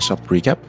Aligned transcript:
kjapp 0.00 0.30
recap. 0.32 0.60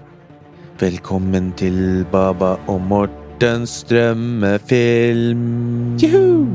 Velkommen 0.82 1.52
til 1.60 2.04
Baba 2.12 2.58
og 2.72 2.82
Mortens 2.84 3.78
drømmefilm. 3.88 5.46
Juhu! 6.02 6.50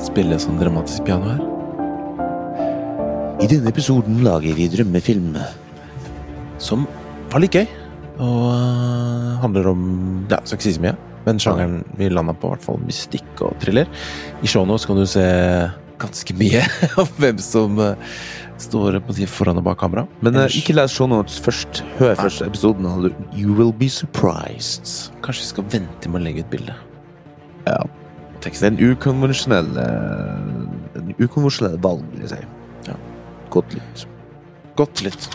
Spille 0.00 0.38
sånn 0.40 0.60
dramatisk 0.60 1.04
piano 1.08 1.34
her. 1.34 1.42
I 3.42 3.50
denne 3.50 3.68
episoden 3.68 4.22
lager 4.24 4.56
vi 4.56 4.70
drømmefilm. 4.72 5.36
Som 6.62 6.86
var 7.34 7.44
litt 7.44 7.58
gøy. 7.58 7.66
Og 8.16 8.46
øh, 8.48 9.34
handler 9.42 9.74
om 9.74 9.82
Ja, 10.30 10.40
skal 10.44 10.56
ikke 10.56 10.68
si 10.70 10.78
så 10.78 10.86
mye. 10.86 10.96
Men 11.26 11.42
sjangeren 11.42 11.82
vi 11.98 12.08
landa 12.08 12.32
på, 12.32 12.48
i 12.48 12.54
hvert 12.54 12.64
fall 12.64 12.80
mystikk 12.86 13.42
og 13.44 13.58
thriller. 13.60 13.90
I 14.40 14.48
showet 14.48 14.70
nå 14.70 14.78
kan 14.86 14.96
du 15.02 15.04
se 15.10 15.26
ganske 16.00 16.36
mye 16.38 16.62
om 17.02 17.08
hvem 17.20 17.38
som 17.42 17.78
øh, 17.82 17.96
står 18.62 18.98
på 19.06 19.16
si, 19.16 19.26
foran 19.30 19.60
og 19.60 19.66
bak 19.66 19.78
kamera. 19.80 20.06
Men 20.24 20.38
uh, 20.38 20.46
ikke 20.48 20.76
les 20.76 20.94
show 20.94 21.08
notes 21.10 21.38
først. 21.42 21.82
Hør 22.00 22.16
først 22.18 22.44
episoden, 22.46 22.88
du 23.04 23.10
You 23.36 23.54
will 23.56 23.72
be 23.72 23.88
surprised. 23.92 25.12
Kanskje 25.24 25.44
vi 25.44 25.52
skal 25.52 25.70
vente 25.76 26.12
med 26.12 26.22
å 26.22 26.26
legge 26.26 26.44
ut 26.44 26.52
bilde. 26.52 26.76
Ja. 27.66 27.80
Deg 28.44 28.58
en 28.62 28.76
ukonvensjonell 28.78 29.72
eh, 29.80 31.00
En 31.00 31.14
ukonvensjonell 31.18 31.80
valg, 31.82 32.04
vil 32.12 32.26
jeg 32.26 32.36
si. 32.36 32.42
Ja. 32.86 32.98
Godt 33.50 33.74
litt. 33.74 34.06
Godt 34.78 35.02
litt. 35.02 35.28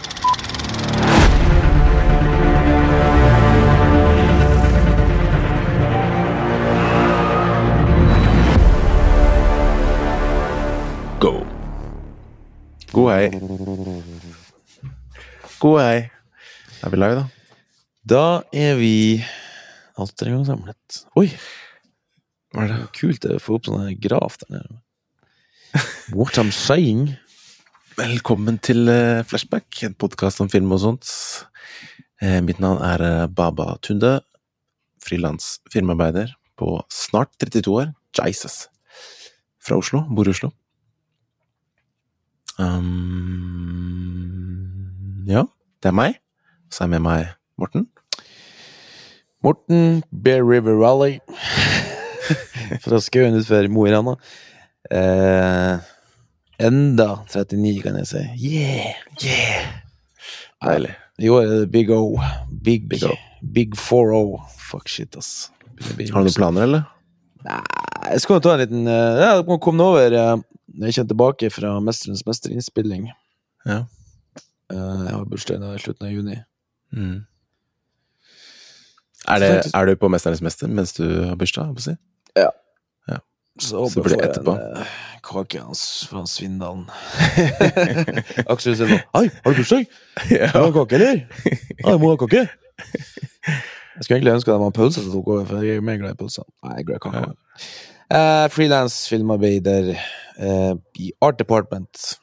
God 12.92 13.08
hei. 13.14 13.30
God 15.62 15.78
hei. 15.80 16.00
Er 16.84 16.92
vi 16.92 16.98
live, 17.00 17.16
da? 17.16 17.24
Da 18.04 18.24
er 18.52 18.76
vi 18.76 18.96
atter 19.96 20.28
en 20.28 20.36
gang 20.36 20.48
samlet. 20.50 20.98
Oi! 21.16 21.30
Hva 22.52 22.66
er 22.66 22.74
det? 22.74 22.80
Kult 22.98 23.28
å 23.30 23.38
få 23.40 23.56
opp 23.60 23.70
sånn 23.70 23.96
graf 24.04 24.36
der 24.44 24.58
nede. 24.58 24.82
What 26.18 26.36
I'm 26.42 26.52
saying. 26.52 27.14
Velkommen 27.96 28.60
til 28.60 28.92
eh, 28.92 29.24
Flashback, 29.24 29.72
en 29.88 29.96
podkast 29.96 30.44
om 30.44 30.52
film 30.52 30.76
og 30.76 30.84
sånt. 30.84 31.08
Eh, 32.20 32.42
mitt 32.44 32.60
navn 32.60 32.84
er 32.84 33.08
eh, 33.08 33.28
Baba 33.32 33.78
Tunde. 33.80 34.18
Frilans 35.00 35.62
filmarbeider 35.72 36.36
på 36.60 36.76
snart 36.92 37.32
32 37.40 37.72
år. 37.72 37.96
Jesus. 38.20 38.66
Fra 39.64 39.80
Oslo. 39.80 40.04
Bor 40.12 40.28
i 40.28 40.36
Oslo. 40.36 40.52
Um, 42.62 44.22
ja, 45.26 45.44
det 45.82 45.90
er 45.90 45.96
meg. 45.98 46.20
Så 46.72 46.84
er 46.84 46.88
jeg 46.88 46.94
med 46.96 47.04
meg 47.08 47.22
Morten. 47.60 47.88
Morten 49.42 50.04
Bear 50.24 50.44
River 50.46 50.78
Rally 50.78 51.18
fra 52.84 53.00
skauen 53.02 53.34
utenfor 53.40 53.70
Mo 53.74 53.88
i 53.90 53.94
Rana. 53.94 54.14
Eh, 54.92 55.76
enda 56.62 57.10
39, 57.32 57.82
kan 57.86 57.98
jeg 58.02 58.08
si. 58.12 58.22
Yeah! 58.38 58.94
Yeah! 59.26 59.66
Deilig. 60.62 60.94
I 61.22 61.30
år 61.34 61.42
er 61.42 61.56
det 61.64 61.72
Big 61.74 61.90
O. 61.94 62.20
Big, 62.64 62.88
Big 62.90 63.04
O. 63.10 63.16
Big 63.42 63.76
4-0. 63.78 64.38
Fuck 64.70 64.90
shit, 64.90 65.18
ass. 65.18 65.50
Har 65.82 65.98
du 65.98 66.14
noen 66.14 66.38
planer, 66.38 66.68
eller? 66.68 66.84
Nei, 67.42 67.62
Jeg 68.12 68.22
skal 68.22 68.42
ta 68.42 68.54
en 68.54 68.62
liten 68.62 68.86
uh, 68.86 69.18
Ja, 69.18 69.58
komme 69.58 69.82
over 69.82 70.14
når 70.14 70.44
jeg 70.80 70.96
kommer 70.96 71.12
tilbake 71.14 71.50
fra 71.54 71.74
Mesterens 71.84 72.24
mester-innspilling. 72.28 73.10
Ja. 73.66 73.84
Eh, 74.72 74.78
Jeg 74.78 75.14
har 75.16 75.26
bursdag 75.26 75.64
i 75.76 75.82
slutten 75.84 76.08
av 76.08 76.14
juni. 76.14 76.38
Mm. 76.96 77.20
Er, 79.28 79.40
det, 79.40 79.72
er 79.76 79.86
du 79.86 79.96
på 79.96 80.10
Mesternes 80.10 80.42
mester 80.42 80.68
mens 80.68 80.94
du 80.98 81.04
har 81.28 81.36
bursdag? 81.36 81.76
på 81.76 81.84
ja. 82.38 82.50
Si? 82.50 83.68
Så 83.68 83.78
håper 83.84 84.08
jeg 84.10 84.16
får 84.16 84.24
etterpå. 84.26 84.54
en 84.56 84.80
eh, 84.82 84.94
kake 85.28 85.60
hans 85.60 85.82
fra 86.10 86.24
Svindalen. 86.26 86.86
Aksel 88.52 88.78
sier 88.80 88.88
sånn 88.88 89.04
Hei, 89.14 89.28
har 89.28 89.54
du 89.54 89.60
bursdag? 89.60 89.86
ja. 90.32 90.50
Må 90.56 90.72
du 90.72 90.80
ha 90.80 90.86
kake, 90.86 90.98
eller? 90.98 91.22
Ja, 91.82 91.92
jeg 91.92 92.02
må 92.02 92.14
ha 92.14 92.18
kake. 92.22 92.46
Jeg 93.92 94.06
skulle 94.06 94.18
egentlig 94.18 94.36
ønske 94.38 94.54
det 94.54 94.60
var 94.64 94.74
pølse 94.74 95.04
som 95.04 95.12
tok 95.14 95.28
over, 95.34 95.46
for 95.50 95.66
jeg 95.68 95.82
er 95.82 95.86
mer 95.86 96.00
glad 96.02 96.16
i 96.16 96.20
pølser. 96.24 96.48
Nei, 96.64 96.78
jeg 96.80 96.86
er 96.86 96.90
glad 96.90 97.02
i 97.02 97.04
kake. 97.06 97.24
Ja. 97.28 97.68
Eh, 98.12 98.48
Frilans 98.52 98.96
filmarbeider 99.08 99.94
eh, 99.96 100.74
i 101.00 101.12
Art 101.24 101.40
Department. 101.40 102.18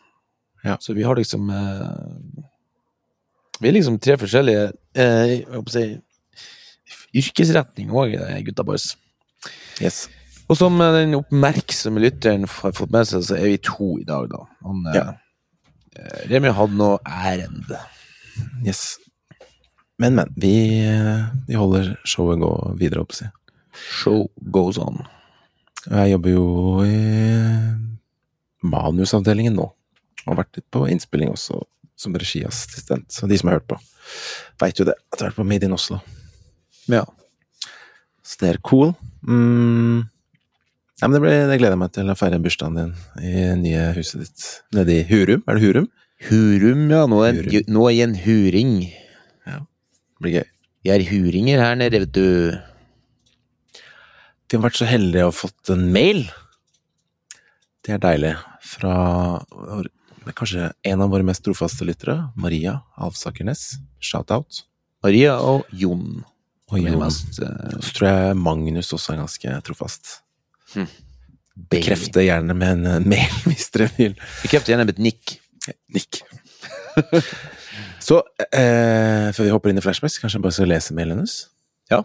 Ja. 0.65 0.77
Så 0.81 0.93
vi 0.93 1.03
har 1.07 1.17
liksom 1.17 1.49
eh, 1.51 2.45
Vi 3.61 3.69
er 3.71 3.73
liksom 3.77 3.97
tre 4.03 4.19
forskjellige 4.21 4.67
eh, 4.99 5.33
jeg 5.33 5.47
å 5.49 5.63
si, 5.73 5.85
yrkesretninger 7.19 7.95
òg, 7.95 8.17
gutta 8.47 8.67
boys. 8.67 8.93
Yes. 9.81 10.07
Og 10.49 10.57
som 10.61 10.77
den 10.81 11.17
oppmerksomme 11.19 12.03
lytteren 12.03 12.47
har 12.49 12.75
fått 12.77 12.93
med 12.95 13.09
seg, 13.09 13.25
så 13.27 13.39
er 13.39 13.51
vi 13.53 13.59
to 13.65 13.95
i 14.01 14.07
dag, 14.09 14.29
da. 14.33 14.45
Han, 14.67 14.85
Ja. 14.95 15.09
Remi 16.31 16.53
hadde 16.55 16.79
noe 16.79 17.01
ærend. 17.11 17.73
yes. 18.63 18.99
Men, 19.99 20.15
men. 20.15 20.31
Vi, 20.39 20.53
vi 21.49 21.57
holder 21.59 21.97
showet 22.07 22.39
gå 22.39 22.53
videre, 22.79 23.03
holdt 23.03 23.11
på 23.11 23.17
å 23.17 23.23
si. 23.25 23.31
Show 23.99 24.21
goes 24.55 24.79
on. 24.79 25.03
Jeg 25.89 26.13
jobber 26.13 26.35
jo 26.35 26.45
i 26.85 26.99
manusavdelingen 28.69 29.57
nå. 29.57 29.69
Og 30.27 30.33
har 30.35 30.41
vært 30.43 30.59
litt 30.61 30.67
på 30.75 30.85
innspilling 30.93 31.31
også, 31.33 31.63
som 31.99 32.17
regiassistent. 32.19 33.09
Så 33.15 33.29
de 33.31 33.39
som 33.41 33.49
har 33.51 33.61
hørt 33.61 33.69
på, 33.71 33.79
veit 34.61 34.81
jo 34.81 34.87
det. 34.89 34.99
At 35.13 35.21
jeg 35.21 35.25
har 35.25 35.31
vært 35.33 35.41
på 35.41 35.47
Made 35.49 35.69
in 35.69 35.77
Oslo. 35.77 36.01
Ja. 36.91 37.05
Så 38.27 38.43
det 38.43 38.51
er 38.55 38.61
cool. 38.69 38.93
Mm. 39.25 40.05
Ja, 40.99 41.07
men 41.07 41.15
det, 41.15 41.23
ble, 41.23 41.33
det 41.49 41.57
gleder 41.61 41.77
jeg 41.77 41.81
meg 41.85 41.95
til 41.95 42.11
å 42.11 42.17
feire 42.19 42.41
bursdagen 42.43 42.77
din 42.77 42.93
i 43.23 43.33
det 43.39 43.57
nye 43.63 43.85
huset 43.97 44.25
ditt 44.25 44.47
nede 44.75 44.99
i 44.99 45.05
Hurum. 45.09 45.45
Er 45.47 45.57
det 45.59 45.65
Hurum? 45.65 45.89
Hurum, 46.29 46.85
ja. 46.91 47.05
Nå 47.09 47.21
er, 47.25 47.39
Hurum. 47.39 47.69
nå 47.71 47.85
er 47.87 47.95
jeg 47.95 48.09
en 48.09 48.17
huring. 48.25 48.73
Ja, 49.47 49.61
Det 49.63 50.25
blir 50.27 50.35
gøy. 50.41 50.49
Vi 50.85 50.91
er 50.95 51.05
huringer 51.09 51.63
her 51.63 51.79
nede, 51.79 52.01
vet 52.05 52.13
du. 52.15 52.27
Vi 54.49 54.57
har 54.57 54.65
vært 54.65 54.79
så 54.81 54.89
heldige 54.89 55.27
å 55.27 55.29
ha 55.29 55.37
fått 55.37 55.71
en 55.75 55.89
mail. 55.93 56.23
Det 57.85 57.95
er 57.97 58.01
deilig. 58.01 58.33
Fra 58.65 58.95
kanskje 60.37 60.71
en 60.89 61.03
av 61.05 61.13
våre 61.13 61.25
mest 61.25 61.45
trofaste 61.45 61.85
lyttere, 61.89 62.17
Maria 62.37 62.79
Alsakernes. 63.01 63.79
Shout-out. 64.01 64.63
Maria 65.05 65.37
og 65.45 65.69
Jon. 65.73 66.23
Og 66.73 66.81
Jon. 66.81 66.97
mest, 67.01 67.41
uh... 67.45 67.77
Så 67.85 67.93
tror 67.97 68.09
jeg 68.09 68.39
Magnus 68.41 68.93
også 68.97 69.15
er 69.15 69.21
ganske 69.23 69.61
trofast. 69.69 70.19
Hmm. 70.73 70.89
Bekrefte 71.73 72.25
gjerne 72.25 72.57
med 72.57 72.87
en 72.87 73.09
mail 73.09 73.37
hvis 73.49 73.69
dere 73.75 73.91
vil. 73.97 74.17
Bekrefte 74.45 74.73
gjerne 74.73 74.89
med 74.89 74.97
et 74.97 75.05
nikk. 75.11 75.37
Nikk. 75.93 76.23
Så 78.09 78.23
eh, 78.49 79.29
før 79.37 79.45
vi 79.45 79.53
hopper 79.53 79.73
inn 79.73 79.81
i 79.81 79.85
flashbacks, 79.85 80.17
kanskje 80.23 80.39
jeg 80.39 80.45
bare 80.47 80.57
skal 80.57 80.71
lese 80.73 80.97
mailen 80.97 81.19
hennes? 81.19 81.37
Ja. 81.93 82.01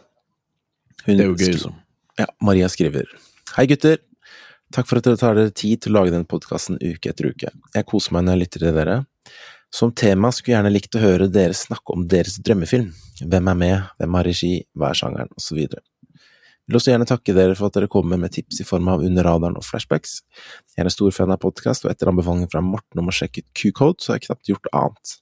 Hun 1.05 1.15
Det 1.15 1.23
er 1.23 1.29
jo 1.29 1.37
gøy, 1.37 1.51
liksom. 1.53 1.77
Ja, 2.19 2.27
Maria 2.45 2.67
skriver 2.69 3.07
Hei 3.55 3.65
gutter, 3.69 3.97
takk 4.73 4.85
for 4.85 4.99
at 4.99 5.07
dere 5.07 5.17
tar 5.17 5.37
dere 5.37 5.53
tid 5.53 5.81
til 5.81 5.93
å 5.93 6.01
lage 6.01 6.13
denne 6.13 6.29
podkasten 6.29 6.77
uke 6.77 7.09
etter 7.09 7.31
uke. 7.31 7.49
Jeg 7.73 7.87
koser 7.89 8.13
meg 8.13 8.27
når 8.27 8.35
jeg 8.35 8.41
lytter 8.43 8.65
til 8.65 8.77
dere. 8.77 8.97
Som 9.73 9.93
tema 9.97 10.29
skulle 10.29 10.53
jeg 10.53 10.59
gjerne 10.59 10.73
likt 10.73 10.97
å 10.97 11.01
høre 11.01 11.29
dere 11.33 11.57
snakke 11.57 11.95
om 11.95 12.05
deres 12.09 12.37
drømmefilm. 12.45 12.91
Hvem 13.23 13.49
er 13.49 13.57
med, 13.57 13.89
hvem 13.97 14.19
har 14.19 14.29
regi, 14.29 14.51
hva 14.77 14.91
er 14.91 14.99
sjangeren, 14.99 15.33
osv. 15.33 15.63
Vil 15.63 16.77
også 16.77 16.93
gjerne 16.93 17.09
takke 17.09 17.33
dere 17.33 17.57
for 17.57 17.71
at 17.71 17.79
dere 17.79 17.89
kommer 17.91 18.21
med 18.21 18.35
tips 18.37 18.61
i 18.61 18.67
form 18.67 18.93
av 18.93 19.01
Under 19.03 19.25
radaren 19.25 19.57
og 19.57 19.65
flashbacks. 19.65 20.19
Jeg 20.75 20.85
er 20.85 20.91
en 20.91 20.93
stor 20.93 21.17
fan 21.17 21.33
av 21.33 21.41
podkast, 21.41 21.87
og 21.87 21.95
etter 21.95 22.13
anbefalingen 22.13 22.53
fra 22.53 22.61
Morten 22.61 23.01
om 23.01 23.09
å 23.09 23.17
sjekke 23.17 23.41
ut 23.41 23.49
Q-code, 23.57 24.05
så 24.05 24.13
har 24.13 24.21
jeg 24.21 24.29
knapt 24.29 24.53
gjort 24.53 24.69
annet. 24.69 25.17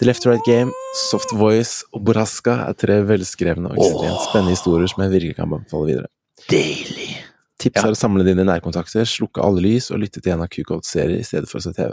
The 0.00 0.06
Left 0.06 0.24
Right 0.24 0.46
Game, 0.46 0.72
Soft 1.10 1.34
Voice 1.36 1.84
og 1.92 2.06
Boraska 2.08 2.54
er 2.64 2.76
tre 2.80 3.02
velskrevne 3.04 3.68
og 3.68 3.82
ekstremt 3.82 4.22
spennende 4.30 4.54
historier 4.54 4.88
som 4.88 5.02
jeg 5.04 5.12
virkelig 5.12 5.36
kan 5.36 5.50
anbefale 5.50 5.90
videre. 5.90 6.08
Deilig. 6.48 7.16
Tips 7.60 7.82
Ja. 7.82 7.88
er 7.88 7.92
å 7.92 7.98
samle 7.98 8.24
dine 8.24 8.44
nærkontakter, 8.44 9.04
slukke 9.04 9.42
alle 9.44 9.60
lys 9.60 9.90
og 9.90 10.00
lytte 10.00 10.22
til 10.22 10.32
en 10.32 10.42
av 10.42 10.48
Q-code-serier 10.48 11.18
i 11.20 11.26
stedet 11.26 11.48
for 11.50 11.58
å 11.58 11.62
se 11.62 11.72
TV. 11.76 11.92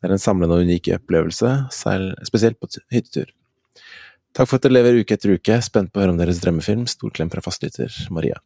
Det 0.00 0.08
er 0.08 0.12
en 0.12 0.18
samlende 0.18 0.56
og 0.56 0.64
unik 0.64 0.88
opplevelse, 0.96 1.68
spesielt 2.24 2.58
på 2.60 2.68
hyttetur. 2.92 3.26
Takk 4.36 4.48
for 4.48 4.56
at 4.56 4.62
dere 4.62 4.72
lever 4.76 5.00
uke 5.00 5.14
etter 5.16 5.32
uke. 5.32 5.62
Spent 5.64 5.92
på 5.92 6.00
å 6.00 6.04
høre 6.04 6.12
om 6.12 6.18
deres 6.18 6.40
drømmefilm. 6.42 6.86
Stor 6.86 7.10
klem 7.10 7.30
fra 7.32 7.40
fastlytter 7.40 7.88
Maria. 8.12 8.36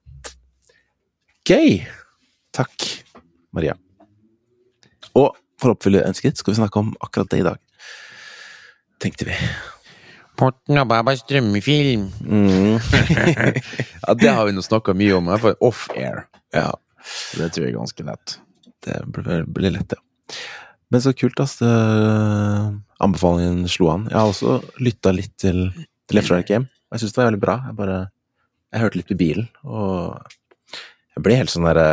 Gøy! 1.48 1.80
Takk, 2.54 3.04
Maria. 3.52 3.74
Og 5.18 5.34
for 5.58 5.72
å 5.72 5.74
oppfylle 5.74 6.04
ønsket 6.06 6.38
skal 6.38 6.54
vi 6.54 6.60
snakke 6.60 6.78
om 6.78 6.94
akkurat 7.02 7.30
det 7.30 7.40
i 7.42 7.46
dag. 7.46 7.58
Tenkte 9.02 9.26
vi. 9.26 9.34
Morten 10.40 10.78
og 10.80 10.88
Babas 10.90 11.22
drømmefilm. 11.28 12.06
Mm. 12.24 12.78
Ja, 14.06 14.14
det 14.16 14.30
har 14.32 14.46
vi 14.48 14.54
nå 14.56 14.62
snakka 14.64 14.94
mye 14.96 15.12
om, 15.18 15.28
i 15.28 15.34
hvert 15.34 15.44
fall 15.44 15.58
off-air. 15.68 16.24
Ja, 16.56 16.70
Det 17.36 17.50
tror 17.52 17.66
jeg 17.66 17.74
er 17.74 17.78
ganske 17.78 18.04
lett. 18.06 18.38
det 18.86 18.96
blir, 19.12 19.44
blir 19.46 19.74
lett, 19.76 19.92
ja. 19.94 20.00
Men 20.90 21.02
så 21.04 21.12
kult, 21.14 21.38
ass. 21.44 21.58
Anbefalingen 23.00 23.68
slo 23.70 23.90
an. 23.92 24.08
Jeg 24.10 24.18
har 24.18 24.30
også 24.32 24.56
lytta 24.82 25.12
litt 25.14 25.34
til, 25.38 25.68
til 26.08 26.18
Left 26.18 26.28
4 26.32 26.40
Dead 26.40 26.48
Game. 26.48 26.70
Jeg 26.90 27.02
syns 27.04 27.14
det 27.14 27.20
var 27.22 27.28
veldig 27.30 27.42
bra. 27.44 27.54
Jeg 27.68 27.76
bare 27.78 27.98
Jeg 28.72 28.82
hørte 28.84 28.98
litt 29.00 29.12
i 29.14 29.18
bilen, 29.20 29.46
og 29.66 30.18
jeg 31.16 31.22
ble 31.26 31.36
helt 31.38 31.50
sånn 31.52 31.66
derre 31.68 31.86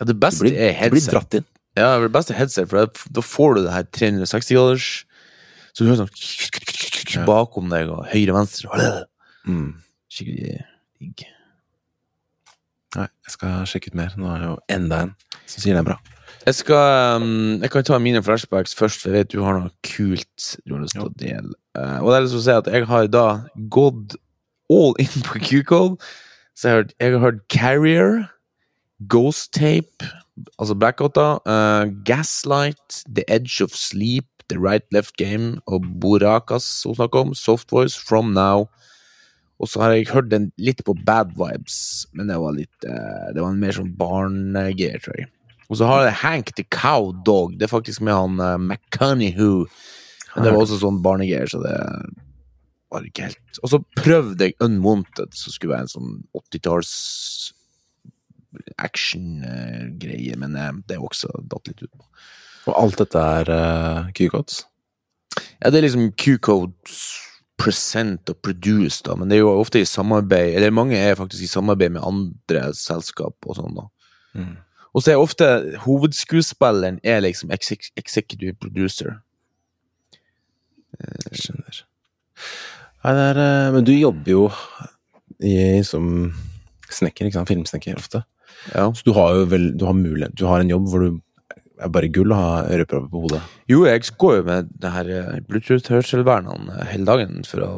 Ja, 0.00 0.06
det 0.08 0.16
beste 0.20 0.44
blir, 0.46 0.56
er 0.58 0.92
blir 0.92 1.04
dratt 1.08 1.38
inn. 1.38 1.46
Ja, 1.78 1.94
det 2.02 2.10
beste 2.12 2.34
er 2.34 2.42
headset, 2.42 2.68
for 2.68 2.82
da, 2.82 3.08
da 3.16 3.24
får 3.24 3.54
du 3.56 3.62
det 3.66 3.72
her 3.72 3.86
360-graders 3.96 4.88
Så 5.72 5.84
du 5.84 5.88
hører 5.88 6.02
sånn 6.02 6.12
Ja. 7.20 7.26
bakom 7.28 7.68
deg, 7.72 7.88
og 7.92 8.06
høyre-venstre. 8.12 9.04
Mm. 9.46 9.74
Skikkelig 10.12 10.56
digg. 11.00 11.24
Nei, 12.96 13.06
jeg 13.24 13.32
skal 13.36 13.62
sjekke 13.68 13.92
ut 13.92 13.94
mer. 13.96 14.12
Nå 14.20 14.28
er 14.34 14.42
det 14.42 14.48
jo 14.50 14.56
enda 14.76 14.98
en 15.06 15.14
som 15.48 15.62
sier 15.64 15.74
det 15.76 15.80
er 15.82 15.88
bra. 15.92 15.98
Jeg 16.42 16.56
skal 16.58 17.20
um, 17.22 17.60
Jeg 17.62 17.70
kan 17.70 17.84
ta 17.86 17.98
mine 18.02 18.20
flashbacks 18.24 18.74
først, 18.74 19.00
for 19.02 19.12
jeg 19.12 19.22
vet 19.22 19.32
du 19.32 19.42
har 19.44 19.56
noe 19.58 19.70
kult 19.86 20.48
du 20.66 20.74
har 20.74 20.82
lyst 20.82 20.96
til 20.98 21.06
å 21.06 21.12
dele. 21.20 21.54
Eh, 21.78 21.98
og 22.02 22.10
det 22.10 22.16
er 22.18 22.24
lyst 22.26 22.34
til 22.36 22.42
å 22.42 22.46
si 22.48 22.56
at 22.58 22.70
jeg 22.74 22.88
har 22.90 23.06
da 23.12 23.24
gått 23.72 24.16
all 24.72 24.94
in 25.00 25.22
på 25.28 25.40
Q-code. 25.44 25.96
Så 26.58 26.68
jeg 26.68 26.72
har, 26.74 26.82
hørt- 26.82 26.94
jeg 27.00 27.12
har 27.14 27.22
hørt 27.24 27.40
Carrier, 27.48 28.10
Ghost 29.08 29.52
Tape, 29.56 30.04
altså 30.60 30.74
Blackouta, 30.78 31.28
uh, 31.48 31.84
Gaslight, 32.04 33.02
The 33.08 33.24
Edge 33.32 33.62
of 33.64 33.72
Sleep, 33.78 34.28
The 34.50 34.58
Right 34.60 34.86
Left 34.94 35.16
Game 35.20 35.60
og 35.66 35.86
Borakas 36.02 36.66
hun 36.86 36.96
snakker 36.98 37.26
om, 37.26 37.34
Softvoice, 37.36 37.98
From 37.98 38.32
Now. 38.36 38.68
Og 39.62 39.70
så 39.70 39.82
har 39.82 39.94
jeg 39.94 40.10
hørt 40.10 40.32
den 40.32 40.50
litt 40.58 40.82
på 40.86 40.94
Bad 41.06 41.36
Vibes, 41.38 42.08
men 42.16 42.32
det 42.32 42.40
var 42.42 42.56
litt 42.56 42.88
eh, 42.88 43.28
Det 43.34 43.44
var 43.44 43.52
en 43.52 43.62
mer 43.62 43.76
sånn 43.76 43.92
barnegreier, 43.98 44.98
tror 45.04 45.20
jeg. 45.20 45.30
Og 45.70 45.78
så 45.78 45.88
har 45.88 46.08
jeg 46.08 46.18
Hank 46.20 46.52
the 46.58 46.64
Cow 46.74 47.12
Dog. 47.24 47.54
Det 47.56 47.68
er 47.68 47.72
faktisk 47.72 48.02
med 48.04 48.12
han 48.12 48.42
uh, 48.42 48.58
McConaughey. 48.58 49.64
Men 50.34 50.44
det 50.44 50.52
var 50.52 50.64
også 50.64 50.80
sånn 50.82 51.00
barnegreier, 51.04 51.48
så 51.48 51.62
det 51.62 51.76
var 52.92 53.06
ikke 53.08 53.30
helt 53.30 53.60
Og 53.62 53.72
så 53.72 53.80
prøvde 53.96 54.48
jeg 54.48 54.56
Unwanted, 54.64 55.32
som 55.36 55.54
skulle 55.54 55.74
være 55.74 55.86
en 55.86 55.92
sånn 55.94 56.12
80-talls 56.36 56.92
action-greie, 58.82 60.36
men 60.40 60.56
eh, 60.58 60.72
det 60.88 60.98
er 60.98 61.04
også 61.04 61.30
datt 61.48 61.70
litt 61.70 61.84
ut 61.84 61.92
på. 61.92 62.04
Og 62.68 62.76
alt 62.78 63.00
dette 63.02 63.18
er 63.18 63.50
uh, 63.50 64.10
Q-codes. 64.14 64.62
Ja, 65.62 65.70
det 65.70 65.80
er 65.80 65.86
liksom 65.86 66.12
Q-codes 66.18 66.98
present 67.62 68.30
og 68.32 68.40
produce, 68.42 69.02
da, 69.06 69.14
men 69.18 69.30
det 69.30 69.38
er 69.38 69.44
jo 69.44 69.52
ofte 69.54 69.78
i 69.82 69.86
samarbeid 69.86 70.56
Eller 70.56 70.72
mange 70.74 70.98
er 70.98 71.14
faktisk 71.14 71.44
i 71.44 71.50
samarbeid 71.50 71.92
med 71.94 72.02
andre 72.02 72.72
selskap 72.74 73.36
og 73.46 73.58
sånn, 73.58 73.76
da. 73.76 73.84
Mm. 74.34 74.56
Og 74.92 75.04
så 75.04 75.12
er 75.12 75.22
ofte 75.22 75.48
hovedskuespilleren 75.84 76.98
er 77.04 77.22
liksom 77.24 77.52
executive 77.54 78.56
producer. 78.60 79.14
Jeg 80.98 81.44
skjønner. 81.46 81.78
Nei, 83.02 83.14
det 83.16 83.22
er 83.30 83.40
eh, 83.42 83.70
Men 83.74 83.86
du 83.88 83.92
jobber 83.94 84.30
jo 84.30 84.42
i, 85.42 85.54
som 85.86 86.04
snekker, 86.92 87.26
ikke 87.26 87.38
sant? 87.38 87.50
Filmsnekker 87.50 87.98
ofte. 87.98 88.22
Ja. 88.74 88.90
Så 88.94 89.06
du 89.06 89.14
har 89.16 89.32
jo 89.34 89.46
vel 89.50 89.72
Du 89.74 89.86
har 89.88 89.96
mulighet 89.96 90.36
Du 90.38 90.44
har 90.46 90.60
en 90.62 90.68
jobb 90.70 90.84
hvor 90.92 91.02
du 91.02 91.16
er 91.84 91.92
bare 91.94 92.08
gull 92.12 92.32
å 92.34 92.38
ha 92.38 92.50
ørepropper 92.70 93.10
på 93.12 93.22
hodet. 93.26 93.40
Jo, 93.70 93.84
jeg 93.88 94.02
går 94.18 94.36
jo 94.38 94.42
med 94.48 94.68
det 94.82 94.90
her 94.94 95.10
eh, 95.18 95.40
Bluetooth-hørselvernene 95.48 96.86
hele 96.90 97.04
dagen 97.08 97.42
for 97.48 97.64
å 97.66 97.70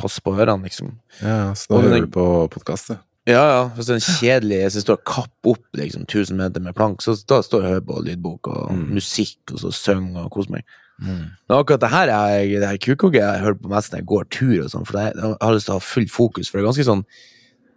passe 0.00 0.22
på 0.24 0.34
ørene, 0.36 0.64
liksom. 0.68 0.94
Ja, 1.22 1.52
så 1.58 1.70
da 1.76 1.82
hører 1.84 2.06
du 2.06 2.10
på 2.14 2.24
podkast, 2.54 2.92
du. 2.92 2.98
Ja, 3.28 3.42
ja. 3.44 3.62
Hvis 3.76 3.88
det 3.90 3.92
er 3.92 3.98
en 4.00 4.18
kjedelig 4.22 4.58
Hvis 4.64 4.76
jeg 4.78 4.84
står 4.86 4.96
og 4.96 5.02
kapper 5.04 5.50
opp 5.52 5.76
liksom 5.76 6.06
1000 6.08 6.38
meter 6.38 6.62
med 6.64 6.76
plank, 6.78 7.02
så 7.04 7.12
da 7.28 7.42
står 7.44 7.60
jeg 7.60 7.68
og 7.68 7.74
hører 7.74 7.86
på 7.90 8.04
lydbok 8.06 8.48
og 8.54 8.70
Mm. 8.72 8.86
musikk, 8.96 9.38
og 9.52 9.58
så 9.60 9.72
synger 9.74 10.24
og 10.24 10.30
koser 10.32 10.50
meg. 10.54 10.64
Men 10.98 11.28
akkurat 11.54 11.80
det 11.84 11.90
her 11.92 12.08
er 12.10 12.46
det 12.60 12.68
her 12.68 12.78
kukoget 12.82 13.20
jeg 13.20 13.42
hører 13.44 13.54
på 13.60 13.68
mest 13.70 13.92
når 13.92 14.00
jeg 14.00 14.06
går 14.10 14.24
tur 14.34 14.64
og 14.64 14.70
sånn, 14.72 14.86
for 14.88 14.96
det, 14.98 15.04
jeg 15.14 15.36
har 15.42 15.52
lyst 15.54 15.66
til 15.68 15.74
å 15.74 15.78
ha 15.78 15.84
full 15.84 16.08
fokus, 16.10 16.48
for 16.50 16.58
det 16.58 16.64
er 16.64 16.70
ganske 16.72 16.88
sånn 16.88 17.04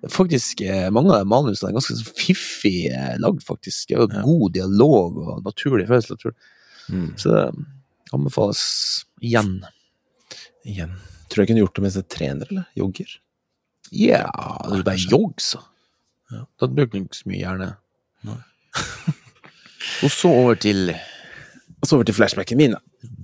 Faktisk, 0.10 0.62
eh, 0.66 0.88
mange 0.90 1.14
av 1.14 1.28
manusene 1.30 1.70
er 1.70 1.76
ganske 1.78 1.94
sånn 1.94 2.16
fiffig 2.18 2.88
eh, 2.90 3.18
lagd, 3.22 3.44
faktisk. 3.46 3.94
Ja. 3.94 4.08
God 4.10 4.56
dialog 4.56 5.20
og 5.22 5.44
naturlig 5.46 5.86
følelse. 5.92 6.34
Mm. 6.90 7.12
Så 7.22 7.34
det 7.36 7.44
anbefales 8.16 8.64
igjen. 9.22 9.60
Igjen. 10.66 10.96
Tror 11.30 11.42
du 11.42 11.44
jeg 11.44 11.52
kunne 11.52 11.64
gjort 11.64 11.78
det 11.78 11.86
mens 11.86 12.00
jeg 12.00 12.10
trener, 12.12 12.50
eller? 12.50 12.66
Jogger? 12.78 13.14
Ja, 13.92 14.26
det 14.68 14.80
er 14.80 14.88
bare 14.88 15.06
jogg, 15.12 15.38
så. 15.44 15.62
Ja. 16.32 16.46
Da 16.60 16.68
bruker 16.72 16.98
du 16.98 17.06
ikke 17.06 17.22
så 17.22 17.30
mye 17.30 17.42
hjerne. 17.44 17.70
Og 20.06 20.12
så 20.14 20.30
over 20.30 20.56
til 20.56 20.94
Og 21.82 21.88
så 21.88 21.98
over 21.98 22.06
til 22.08 22.16
flashbacken 22.16 22.58
min, 22.58 22.76
da. 22.78 22.82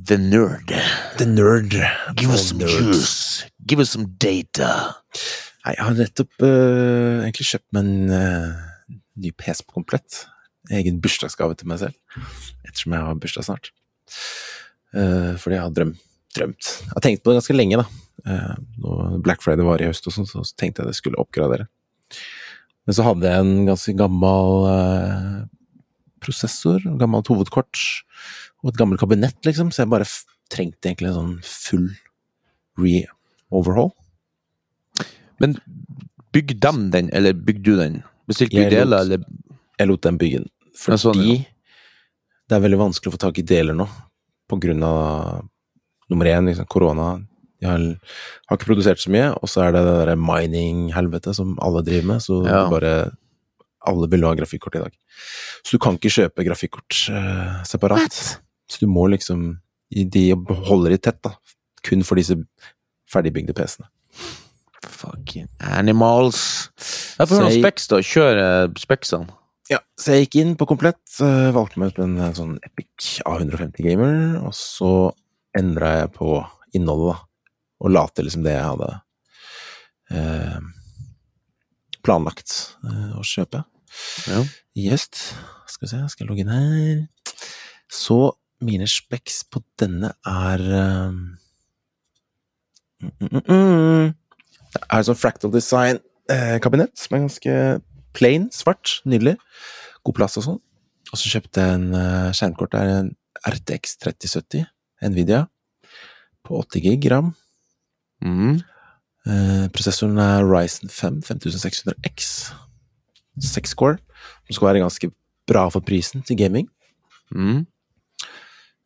The 0.07 0.17
Nerd. 0.17 0.73
The 1.17 1.25
Nerd. 1.25 1.75
Give 2.17 2.33
us 2.33 2.49
some 2.49 2.59
juice. 2.59 3.45
Give 3.67 3.79
us 3.79 3.89
some 3.89 4.07
data. 4.19 4.93
Nei, 5.67 5.73
jeg 5.75 5.83
har 5.83 5.95
nettopp 5.99 6.43
uh, 6.47 7.25
egentlig 7.25 7.45
kjøpt 7.49 7.73
meg 7.75 7.87
en 7.89 8.11
uh, 8.13 8.99
ny 9.19 9.33
PC 9.35 9.65
på 9.67 9.75
komplett. 9.75 10.21
Egen 10.71 11.01
bursdagsgave 11.03 11.57
til 11.59 11.67
meg 11.67 11.81
selv, 11.81 11.97
ettersom 12.63 12.95
jeg 12.95 13.03
har 13.03 13.19
bursdag 13.19 13.47
snart. 13.49 13.67
Uh, 14.95 15.35
fordi 15.35 15.57
jeg 15.57 15.63
har 15.65 15.73
drøm, 15.75 15.91
drømt. 16.39 16.69
Jeg 16.85 16.93
har 16.93 17.03
tenkt 17.03 17.25
på 17.25 17.33
det 17.33 17.41
ganske 17.41 17.57
lenge, 17.57 17.81
da. 17.81 17.87
Når 18.79 19.19
Black 19.27 19.43
Friday 19.43 19.67
var 19.67 19.83
i 19.83 19.91
høst 19.91 20.07
og 20.07 20.15
sånn, 20.15 20.29
så 20.31 20.45
tenkte 20.55 20.85
jeg 20.85 20.93
det 20.93 21.01
skulle 21.01 21.19
oppgradere. 21.19 21.67
Men 22.87 22.95
så 22.95 23.03
hadde 23.09 23.27
jeg 23.27 23.43
en 23.43 23.67
ganske 23.67 23.97
gammel 23.99 24.71
prosessor, 26.23 26.79
gammelt 26.99 27.27
hovedkort, 27.27 27.83
og 28.63 28.71
et 28.71 28.79
gammelt 28.79 29.03
kabinett, 29.03 29.39
liksom, 29.43 29.75
så 29.75 29.83
jeg 29.83 29.91
bare 29.91 30.07
trengte 30.51 30.93
egentlig 30.93 31.11
en 31.11 31.19
sånn 31.19 31.39
full 31.43 31.87
re-overhaul. 32.79 33.91
Men 35.43 35.57
bygg 36.35 36.55
dem 36.63 36.89
den, 36.93 37.09
eller 37.13 37.33
bygde 37.33 37.63
du 37.63 37.77
den? 37.79 38.01
Bestilte 38.27 38.57
Jeg 38.59 38.71
du 38.71 38.75
deler, 38.75 39.05
eller 39.05 39.23
Jeg 39.79 39.87
lot 39.87 40.01
den 40.03 40.17
bygge 40.19 40.41
den, 40.43 40.49
fordi 40.77 40.97
Ja, 40.97 41.03
sånn, 41.05 41.45
det 42.47 42.55
er 42.55 42.63
veldig 42.63 42.79
vanskelig 42.79 43.11
å 43.11 43.15
få 43.15 43.21
tak 43.27 43.39
i 43.39 43.45
deler 43.47 43.75
nå, 43.77 43.87
på 44.49 44.59
grunn 44.63 44.83
av 44.87 45.45
nummer 46.09 46.29
én, 46.31 46.47
liksom, 46.47 46.67
korona. 46.71 47.07
De 47.59 47.67
har, 47.67 47.81
har 48.47 48.57
ikke 48.57 48.69
produsert 48.69 49.01
så 49.01 49.11
mye, 49.11 49.31
og 49.35 49.49
så 49.51 49.65
er 49.65 49.73
det 49.75 49.81
det 49.83 49.95
der 50.07 50.19
mining-helvete 50.21 51.33
som 51.35 51.55
alle 51.63 51.83
driver 51.83 52.13
med, 52.13 52.23
så 52.23 52.41
Ja. 52.45 52.63
det 52.63 52.71
bare 52.71 52.93
alle 53.87 54.07
vil 54.11 54.23
ha 54.27 54.33
grafikkort 54.35 54.75
i 54.75 54.83
dag. 54.83 54.95
Så 55.63 55.75
du 55.77 55.79
kan 55.83 55.97
ikke 55.97 56.11
kjøpe 56.11 56.45
grafikkort 56.47 56.97
uh, 57.11 57.63
separat. 57.67 58.15
Så 58.67 58.79
du 58.83 58.87
må 58.91 59.07
liksom 59.07 59.59
De 59.87 60.33
holder 60.67 60.91
det 60.91 61.03
tett, 61.05 61.21
da. 61.23 61.31
Kun 61.87 62.03
for 62.03 62.19
disse 62.19 62.35
ferdigbygde 63.07 63.53
PC-ene. 63.55 63.87
Fucking 64.89 65.47
animals. 65.59 66.69
Jeg 67.17 67.27
får 67.29 67.41
noen 67.41 67.51
jeg- 67.51 67.61
speks, 67.63 67.87
da. 67.91 67.99
Kjør 68.03 68.41
eh, 68.43 68.67
speksene. 68.79 69.29
Ja, 69.69 69.81
så 69.99 70.13
jeg 70.15 70.27
gikk 70.27 70.35
inn 70.41 70.53
på 70.55 70.67
komplett, 70.69 71.01
valgte 71.19 71.77
meg 71.81 71.91
ut 71.91 71.99
en 71.99 72.17
eh, 72.23 72.31
sånn 72.37 72.53
Epic 72.63 73.17
A150 73.27 73.83
Gamer, 73.83 74.37
og 74.47 74.53
så 74.55 74.91
endra 75.57 75.89
jeg 76.01 76.13
på 76.15 76.37
innholdet, 76.77 77.17
da, 77.17 77.51
og 77.83 77.91
la 77.91 78.05
til 78.15 78.25
liksom 78.29 78.45
det 78.45 78.53
jeg 78.55 78.63
hadde 78.63 78.89
eh, 80.15 80.59
planlagt 82.05 82.53
eh, 82.87 83.11
å 83.19 83.23
kjøpe 83.27 83.63
Ja. 84.27 84.43
Yes. 84.77 85.07
Skal 85.67 85.87
vi 85.87 85.91
se, 85.91 85.99
skal 86.11 86.23
jeg 86.25 86.29
logge 86.29 86.43
inn 86.45 86.53
her. 86.53 87.07
Så 87.91 88.17
mine 88.63 88.87
speks 88.89 89.41
på 89.51 89.61
denne 89.79 90.13
er 90.27 90.63
eh, 90.79 91.11
mm, 93.01 93.11
mm, 93.19 93.27
mm, 93.31 93.43
mm. 93.49 94.13
Det 94.77 94.87
er 94.93 95.07
sånn 95.07 95.19
fractal 95.19 95.53
design-kabinett 95.53 96.95
som 96.99 97.17
er 97.17 97.25
ganske 97.25 97.57
plain, 98.17 98.47
svart, 98.53 98.99
nydelig. 99.09 99.35
God 100.05 100.17
plass 100.17 100.37
og 100.39 100.47
sånn. 100.47 100.61
Og 101.11 101.19
så 101.19 101.31
kjøpte 101.31 101.63
jeg 101.63 101.77
en 101.77 101.91
uh, 101.95 102.31
skjermkort. 102.35 102.73
Det 102.73 102.81
er 102.81 102.93
en 103.01 103.11
RTX 103.47 103.97
3070 104.03 104.65
Nvidia 105.07 105.45
på 106.47 106.57
80 106.63 106.83
gig 106.87 107.07
ram. 107.11 107.33
Mm. 108.23 108.57
Eh, 109.27 109.65
prosessoren 109.75 110.17
er 110.23 110.45
Ryzen 110.47 110.89
5 110.89 111.21
5600X. 111.27 112.29
6 113.43 113.75
core. 113.77 113.99
Som 114.47 114.57
skal 114.57 114.69
være 114.69 114.83
ganske 114.85 115.11
bra 115.47 115.67
for 115.69 115.85
prisen 115.85 116.23
til 116.23 116.39
gaming. 116.39 116.69
Mm. 117.35 117.65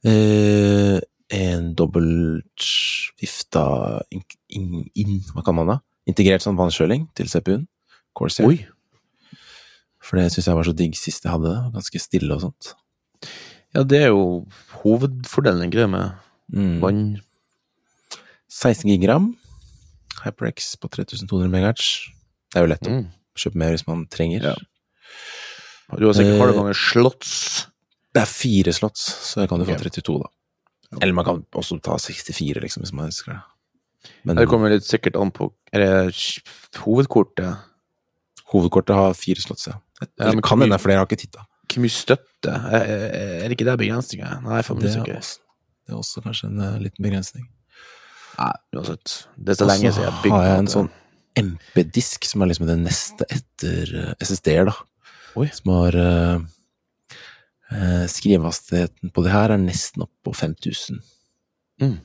Eh, 0.06 0.98
en 1.32 1.74
dobbelt 1.78 2.66
vifta 4.52 4.92
in, 4.96 5.22
Hva 5.34 5.44
kan 5.46 5.56
man 5.56 5.68
da? 5.68 5.80
Integrert 6.10 6.44
sånn 6.44 6.58
vannkjøling 6.60 7.08
til 7.16 7.30
CPU-en. 7.30 7.68
Corsair. 8.18 8.48
Oi. 8.48 8.66
For 10.02 10.18
det 10.18 10.32
syns 10.34 10.48
jeg 10.50 10.58
var 10.58 10.68
så 10.68 10.74
digg 10.76 10.96
sist 10.98 11.24
jeg 11.24 11.32
hadde 11.32 11.52
det. 11.52 11.74
Ganske 11.76 12.02
stille 12.02 12.36
og 12.36 12.42
sånt. 12.42 12.74
Ja, 13.76 13.84
det 13.84 14.02
er 14.02 14.10
jo 14.12 14.48
hovedfordelen, 14.82 15.70
ikke 15.70 15.86
det, 15.86 15.90
med 15.90 16.12
Mm. 16.52 16.82
vann 16.82 17.22
16 18.50 18.90
gigram. 18.90 19.38
HyperX 20.26 20.76
på 20.76 20.90
3200 20.90 21.48
MHz. 21.48 22.12
Det 22.52 22.60
er 22.60 22.66
jo 22.66 22.72
lett 22.74 22.88
å 22.90 22.92
mm. 22.92 23.06
kjøpe 23.40 23.56
mer 23.56 23.72
hvis 23.72 23.88
man 23.88 24.06
trenger. 24.12 24.44
Ja. 24.52 24.56
Du 25.98 26.06
har 26.06 26.14
sikkert 26.14 26.36
Eh, 26.36 26.40
har 26.40 26.52
du 26.52 26.60
mange 26.60 26.76
slotts. 26.76 27.68
Det 28.12 28.22
er 28.22 28.28
fire 28.28 28.74
slotts, 28.76 29.06
så 29.32 29.42
jeg 29.42 29.50
kan 29.50 29.60
jo 29.60 29.66
få 29.66 29.78
32, 29.80 30.20
da. 30.20 30.28
Eller 31.00 31.14
man 31.14 31.24
kan 31.24 31.46
også 31.56 31.80
ta 31.82 31.96
64, 31.96 32.60
liksom, 32.60 32.84
hvis 32.84 32.92
man 32.92 33.08
ønsker 33.08 33.32
det. 33.32 33.42
Men 34.26 34.36
Det 34.40 34.48
kommer 34.50 34.70
litt 34.74 34.86
sikkert 34.88 35.16
an 35.20 35.32
på 35.32 35.52
Er 35.74 35.80
det 35.86 36.16
hovedkortet? 36.84 37.58
hovedkortet 38.52 38.96
har 38.96 39.14
fire 39.16 39.40
slots, 39.40 39.68
ja. 39.70 39.78
Ja, 40.20 40.32
men 40.34 40.42
kan 40.42 40.60
hende 40.60 40.74
det 40.76 40.80
er 40.82 40.84
flere, 40.84 40.98
har 41.00 41.08
ikke 41.08 41.22
titta. 41.22 41.46
Hvor 41.72 41.80
mye 41.86 41.94
støtte? 41.94 42.52
Er, 42.52 42.86
er 43.44 43.46
det 43.48 43.56
ikke 43.56 43.68
der 43.70 43.78
begrensninga? 43.80 44.42
Nei, 44.44 44.62
for 44.68 44.76
Det, 44.76 44.90
er 44.92 45.06
også- 45.16 45.40
det 45.88 45.94
er 45.94 46.00
også 46.02 46.22
kanskje 46.26 46.50
en 46.50 46.60
uh, 46.60 46.78
liten 46.82 47.04
begrensning. 47.06 47.46
Nei, 48.40 48.52
uansett. 48.76 49.14
Det 49.38 49.54
er 49.54 49.60
så 49.62 49.68
lenge 49.70 49.94
siden 49.94 50.04
jeg 50.10 50.18
bygde 50.24 50.36
har 50.36 50.46
jeg 50.50 50.60
en 50.60 50.68
sånn 50.74 50.90
MP-disk, 51.40 52.26
som 52.28 52.42
er 52.44 52.48
liksom 52.52 52.68
det 52.68 52.78
neste 52.82 53.26
etter 53.32 53.94
eh, 54.02 54.14
SSD-er, 54.20 54.66
da. 54.68 54.76
Oi. 55.40 55.48
Som 55.56 55.72
har 55.78 55.96
uh, 55.96 56.40
Skrivehastigheten 58.12 59.14
på 59.16 59.24
det 59.24 59.32
her 59.32 59.54
er 59.56 59.62
nesten 59.62 60.04
opp 60.04 60.12
på 60.26 60.34
5000. 60.36 61.00
Mm. 61.82 62.00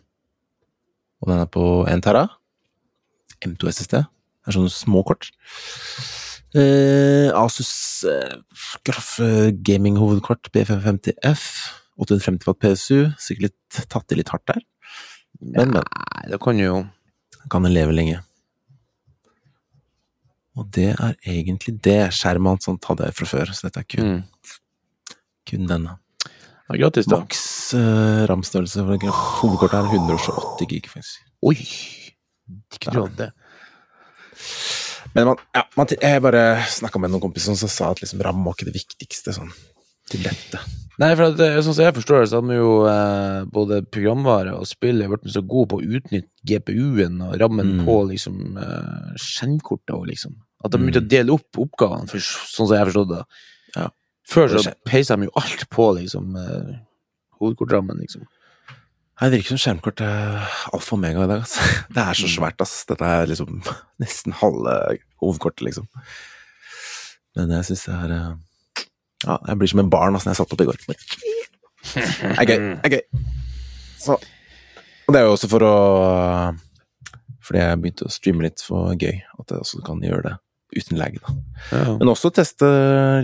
Og 1.26 1.32
den 1.32 1.42
er 1.42 1.48
på 1.50 1.64
1 1.90 2.04
tera. 2.06 2.28
M2 3.42 3.72
SSD. 3.72 3.98
Det 3.98 4.52
er 4.52 4.54
sånne 4.54 4.70
små 4.70 5.02
kort. 5.06 5.32
Eh, 6.56 7.28
Asus 7.34 8.04
eh, 8.06 8.38
Graf 8.86 9.16
eh, 9.20 9.50
gaming-hovedkort 9.66 10.52
B550F. 10.54 11.42
850 11.98 12.46
watt 12.46 12.62
PSU. 12.62 13.10
Sikkert 13.18 13.48
litt 13.48 13.80
tatt 13.90 14.14
i 14.14 14.20
litt 14.20 14.30
hardt 14.30 14.46
der. 14.52 14.62
Men, 15.42 15.74
men. 15.74 15.82
Nei, 15.82 16.22
det 16.30 16.38
kan 16.40 16.62
jo 16.62 16.86
Kan 17.52 17.66
den 17.66 17.74
leve 17.74 17.92
lenge. 17.94 18.22
Og 20.56 20.70
det 20.72 20.92
er 20.94 21.18
egentlig 21.26 21.76
det. 21.84 21.98
Skjermen 22.16 22.62
sånt 22.62 22.86
hadde 22.88 23.10
jeg 23.10 23.18
fra 23.18 23.28
før, 23.28 23.52
så 23.52 23.66
dette 23.66 23.82
er 23.82 23.90
kun, 23.90 24.14
mm. 24.14 25.22
kun 25.50 25.68
denne. 25.68 25.98
Ja, 26.68 26.76
gratis, 26.80 27.06
da. 27.06 27.20
Maks 27.22 27.42
uh, 27.78 28.24
RAM-størrelse 28.30 28.82
for 28.82 29.10
hovedkortet 29.40 29.78
er 29.78 29.90
128 29.94 30.66
gig, 30.70 30.88
faktisk. 30.90 31.22
Oi! 31.46 31.56
Ikke 32.76 32.92
at 33.02 33.16
det 33.18 33.30
Men 35.14 35.30
man, 35.30 35.38
ja, 35.56 35.62
man, 35.78 35.86
jeg 35.96 36.22
bare 36.22 36.42
snakka 36.70 37.00
med 37.00 37.10
noen 37.12 37.22
kompiser 37.24 37.56
som 37.56 37.70
sa 37.72 37.92
at 37.94 38.02
liksom 38.02 38.20
RAM 38.24 38.42
var 38.44 38.56
ikke 38.56 38.68
det 38.68 38.74
viktigste 38.76 39.32
sånn, 39.36 39.52
til 40.12 40.26
dette. 40.26 40.60
Nei, 41.00 41.10
for 41.16 41.28
at, 41.30 41.40
eh, 41.44 41.58
sånn 41.64 41.74
som 41.76 41.84
jeg 41.84 41.94
forstår 41.96 42.22
det, 42.22 42.28
så 42.30 42.38
hadde 42.40 42.52
vi 42.52 42.58
jo 42.58 42.72
eh, 42.88 43.44
både 43.52 43.82
programvare 43.92 44.54
og 44.56 44.68
spill 44.68 45.02
blitt 45.10 45.26
så 45.32 45.42
gode 45.44 45.70
på 45.72 45.80
å 45.80 45.88
utnytte 45.98 46.30
GPU-en 46.48 47.18
og 47.26 47.34
rammen 47.40 47.74
Mm. 47.78 47.84
på 47.88 47.96
liksom 48.12 48.56
eh, 48.60 49.16
skjermkortet 49.20 49.92
og 49.96 50.06
liksom. 50.08 50.36
At 50.64 50.72
de 50.72 50.78
Mm. 50.78 50.86
begynte 50.86 51.04
å 51.04 51.08
dele 51.08 51.32
opp 51.36 51.60
oppgavene, 51.64 52.08
for, 52.08 52.18
sånn 52.18 52.68
som 52.68 52.76
jeg 52.76 52.86
forstod 52.88 53.08
det. 53.12 53.22
Ja. 53.76 53.88
Før 54.26 54.50
så 54.58 54.72
peisa 54.86 55.16
de 55.16 55.28
jo 55.28 55.34
alt 55.38 55.66
på 55.70 55.86
liksom 56.00 56.34
eh, 56.40 56.72
hovedkortrammen, 57.38 58.00
liksom. 58.02 58.26
Nei, 59.16 59.28
Det 59.30 59.38
virker 59.38 59.54
som 59.54 59.60
skjermkort 59.62 60.02
er 60.04 60.40
alfa 60.76 60.92
og 60.92 60.98
omega 60.98 61.24
i 61.24 61.30
dag. 61.30 61.44
Altså. 61.44 61.68
Det 61.94 62.02
er 62.02 62.18
så 62.18 62.30
svært, 62.30 62.60
ass. 62.60 62.74
Dette 62.88 63.06
er 63.06 63.30
liksom 63.30 63.62
nesten 64.02 64.34
halve 64.42 64.74
hovedkortet, 65.22 65.64
liksom. 65.70 65.88
Men 67.36 67.52
jeg 67.54 67.68
syns 67.70 67.86
det 67.88 67.96
er 67.96 68.16
eh, 68.16 68.84
Ja, 69.26 69.38
jeg 69.48 69.58
blir 69.60 69.72
som 69.72 69.80
en 69.84 69.92
barn 69.92 70.16
altså, 70.16 70.28
når 70.28 70.34
jeg 70.34 70.40
satt 70.42 70.56
opp 70.56 70.64
i 70.64 70.68
går. 70.68 70.80
Det 70.86 70.96
er 72.32 72.48
gøy. 72.50 72.58
Det 72.82 72.90
er 72.90 72.96
gøy. 72.96 73.04
Så 74.02 74.18
Og 75.06 75.14
det 75.14 75.20
er 75.20 75.28
jo 75.28 75.36
også 75.36 75.48
for 75.48 75.64
å 75.64 75.74
Fordi 77.46 77.62
jeg 77.62 77.78
begynte 77.80 78.08
å 78.08 78.12
streame 78.12 78.48
litt 78.48 78.64
for 78.64 78.92
gøy. 78.98 79.22
At 79.38 79.54
jeg 79.54 79.62
også 79.62 79.84
kan 79.86 80.02
gjøre 80.04 80.24
det 80.26 80.34
uten 80.74 80.98
lag, 80.98 81.14
da. 81.22 81.34
Ja. 81.70 81.96
Men 82.00 82.10
også 82.10 82.32
teste 82.34 82.66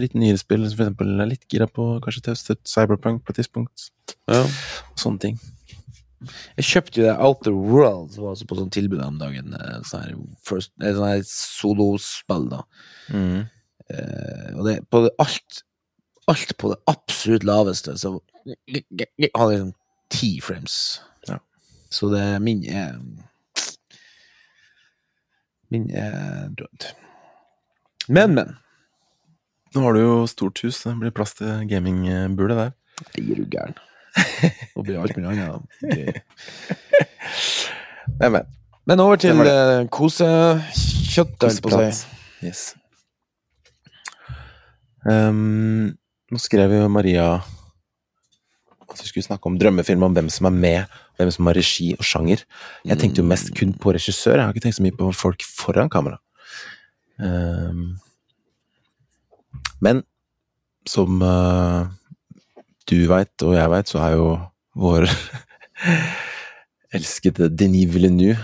litt 0.02 0.14
nyere 0.14 0.38
spill. 0.40 0.62
For 0.70 0.84
eksempel 0.84 1.20
er 1.20 1.30
litt 1.32 1.48
gira 1.50 1.66
på 1.66 1.96
kanskje 2.04 2.26
teste 2.30 2.56
Cyberpunk 2.68 3.24
på 3.24 3.34
et 3.34 3.40
tidspunkt. 3.42 3.88
Ja. 4.30 4.44
Sånne 5.00 5.18
ting. 5.24 5.40
Jeg 6.56 6.68
kjøpte 6.68 7.00
jo 7.00 7.06
det 7.08 7.16
Outer 7.18 7.56
World, 7.56 8.12
som 8.14 8.22
var 8.22 8.36
altså 8.36 8.46
på 8.46 8.54
sånn 8.60 8.70
tilbud 8.70 9.00
om 9.02 9.18
dagen. 9.18 9.54
eh, 9.58 9.80
Sånn 9.88 10.04
her, 10.04 10.14
first, 10.46 10.70
eh, 10.80 10.94
sånn 10.94 11.08
her 11.08 11.24
solospill, 11.26 12.46
da. 12.52 12.62
Mm. 13.10 13.40
Eh, 13.90 14.48
og 14.54 14.64
det 14.68 14.78
på 14.90 15.02
det, 15.08 15.14
alt 15.18 15.62
Alt 16.30 16.52
på 16.56 16.68
det 16.70 16.76
absolutt 16.86 17.42
laveste, 17.42 17.96
så 17.98 18.12
har 19.34 19.48
liksom 19.50 19.72
ti 20.14 20.38
frames. 20.40 21.00
Ja. 21.26 21.40
Så 21.90 22.12
det 22.14 22.22
min 22.40 22.62
er 22.70 22.94
Min 25.72 25.90
er 25.90 26.48
død. 26.54 26.86
Men, 28.08 28.34
men. 28.34 28.56
Nå 29.72 29.80
har 29.86 29.92
du 29.96 30.00
jo 30.02 30.26
stort 30.28 30.60
hus, 30.64 30.82
det 30.84 30.92
blir 31.00 31.10
plass 31.14 31.34
til 31.38 31.68
gamingbule 31.70 32.54
der. 32.58 32.70
Jeg 33.16 33.24
er 33.24 33.38
jo 33.40 33.46
gæren. 33.50 33.74
Nå 34.74 34.78
blir 34.84 35.00
alt 35.00 35.16
mulig 35.16 35.28
annet. 35.32 35.62
Nei, 38.20 38.28
men. 38.28 38.42
Men 38.84 39.00
over 39.00 39.16
til 39.22 39.38
Det 39.38 39.54
uh, 39.54 39.86
kosekjøtt, 39.94 41.38
holdt 41.38 41.62
på 41.62 41.70
å 41.70 41.72
si. 41.94 42.06
Yes. 42.42 42.74
Um, 45.06 45.94
nå 46.30 46.38
skrev 46.42 46.72
jo 46.74 46.88
Maria 46.90 47.38
at 48.92 49.00
vi 49.00 49.08
skulle 49.08 49.24
snakke 49.24 49.48
om 49.48 49.56
drømmefilm, 49.56 50.02
om 50.04 50.12
hvem 50.16 50.28
som 50.32 50.46
er 50.50 50.56
med, 50.56 50.80
hvem 51.16 51.30
som 51.32 51.46
har 51.48 51.56
regi 51.56 51.94
og 51.96 52.04
sjanger. 52.04 52.38
Jeg 52.84 53.00
tenkte 53.00 53.20
jo 53.22 53.30
mest 53.30 53.48
kun 53.56 53.72
på 53.80 53.94
regissør, 53.96 54.36
jeg 54.36 54.44
har 54.44 54.52
ikke 54.52 54.64
tenkt 54.66 54.78
så 54.80 54.84
mye 54.84 54.98
på 54.98 55.04
folk 55.16 55.40
foran 55.46 55.88
kamera. 55.92 56.18
Ehm, 57.20 57.98
men 59.82 60.02
som 60.88 61.22
eh, 61.22 61.82
du 62.88 62.98
veit, 63.10 63.34
og 63.42 63.56
jeg 63.58 63.74
veit, 63.74 63.92
så 63.92 64.02
er 64.06 64.16
jo 64.16 64.32
vår 64.78 65.08
elskede 66.96 67.50
Denis 67.52 67.92
Villeneuve 67.92 68.40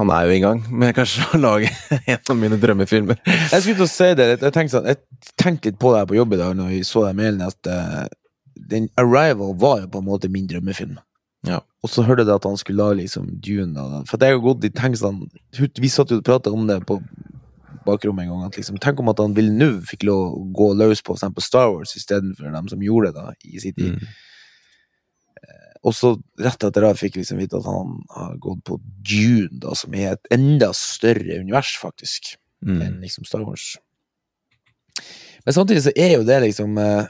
han 0.00 0.10
er 0.14 0.24
jo 0.24 0.32
i 0.32 0.40
gang 0.40 0.62
med 0.80 0.94
kanskje 0.96 1.26
å 1.34 1.40
lage 1.40 1.68
en 1.98 2.32
av 2.32 2.38
mine 2.38 2.56
drømmefilmer. 2.60 3.18
Jeg 3.26 3.60
skulle 3.60 3.76
til 3.82 3.84
å 3.84 3.90
si 3.90 4.08
det, 4.16 4.28
jeg 4.32 4.54
tenkte, 4.54 4.72
sånn, 4.78 4.88
jeg 4.88 5.34
tenkte 5.40 5.68
litt 5.68 5.80
på 5.82 5.92
det 5.92 6.00
her 6.00 6.08
på 6.08 6.16
jobb 6.16 6.34
i 6.36 6.40
dag 6.40 6.56
når 6.56 6.72
vi 6.72 6.80
så 6.88 7.04
den 7.04 7.18
mailen, 7.20 7.42
at 7.44 7.68
eh, 7.68 8.06
den 8.70 8.88
Arrival 9.00 9.52
var 9.60 9.82
jo 9.82 9.90
på 9.92 10.00
en 10.00 10.08
måte 10.08 10.30
min 10.32 10.48
drømmefilm. 10.48 10.96
Ja. 11.48 11.60
Og 11.84 11.92
så 11.92 12.04
hørte 12.04 12.24
jeg 12.24 12.32
at 12.32 12.48
han 12.48 12.56
skulle 12.60 12.80
lage 12.80 13.00
liksom 13.02 13.28
Dune. 13.44 13.84
For 14.08 14.20
jeg 14.20 14.36
har 14.36 14.42
gått 14.44 14.64
i 14.68 14.72
tenkt 14.76 15.00
sånn 15.00 15.22
Vi 15.56 15.88
satt 15.88 16.12
jo 16.12 16.18
og 16.20 16.26
prata 16.26 16.52
om 16.52 16.66
det 16.68 16.82
på 16.88 16.98
bakrommet 17.86 18.26
en 18.26 18.32
gang. 18.32 18.48
At 18.48 18.58
liksom, 18.58 18.80
tenk 18.82 19.00
om 19.00 19.12
at 19.12 19.20
han 19.22 19.36
Villeneuve 19.36 19.86
fikk 19.88 20.04
lov 20.08 20.34
å 20.34 20.42
gå 20.56 20.72
løs 20.78 21.02
på 21.06 21.16
for 21.20 21.44
Star 21.44 21.70
Wars 21.72 21.96
istedenfor 21.96 22.52
dem 22.52 22.68
som 22.72 22.82
gjorde 22.84 23.12
det 23.12 23.22
da 23.22 23.32
i 23.44 23.62
sin 23.62 23.76
tid. 23.76 23.96
Mm. 23.96 24.10
Og 25.80 25.94
så 25.96 26.12
rett 26.36 26.64
etter 26.66 26.84
det 26.84 26.96
fikk 27.00 27.14
vi 27.16 27.22
liksom 27.22 27.38
vite 27.40 27.56
at 27.56 27.64
han 27.64 27.94
har 28.12 28.34
gått 28.42 28.60
på 28.68 28.76
Dune, 29.00 29.48
da, 29.62 29.72
som 29.78 29.94
er 29.96 30.12
et 30.12 30.32
enda 30.36 30.74
større 30.76 31.40
univers, 31.40 31.72
faktisk 31.80 32.36
Mm. 32.60 32.82
enn 32.82 33.00
liksom 33.00 33.24
Star 33.24 33.40
Wars. 33.40 33.78
Men 35.46 35.54
samtidig 35.56 35.82
så 35.86 35.92
er 35.96 36.10
jo 36.18 36.24
det 36.28 36.42
liksom 36.42 36.78
eh, 36.78 37.06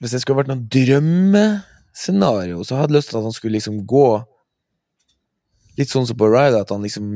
Hvis 0.00 0.10
det 0.10 0.20
skulle 0.24 0.40
vært 0.40 0.50
noe 0.50 0.66
drømmescenario, 0.74 2.64
så 2.66 2.74
hadde 2.80 2.90
jeg 2.90 2.96
lyst 2.96 3.12
til 3.12 3.18
at 3.20 3.26
han 3.28 3.36
skulle 3.36 3.54
liksom 3.54 3.76
gå 3.86 4.08
litt 5.78 5.92
sånn 5.92 6.08
som 6.08 6.18
på 6.18 6.26
Ryder, 6.26 6.64
at 6.64 6.72
han 6.74 6.82
liksom 6.82 7.12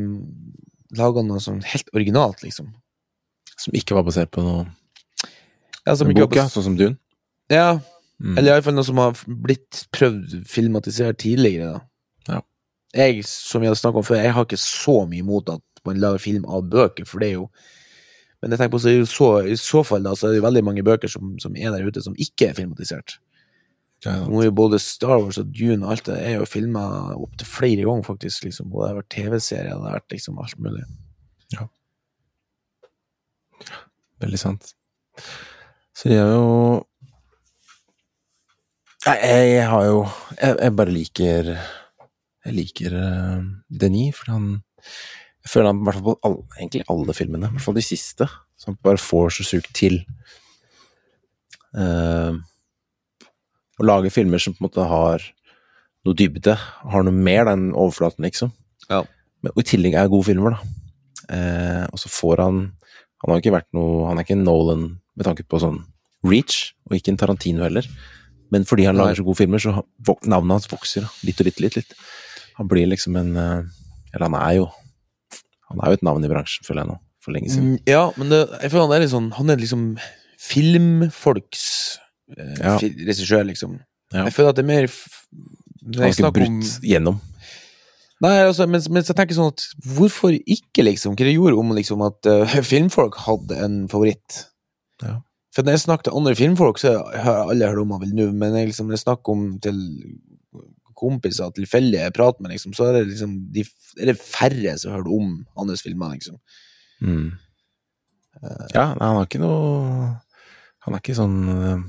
laga 0.96 1.22
noe 1.22 1.40
sånn 1.42 1.62
helt 1.64 1.88
originalt, 1.94 2.42
liksom. 2.42 2.72
Som 3.58 3.74
ikke 3.74 3.94
var 3.98 4.04
basert 4.06 4.30
på 4.30 4.42
noe 4.44 4.66
Ja, 5.86 5.94
som 5.96 6.08
bok, 6.12 6.34
ja, 6.36 6.44
sånn 6.48 6.62
som 6.64 6.76
Dune. 6.76 6.98
ja, 7.50 7.80
Mm. 8.20 8.36
eller 8.36 8.56
iallfall 8.56 8.74
noe 8.74 8.82
som 8.84 8.96
har 8.98 9.12
blitt 9.28 9.86
prøvd 9.94 10.44
filmatisert 10.44 11.18
tidligere, 11.22 11.72
da. 12.26 12.32
Ja. 12.34 12.40
Jeg, 12.92 13.24
som 13.24 13.60
vi 13.62 13.68
hadde 13.68 13.78
snakka 13.78 13.96
om 14.00 14.02
før, 14.02 14.16
jeg 14.20 14.32
har 14.34 14.44
ikke 14.44 14.58
så 14.58 15.06
mye 15.08 15.20
imot 15.22 15.48
at 15.48 15.62
man 15.86 16.00
lager 16.02 16.18
film 16.18 16.44
av 16.44 16.64
bøker, 16.68 17.06
for 17.06 17.20
det 17.20 17.28
er 17.28 17.32
jo 17.38 17.48
Men 18.42 18.50
jeg 18.50 18.58
tenker 18.58 18.76
på 18.76 19.06
så, 19.06 19.46
i 19.46 19.54
så 19.58 19.84
fall 19.84 20.02
da, 20.02 20.10
så 20.14 20.28
er 20.28 20.34
det 20.34 20.42
veldig 20.42 20.62
mange 20.64 20.82
bøker 20.84 21.08
som, 21.10 21.38
som 21.40 21.56
er 21.56 21.70
der 21.72 21.86
ute, 21.86 22.00
som 22.02 22.14
ikke 22.14 22.48
er 22.50 22.54
filmatisert. 22.54 23.18
Nå 24.06 24.38
er 24.38 24.46
jo 24.46 24.54
både 24.54 24.78
Star 24.78 25.16
Wars 25.18 25.40
og 25.40 25.48
Dune 25.50 25.82
og 25.82 25.96
alt 25.96 26.06
det 26.06 26.18
er 26.22 26.36
jo 26.36 26.46
filma 26.46 26.84
opptil 27.16 27.48
flere 27.50 27.86
ganger, 27.86 28.04
faktisk. 28.06 28.44
liksom, 28.46 28.70
Og 28.70 28.84
det 28.84 28.90
har 28.90 28.98
vært 29.00 29.14
TV-serier, 29.14 29.72
det 29.72 29.88
har 29.88 29.96
vært 29.98 30.14
liksom 30.14 30.38
alt 30.38 30.60
mulig. 30.62 30.84
Ja. 31.54 31.66
Veldig 34.22 34.38
sant. 34.38 34.70
Så 35.98 36.12
de 36.12 36.18
er 36.18 36.30
jo 36.30 36.84
Nei, 39.06 39.14
jeg, 39.22 39.44
jeg 39.54 39.66
har 39.70 39.84
jo 39.86 39.98
jeg, 40.36 40.54
jeg 40.58 40.74
bare 40.78 40.94
liker 40.94 41.50
Jeg 41.54 42.54
liker 42.54 42.94
uh, 42.98 43.46
Denis, 43.70 44.18
for 44.18 44.34
han 44.34 44.48
Jeg 45.42 45.52
føler 45.52 45.70
han 45.70 45.80
i 45.80 45.86
hvert 45.88 45.98
fall 45.98 46.06
på 46.06 46.16
alle, 46.28 46.44
egentlig 46.58 46.84
alle 46.92 47.16
filmene, 47.16 47.50
i 47.50 47.56
hvert 47.56 47.66
fall 47.66 47.78
de 47.78 47.86
siste, 47.86 48.28
som 48.58 48.78
bare 48.84 49.00
får 49.00 49.38
så 49.38 49.46
sukt 49.48 49.70
til 49.74 49.94
eh, 51.72 52.34
å 53.78 53.86
lage 53.86 54.10
filmer 54.14 54.40
som 54.42 54.54
på 54.54 54.62
en 54.62 54.68
måte 54.68 54.86
har 54.90 55.24
noe 56.06 56.16
dybde, 56.18 56.54
har 56.58 57.04
noe 57.04 57.14
mer 57.14 57.50
enn 57.52 57.70
overflaten, 57.74 58.24
liksom. 58.26 58.52
Ja. 58.88 59.02
Men, 59.42 59.52
og 59.54 59.62
i 59.62 59.66
tillegg 59.68 59.94
er 59.98 60.10
gode 60.10 60.26
filmer, 60.30 60.56
da. 60.56 60.60
Eh, 61.28 61.84
og 61.92 62.00
så 62.00 62.08
får 62.08 62.40
han 62.40 62.60
Han 63.20 63.32
har 63.34 63.40
ikke 63.42 63.52
vært 63.52 63.66
noe 63.76 64.06
Han 64.08 64.16
er 64.16 64.24
ikke 64.24 64.36
Nolan 64.38 64.84
med 65.18 65.26
tanke 65.26 65.44
på 65.44 65.58
sånn 65.60 65.82
reach, 66.24 66.72
og 66.88 66.94
ikke 66.96 67.12
en 67.12 67.18
Tarantino 67.20 67.62
heller. 67.66 67.84
Men 68.54 68.64
fordi 68.64 68.86
han 68.88 68.96
lager 68.96 69.18
så 69.18 69.24
gode 69.26 69.36
filmer, 69.42 69.60
så 69.60 69.74
navnet 70.24 70.54
hans 70.56 70.70
vokser 70.70 71.04
da. 71.04 71.10
litt 71.26 71.42
og 71.42 71.46
litt, 71.50 71.60
litt, 71.60 71.76
litt. 71.76 71.92
Han 72.56 72.70
blir 72.70 72.88
liksom 72.88 73.18
en 73.20 73.36
eh, 73.36 73.66
Eller 74.14 74.24
han 74.30 74.38
er 74.40 74.54
jo 74.60 74.68
Han 75.68 75.82
er 75.84 75.92
jo 75.92 75.98
et 75.98 76.06
navn 76.06 76.24
i 76.24 76.30
bransjen, 76.32 76.64
føler 76.66 76.82
jeg 76.86 76.90
nå, 76.94 76.96
for 77.20 77.36
lenge 77.36 77.50
siden. 77.52 77.74
Mm, 77.76 77.82
Ja, 77.90 78.04
men 78.16 78.32
det, 78.32 78.40
jeg 78.62 78.72
føler 78.72 78.86
han 78.88 78.96
er 78.96 79.04
litt 79.04 79.12
sånn 79.12 79.28
Han 79.36 79.50
er 79.52 79.60
liksom 79.60 79.84
filmfolks 80.38 81.66
Ja. 82.36 82.76
regissør, 82.80 83.46
liksom. 83.48 83.78
Ja. 84.12 84.26
Jeg 84.26 84.34
føler 84.36 84.52
at 84.52 84.58
det 84.58 84.64
er 84.64 84.72
mer 84.72 84.88
når 85.88 86.02
har 86.02 86.08
jeg 86.08 86.16
ikke 86.16 86.22
snakker 86.22 86.44
om 86.44 86.58
brutt 86.58 86.84
gjennom. 86.84 87.18
Nei, 88.18 88.34
altså, 88.42 88.66
men, 88.66 88.82
men 88.90 89.04
jeg 89.06 89.14
tenker 89.14 89.36
sånn 89.36 89.52
at 89.52 89.64
hvorfor 89.94 90.34
ikke, 90.34 90.82
liksom? 90.82 91.14
Hva 91.14 91.26
det 91.28 91.36
gjorde 91.36 91.60
om 91.60 91.74
liksom 91.76 92.02
at 92.06 92.28
uh, 92.28 92.56
filmfolk 92.72 93.18
hadde 93.28 93.58
en 93.62 93.80
favoritt? 93.90 94.42
Ja. 95.04 95.20
For 95.54 95.64
når 95.64 95.76
jeg 95.76 95.84
snakker 95.86 96.08
til 96.08 96.18
andre 96.18 96.34
filmfolk, 96.38 96.80
så 96.82 96.98
har 97.14 97.48
alle 97.48 97.70
hørt 97.70 97.82
om 97.82 97.94
han 97.94 98.02
vel 98.02 98.16
nå, 98.18 98.28
men 98.36 98.56
jeg, 98.58 98.72
liksom, 98.72 98.90
når 98.90 98.98
jeg 98.98 99.04
snakker 99.06 99.34
om 99.34 99.44
til 99.62 99.78
kompiser, 100.98 101.52
tilfeldig 101.54 102.00
jeg 102.00 102.14
prater 102.16 102.42
med, 102.42 102.52
liksom, 102.56 102.74
så 102.74 102.88
er 102.88 102.98
det 102.98 103.12
liksom 103.12 103.36
de, 103.54 103.62
er 104.00 104.10
det 104.10 104.18
færre 104.18 104.74
som 104.80 104.92
har 104.92 105.00
hørt 105.00 105.12
om 105.14 105.36
hans 105.60 105.84
filmer, 105.86 106.16
liksom. 106.18 106.40
Mm. 106.98 107.28
Ja, 108.74 108.90
nei, 108.98 109.06
han 109.06 109.16
har 109.18 109.24
ikke 109.26 109.38
noe 109.42 110.08
Han 110.84 110.94
er 110.94 111.00
ikke 111.02 111.14
sånn 111.14 111.36
eh, 111.50 111.80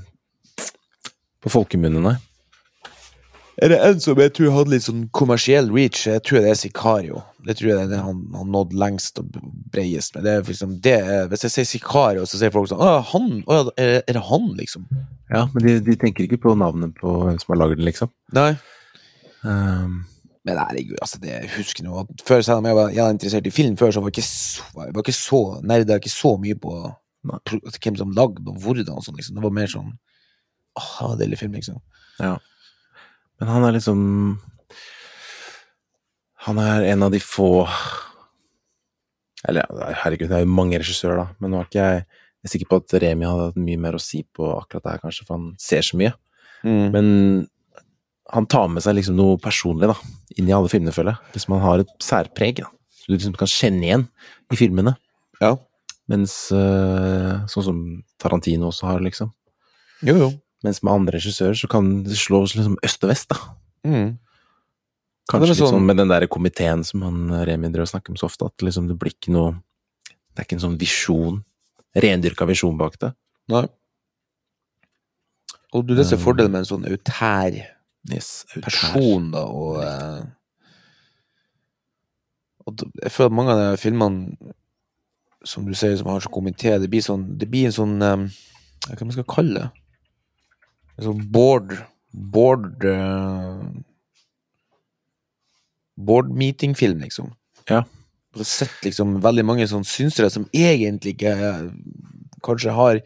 på 1.40 1.52
folkemunne, 1.52 2.02
nei. 2.04 2.16
Er 3.60 3.68
det 3.68 3.78
en 3.84 3.98
som 4.00 4.16
jeg 4.16 4.32
tror 4.32 4.54
hadde 4.54 4.72
litt 4.72 4.86
sånn 4.86 5.02
kommersiell 5.12 5.66
reach, 5.74 6.06
jeg 6.08 6.22
tror 6.24 6.40
det 6.40 6.52
er 6.54 6.56
Sicario. 6.56 7.18
Det 7.44 7.58
tror 7.58 7.68
jeg 7.68 7.76
det 7.76 7.82
er 7.82 7.90
det 7.90 7.98
han, 8.06 8.22
har 8.32 8.46
nådd 8.48 8.72
lengst 8.80 9.20
og 9.20 9.34
bredest 9.72 10.14
med. 10.14 10.24
Det 10.24 10.32
er 10.32 10.46
liksom, 10.48 10.72
det 10.84 10.94
er, 10.96 11.26
hvis 11.28 11.44
jeg 11.44 11.54
sier 11.56 11.68
Sicario, 11.68 12.24
så 12.28 12.40
sier 12.40 12.54
folk 12.54 12.70
sånn 12.70 12.80
Å, 12.80 12.94
han? 13.10 13.28
Å, 13.44 13.58
ja, 13.58 13.74
er, 13.76 13.92
er 14.00 14.16
det 14.16 14.22
han, 14.30 14.46
liksom? 14.56 14.86
Ja, 15.28 15.44
men 15.52 15.66
de, 15.66 15.76
de 15.84 15.98
tenker 16.00 16.24
ikke 16.24 16.40
på 16.46 16.54
navnet 16.56 16.96
på 17.00 17.12
hvem 17.26 17.36
som 17.42 17.52
har 17.52 17.60
laget 17.66 17.82
den, 17.82 17.88
liksom. 17.90 18.12
Nei. 18.36 18.54
Um, 19.44 20.06
Men 20.48 20.56
herregud, 20.56 20.96
altså, 21.04 21.20
det 21.20 21.34
jeg 21.34 21.52
husker 21.58 21.84
nå 21.84 22.00
at 22.00 22.24
Før, 22.24 22.40
selv 22.44 22.62
om 22.62 22.68
jeg 22.70 22.76
var, 22.80 22.92
jeg 22.96 23.04
var 23.04 23.12
interessert 23.12 23.48
i 23.48 23.52
film 23.52 23.76
før, 23.80 23.92
så 23.92 24.00
var 24.00 24.08
jeg 24.08 24.22
ikke 24.22 24.30
så, 24.30 24.68
jeg 24.86 24.96
var 24.96 25.04
ikke 25.04 25.16
så 25.20 25.42
nerda 25.68 26.00
ikke 26.00 26.12
så 26.16 26.36
mye 26.40 26.56
på 26.60 26.76
Nei. 27.28 27.40
hvem 27.76 28.00
som 28.00 28.16
lagde 28.16 28.48
og 28.48 28.56
hvordan 28.64 29.04
sånn, 29.04 29.20
liksom. 29.20 29.36
Det 29.36 29.44
var 29.44 29.52
mer 29.52 29.68
sånn 29.68 29.92
Åh, 30.78 30.92
det 30.98 31.06
var 31.06 31.12
en 31.16 31.20
deilig 31.24 31.38
film, 31.40 31.56
liksom. 31.58 31.80
ja. 32.20 32.36
Men 33.40 33.48
han 33.48 33.64
er 33.64 33.72
liksom 33.72 34.00
Han 36.44 36.58
er 36.60 36.84
en 36.90 37.02
av 37.06 37.10
de 37.14 37.20
få 37.24 37.66
Eller 39.48 39.64
herregud, 40.02 40.28
det 40.28 40.36
er 40.36 40.44
jo 40.44 40.52
mange 40.52 40.78
regissører, 40.80 41.22
da, 41.22 41.38
men 41.40 41.54
nå 41.54 41.60
er 41.62 41.70
ikke 41.70 41.86
jeg 41.86 42.02
jeg 42.40 42.48
er 42.48 42.52
sikker 42.54 42.68
på 42.70 42.76
at 42.80 42.94
Remi 43.02 43.26
hadde 43.28 43.46
hatt 43.50 43.56
mye 43.60 43.76
mer 43.76 43.96
å 43.98 44.00
si 44.00 44.22
på 44.24 44.46
akkurat 44.54 44.80
det 44.86 44.92
her, 44.94 45.00
kanskje, 45.02 45.24
for 45.28 45.36
han 45.36 45.48
ser 45.60 45.84
så 45.84 45.98
mye. 46.00 46.14
Men 46.94 47.10
han 48.32 48.46
tar 48.48 48.70
med 48.72 48.80
seg 48.80 48.96
liksom 48.96 49.18
noe 49.18 49.36
personlig 49.42 49.90
da, 49.90 49.96
inn 50.40 50.48
i 50.48 50.54
alle 50.56 50.70
filmene, 50.72 50.94
føler 50.96 51.12
jeg. 51.12 51.34
Liksom 51.34 51.52
han 51.58 51.64
har 51.66 51.82
et 51.84 51.92
særpreg 52.00 52.62
da, 52.62 52.70
som 52.96 53.10
du 53.10 53.16
liksom 53.18 53.34
kan 53.36 53.50
kjenne 53.52 53.84
igjen 53.84 54.06
i 54.48 54.60
filmene. 54.60 54.96
ja. 55.42 55.56
Mens 56.10 56.32
eh, 56.50 57.34
sånn 57.46 57.62
som 57.62 57.82
Tarantino 58.18 58.72
også 58.72 58.88
har, 58.88 59.04
liksom. 59.04 59.28
Jo, 60.02 60.16
jo. 60.18 60.30
Mens 60.64 60.82
med 60.84 60.92
andre 60.92 61.16
regissører 61.16 61.56
så 61.56 61.68
kan 61.72 62.02
det 62.04 62.18
slås 62.20 62.52
liksom 62.56 62.76
øst 62.84 63.04
og 63.06 63.10
vest, 63.12 63.30
da. 63.32 63.38
Mm. 63.88 64.18
Kanskje 65.30 65.48
litt 65.54 65.60
sånn- 65.62 65.74
sånn 65.76 65.86
med 65.86 65.96
den 65.96 66.08
der 66.10 66.26
komiteen 66.26 66.84
som 66.84 67.02
han 67.06 67.44
Remi 67.46 67.70
drev 67.72 67.86
og 67.86 67.92
snakker 67.92 68.10
om 68.10 68.16
så 68.20 68.26
ofte, 68.28 68.46
at 68.46 68.58
liksom 68.66 68.88
det 68.88 68.98
blir 68.98 69.14
ikke 69.14 69.32
noe 69.32 69.62
Det 70.30 70.38
er 70.38 70.44
ikke 70.46 70.56
en 70.60 70.70
sånn 70.70 70.78
visjon, 70.78 71.44
rendyrka 71.96 72.46
visjon 72.46 72.76
bak 72.78 72.94
det. 73.02 73.14
Nei. 73.50 73.64
Og 75.74 75.86
du, 75.86 75.94
det 75.96 76.06
ser 76.06 76.16
er 76.16 76.20
Um, 76.20 76.24
fordelen 76.24 76.52
med 76.52 76.60
en 76.62 76.70
sånn 76.70 76.86
autær 76.86 77.56
Yes, 78.08 78.46
person, 78.62 79.30
da, 79.34 79.42
og 79.44 79.82
eh, 79.84 80.22
Og 82.66 82.84
jeg 83.02 83.12
føler 83.12 83.28
at 83.28 83.36
mange 83.36 83.52
av 83.52 83.60
de 83.60 83.76
filmene 83.82 84.54
som 85.44 85.66
du 85.66 85.74
sier, 85.74 85.96
som 85.96 86.08
har 86.08 86.20
sånn 86.24 86.32
komité, 86.32 86.78
det 86.80 86.88
blir 86.92 87.04
sånn 87.04 87.26
Det 87.38 87.48
blir 87.50 87.68
en 87.68 87.76
sånn 87.76 87.96
eh, 88.02 88.24
Hva 88.88 89.04
man 89.04 89.12
skal 89.12 89.28
kalle 89.28 89.60
det? 89.60 89.79
Sånn 91.00 91.24
board 91.32 91.76
Board 92.10 92.84
uh, 92.84 93.62
Board 96.00 96.30
meeting-film, 96.34 97.00
liksom. 97.04 97.32
Ja. 97.68 97.84
Du 98.32 98.40
har 98.40 98.48
sett 98.48 98.84
liksom 98.84 99.18
veldig 99.22 99.44
mange 99.46 99.66
sånn 99.68 99.84
synsere 99.86 100.30
som 100.32 100.46
egentlig 100.54 101.16
ikke 101.16 101.32
eh, 101.34 101.66
kanskje 102.46 102.72
har 102.72 103.00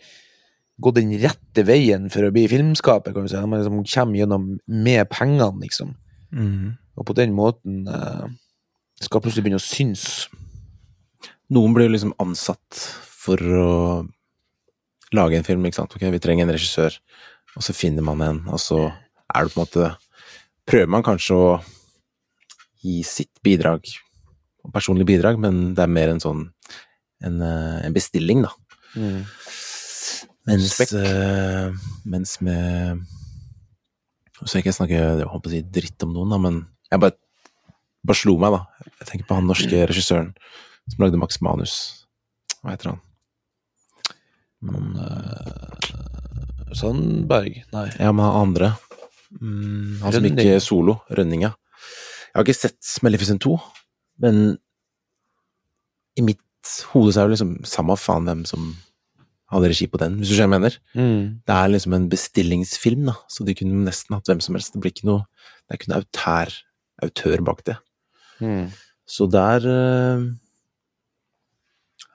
gått 0.84 0.98
den 0.98 1.14
rette 1.22 1.64
veien 1.66 2.06
for 2.12 2.26
å 2.26 2.32
bli 2.34 2.44
filmskaper, 2.50 3.14
kan 3.14 3.26
du 3.26 3.32
si. 3.32 3.40
De 3.40 3.58
liksom 3.58 3.82
kommer 3.82 4.20
gjennom 4.20 4.46
med 4.66 5.10
pengene, 5.10 5.64
liksom. 5.64 5.94
Mm. 6.34 6.74
Og 6.94 7.08
på 7.08 7.16
den 7.18 7.34
måten 7.34 7.84
uh, 7.88 8.26
skal 9.02 9.22
plutselig 9.24 9.46
begynne 9.46 9.62
å 9.62 9.64
synes. 9.64 10.28
Noen 11.54 11.74
blir 11.76 11.90
liksom 11.90 12.14
ansatt 12.22 12.84
for 13.08 13.40
å 13.40 13.72
lage 15.14 15.38
en 15.38 15.46
film, 15.46 15.64
ikke 15.66 15.82
sant. 15.82 15.94
Ok, 15.96 16.04
vi 16.14 16.22
trenger 16.22 16.46
en 16.46 16.54
regissør, 16.54 16.96
og 17.54 17.62
så 17.62 17.74
finner 17.76 18.02
man 18.06 18.22
en, 18.24 18.40
og 18.50 18.58
så 18.62 18.80
er 18.88 19.44
det 19.46 19.54
på 19.54 19.60
en 19.60 19.66
måte 19.66 19.92
Prøver 20.64 20.88
man 20.88 21.02
kanskje 21.04 21.34
å 21.36 21.48
gi 22.80 23.02
sitt 23.04 23.28
bidrag, 23.44 23.84
personlig 24.72 25.04
bidrag, 25.10 25.36
men 25.36 25.74
det 25.76 25.82
er 25.84 25.90
mer 25.92 26.08
en 26.14 26.22
sånn 26.24 26.40
en, 27.24 27.36
eh, 27.44 27.82
en 27.84 27.92
bestilling, 27.92 28.40
da. 28.46 28.52
Mens, 30.46 30.70
Spekk. 30.72 30.94
eh, 31.00 31.72
mens 32.04 32.36
med 32.44 33.00
Så 34.36 34.46
skal 34.46 34.58
jeg 34.60 34.64
ikke 34.64 34.76
snakke 34.76 34.98
jeg 35.20 35.28
håper 35.30 35.50
å 35.50 35.52
si 35.52 35.60
dritt 35.62 36.02
om 36.04 36.12
noen, 36.16 36.32
da, 36.32 36.38
men 36.40 36.58
jeg 36.90 37.00
bare, 37.04 37.16
bare 38.04 38.16
slo 38.22 38.38
meg, 38.40 38.56
da. 38.56 38.88
Jeg 39.00 39.10
tenker 39.10 39.28
på 39.28 39.36
han 39.38 39.48
norske 39.48 39.84
regissøren 39.88 40.32
som 40.88 41.04
lagde 41.04 41.20
Max 41.20 41.40
Manus. 41.44 41.76
Hva 42.62 42.72
heter 42.74 42.94
han? 42.94 43.00
Men, 44.64 44.96
eh, 44.96 45.93
Sandberg? 46.78 47.60
Nei. 47.74 47.88
Ja, 47.98 48.12
men 48.12 48.24
han 48.24 48.40
andre. 48.48 48.72
Mm, 49.40 50.00
han 50.02 50.14
som 50.14 50.28
gikk 50.28 50.62
solo. 50.62 50.98
Rønninga. 51.10 51.52
Jeg 51.54 52.36
har 52.38 52.46
ikke 52.46 52.56
sett 52.56 52.94
Maleficent 53.06 53.42
2, 53.44 53.54
men 54.24 54.40
i 56.18 56.24
mitt 56.26 56.74
hode 56.92 57.12
så 57.12 57.22
er 57.22 57.28
det 57.28 57.36
liksom 57.36 57.56
samme 57.68 57.96
faen 58.00 58.26
hvem 58.26 58.42
som 58.48 58.72
hadde 59.54 59.68
regi 59.70 59.86
på 59.90 60.00
den, 60.00 60.16
hvis 60.18 60.32
du 60.32 60.36
skjønner 60.38 60.58
hva 60.58 60.58
jeg 60.58 60.64
mener. 60.64 60.78
Det 61.46 61.56
er 61.56 61.70
liksom 61.70 61.94
en 61.94 62.08
bestillingsfilm, 62.10 63.10
da, 63.10 63.14
så 63.30 63.46
de 63.46 63.54
kunne 63.58 63.84
nesten 63.86 64.16
hatt 64.16 64.30
hvem 64.30 64.40
som 64.42 64.56
helst. 64.58 64.74
Det 64.74 64.82
blir 64.82 64.94
ikke 64.94 65.10
noe 65.10 65.26
Det 65.64 65.72
er 65.72 65.78
ikke 65.78 65.90
noe 65.92 66.00
autær, 66.02 66.50
autør 67.04 67.44
bak 67.46 67.62
det. 67.68 67.76
Mm. 68.42 68.66
Så 69.06 69.28
der 69.30 69.64
eh, 69.68 70.24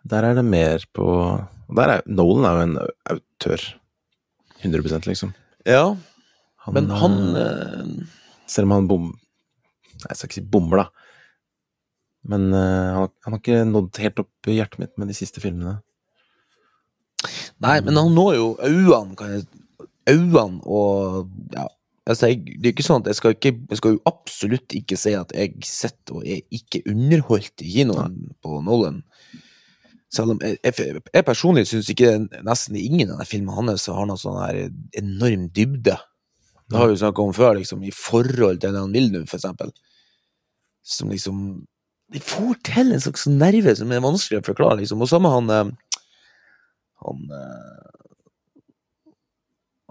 Der 0.09 0.25
er 0.25 0.35
det 0.35 0.43
mer 0.45 0.83
på 0.93 1.07
der 1.69 1.91
er, 1.93 2.01
Nolan 2.07 2.45
er 2.45 2.55
jo 2.55 2.65
en 2.65 2.77
autør. 3.13 3.65
100% 4.63 5.07
liksom. 5.09 5.33
Ja, 5.67 5.97
Han, 6.65 6.73
men 6.75 6.89
han 6.91 7.13
eh, 7.39 7.91
Selv 8.49 8.67
om 8.67 8.75
han 8.75 8.87
bom... 8.89 9.05
Nei, 9.99 10.09
jeg 10.11 10.17
skal 10.19 10.29
ikke 10.29 10.39
si 10.39 10.49
bommer, 10.55 10.83
da. 10.83 11.07
Men 12.29 12.49
eh, 12.55 12.95
han, 12.95 13.11
han 13.25 13.35
har 13.35 13.41
ikke 13.41 13.63
nådd 13.67 13.99
helt 14.03 14.21
opp 14.23 14.49
i 14.49 14.57
hjertet 14.57 14.81
mitt 14.81 14.95
med 14.99 15.11
de 15.11 15.17
siste 15.17 15.43
filmene. 15.43 15.79
Nei, 17.59 17.79
men 17.83 17.99
han 17.99 18.13
når 18.15 18.35
jo 18.37 18.47
øynene, 18.63 19.17
kan 19.19 19.41
Øynene 20.09 20.63
og 20.63 21.27
Ja. 21.55 21.67
Altså, 22.09 22.31
jeg, 22.31 22.55
det 22.57 22.65
er 22.65 22.73
ikke 22.73 22.83
sånn 22.87 23.03
at 23.03 23.11
jeg 23.11 23.17
skal, 23.19 23.33
ikke, 23.35 23.51
jeg 23.69 23.77
skal 23.77 23.91
jo 23.93 23.99
absolutt 24.09 24.73
ikke 24.73 24.97
si 24.97 25.11
at 25.13 25.29
jeg 25.35 25.67
sitter 25.67 26.15
og 26.17 26.23
er 26.25 26.39
ikke 26.57 26.81
underholdt 26.89 27.61
i 27.61 27.67
kinoen 27.69 28.15
på 28.41 28.61
Nolan. 28.65 29.03
Selv 30.09 30.33
om 30.33 30.39
jeg, 30.41 30.57
jeg, 30.65 31.01
jeg 31.13 31.25
personlig 31.25 31.67
syns 31.69 31.89
ikke 31.93 32.15
nesten 32.45 32.77
ingen 32.79 33.11
av 33.13 33.21
de 33.21 33.27
filmene 33.29 33.73
hans 33.75 33.85
har 33.93 34.07
noe 34.09 34.17
sånn 34.17 34.39
her 34.41 34.61
enorm 34.97 35.49
dybde. 35.53 35.97
Det 36.69 36.77
har 36.77 36.89
vi 36.89 36.97
snakka 37.01 37.21
om 37.21 37.33
før, 37.33 37.57
liksom, 37.57 37.83
i 37.85 37.93
forhold 37.93 38.61
til 38.61 38.73
det 38.73 38.81
han 38.81 38.93
vil 38.93 39.11
nå, 39.13 39.23
for 39.29 39.39
eksempel. 39.39 39.73
Som 40.85 41.13
liksom 41.13 41.43
De 42.09 42.21
får 42.25 42.55
til 42.65 42.93
en 42.93 43.01
slags 43.03 43.27
nerve 43.29 43.75
som 43.77 43.91
er 43.93 44.01
vanskelig 44.01 44.41
å 44.41 44.45
forklare, 44.47 44.79
liksom. 44.81 45.01
Og 45.05 45.09
samme 45.11 45.29
han 45.29 45.49
eh, 45.53 45.71
Han 47.05 47.33
eh, 47.37 47.89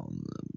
Han 0.02 0.22
eh, 0.22 0.48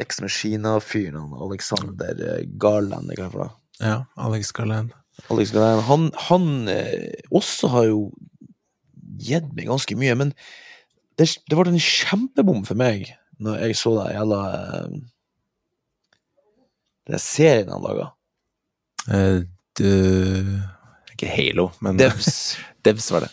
Ex 0.00 0.20
Machina-fyren, 0.20 1.16
han 1.20 1.44
Alexander 1.48 2.20
eh, 2.20 2.44
Garland, 2.60 3.08
hva 3.08 3.16
er 3.16 3.22
det 3.22 3.32
for 3.32 3.44
noe? 3.44 3.52
Ja, 3.80 3.98
Alex 4.16 4.52
Garland. 4.56 4.92
Alex 5.32 5.52
Garland, 5.52 5.84
han, 5.88 6.10
han 6.28 6.68
eh, 6.68 7.12
også 7.32 7.72
har 7.72 7.88
jo 7.88 8.00
gitt 9.22 9.48
meg 9.56 9.70
ganske 9.70 9.96
mye, 9.98 10.16
men 10.18 10.32
det, 11.16 11.28
det 11.48 11.56
var 11.56 11.68
en 11.70 11.80
kjempebom 11.80 12.64
for 12.68 12.78
meg 12.78 13.08
når 13.42 13.60
jeg 13.66 13.76
så 13.76 13.92
det 13.98 14.14
jævla 14.14 14.40
eh, 14.56 14.94
Den 17.06 17.22
serien 17.22 17.68
han 17.70 17.84
laga. 17.84 18.08
Uh, 19.06 19.44
du 19.78 19.90
Ikke 21.12 21.28
Halo, 21.30 21.68
men 21.84 22.00
Devs. 22.00 22.56
Devs 22.84 23.10
var 23.14 23.26
det. 23.26 23.30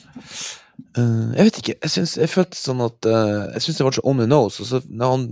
Uh, 0.97 1.33
jeg 1.33 1.47
vet 1.47 1.57
ikke. 1.62 1.75
Jeg, 1.81 1.93
synes, 1.95 2.17
jeg 2.21 2.29
følte 2.29 2.59
sånn 2.59 2.83
at 2.86 3.07
uh, 3.09 3.49
Jeg 3.55 3.65
syns 3.65 3.79
det 3.79 3.88
var 3.88 3.95
så 3.97 4.03
on 4.05 4.21
the 4.21 4.27
nose. 4.29 4.62
Og 4.62 4.69
så 4.69 4.83
når 4.86 5.15
han 5.15 5.25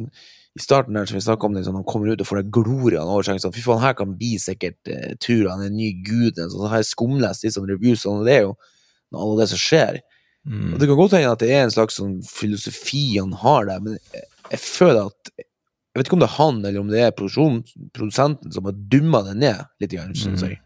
i 0.57 0.59
starten 0.59 0.97
der, 0.97 1.05
som 1.07 1.15
vi 1.15 1.21
om, 1.21 1.59
sånn, 1.63 1.77
han 1.79 1.87
kommer 1.87 2.11
ut 2.11 2.23
og 2.23 2.27
får 2.27 2.41
den 2.41 2.49
gloriaen 2.51 3.07
over 3.07 3.23
seg 3.23 3.37
sånn, 3.39 3.53
Fy 3.55 3.61
faen, 3.63 3.83
her 3.85 3.93
kan 3.95 4.17
bli 4.17 4.33
sikkert 4.41 4.79
uh, 4.89 5.13
tur, 5.21 5.51
han 5.51 5.61
er 5.61 5.69
en 5.69 5.77
ny 5.77 5.91
gud. 6.07 6.41
Så 6.41 6.65
har 6.65 6.81
jeg 6.81 6.89
skumlest 6.89 7.45
litt 7.45 7.55
sånn 7.55 7.69
reviews, 7.69 8.07
og 8.09 8.25
det 8.25 8.39
er 8.39 8.47
jo 8.47 8.55
noe 9.13 9.29
av 9.29 9.43
det 9.43 9.51
som 9.53 9.61
skjer. 9.61 10.01
Mm. 10.47 10.73
Og 10.73 10.79
Det 10.81 10.87
kan 10.89 10.97
godt 10.97 11.13
hende 11.13 11.31
at 11.35 11.43
det 11.43 11.51
er 11.53 11.63
en 11.67 11.73
slags 11.73 11.99
sånn 11.99 12.15
filosofi 12.25 13.03
han 13.19 13.33
har 13.43 13.67
der, 13.69 13.81
men 13.85 13.99
jeg, 14.13 14.25
jeg 14.49 14.61
føler 14.63 15.11
at 15.11 15.33
Jeg 15.37 15.99
vet 15.99 16.07
ikke 16.07 16.15
om 16.15 16.21
det 16.23 16.29
er 16.29 16.37
han 16.37 16.59
eller 16.63 16.79
om 16.79 16.89
det 16.89 16.99
er 17.03 17.11
produsenten 17.13 18.53
som 18.55 18.63
har 18.63 18.75
dumma 18.93 19.19
det 19.27 19.33
ned 19.41 19.65
litt, 19.83 19.91
grann, 19.91 20.15
synes 20.15 20.45
Mm. 20.45 20.59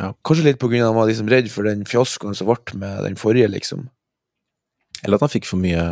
Ja. 0.00 0.14
Kanskje 0.24 0.46
litt 0.46 0.60
på 0.60 0.70
grunn 0.72 0.80
av 0.80 0.86
at 0.86 0.92
han 0.92 0.98
var 1.00 1.08
liksom 1.10 1.28
redd 1.28 1.48
for 1.52 1.68
den 1.68 1.82
fiaskoen 1.84 2.36
som 2.36 2.48
ble 2.48 2.78
med 2.80 3.02
den 3.04 3.16
forrige, 3.20 3.48
liksom. 3.52 3.90
Eller 5.02 5.18
at 5.18 5.26
han 5.26 5.32
fikk 5.32 5.48
for 5.48 5.60
mye 5.60 5.82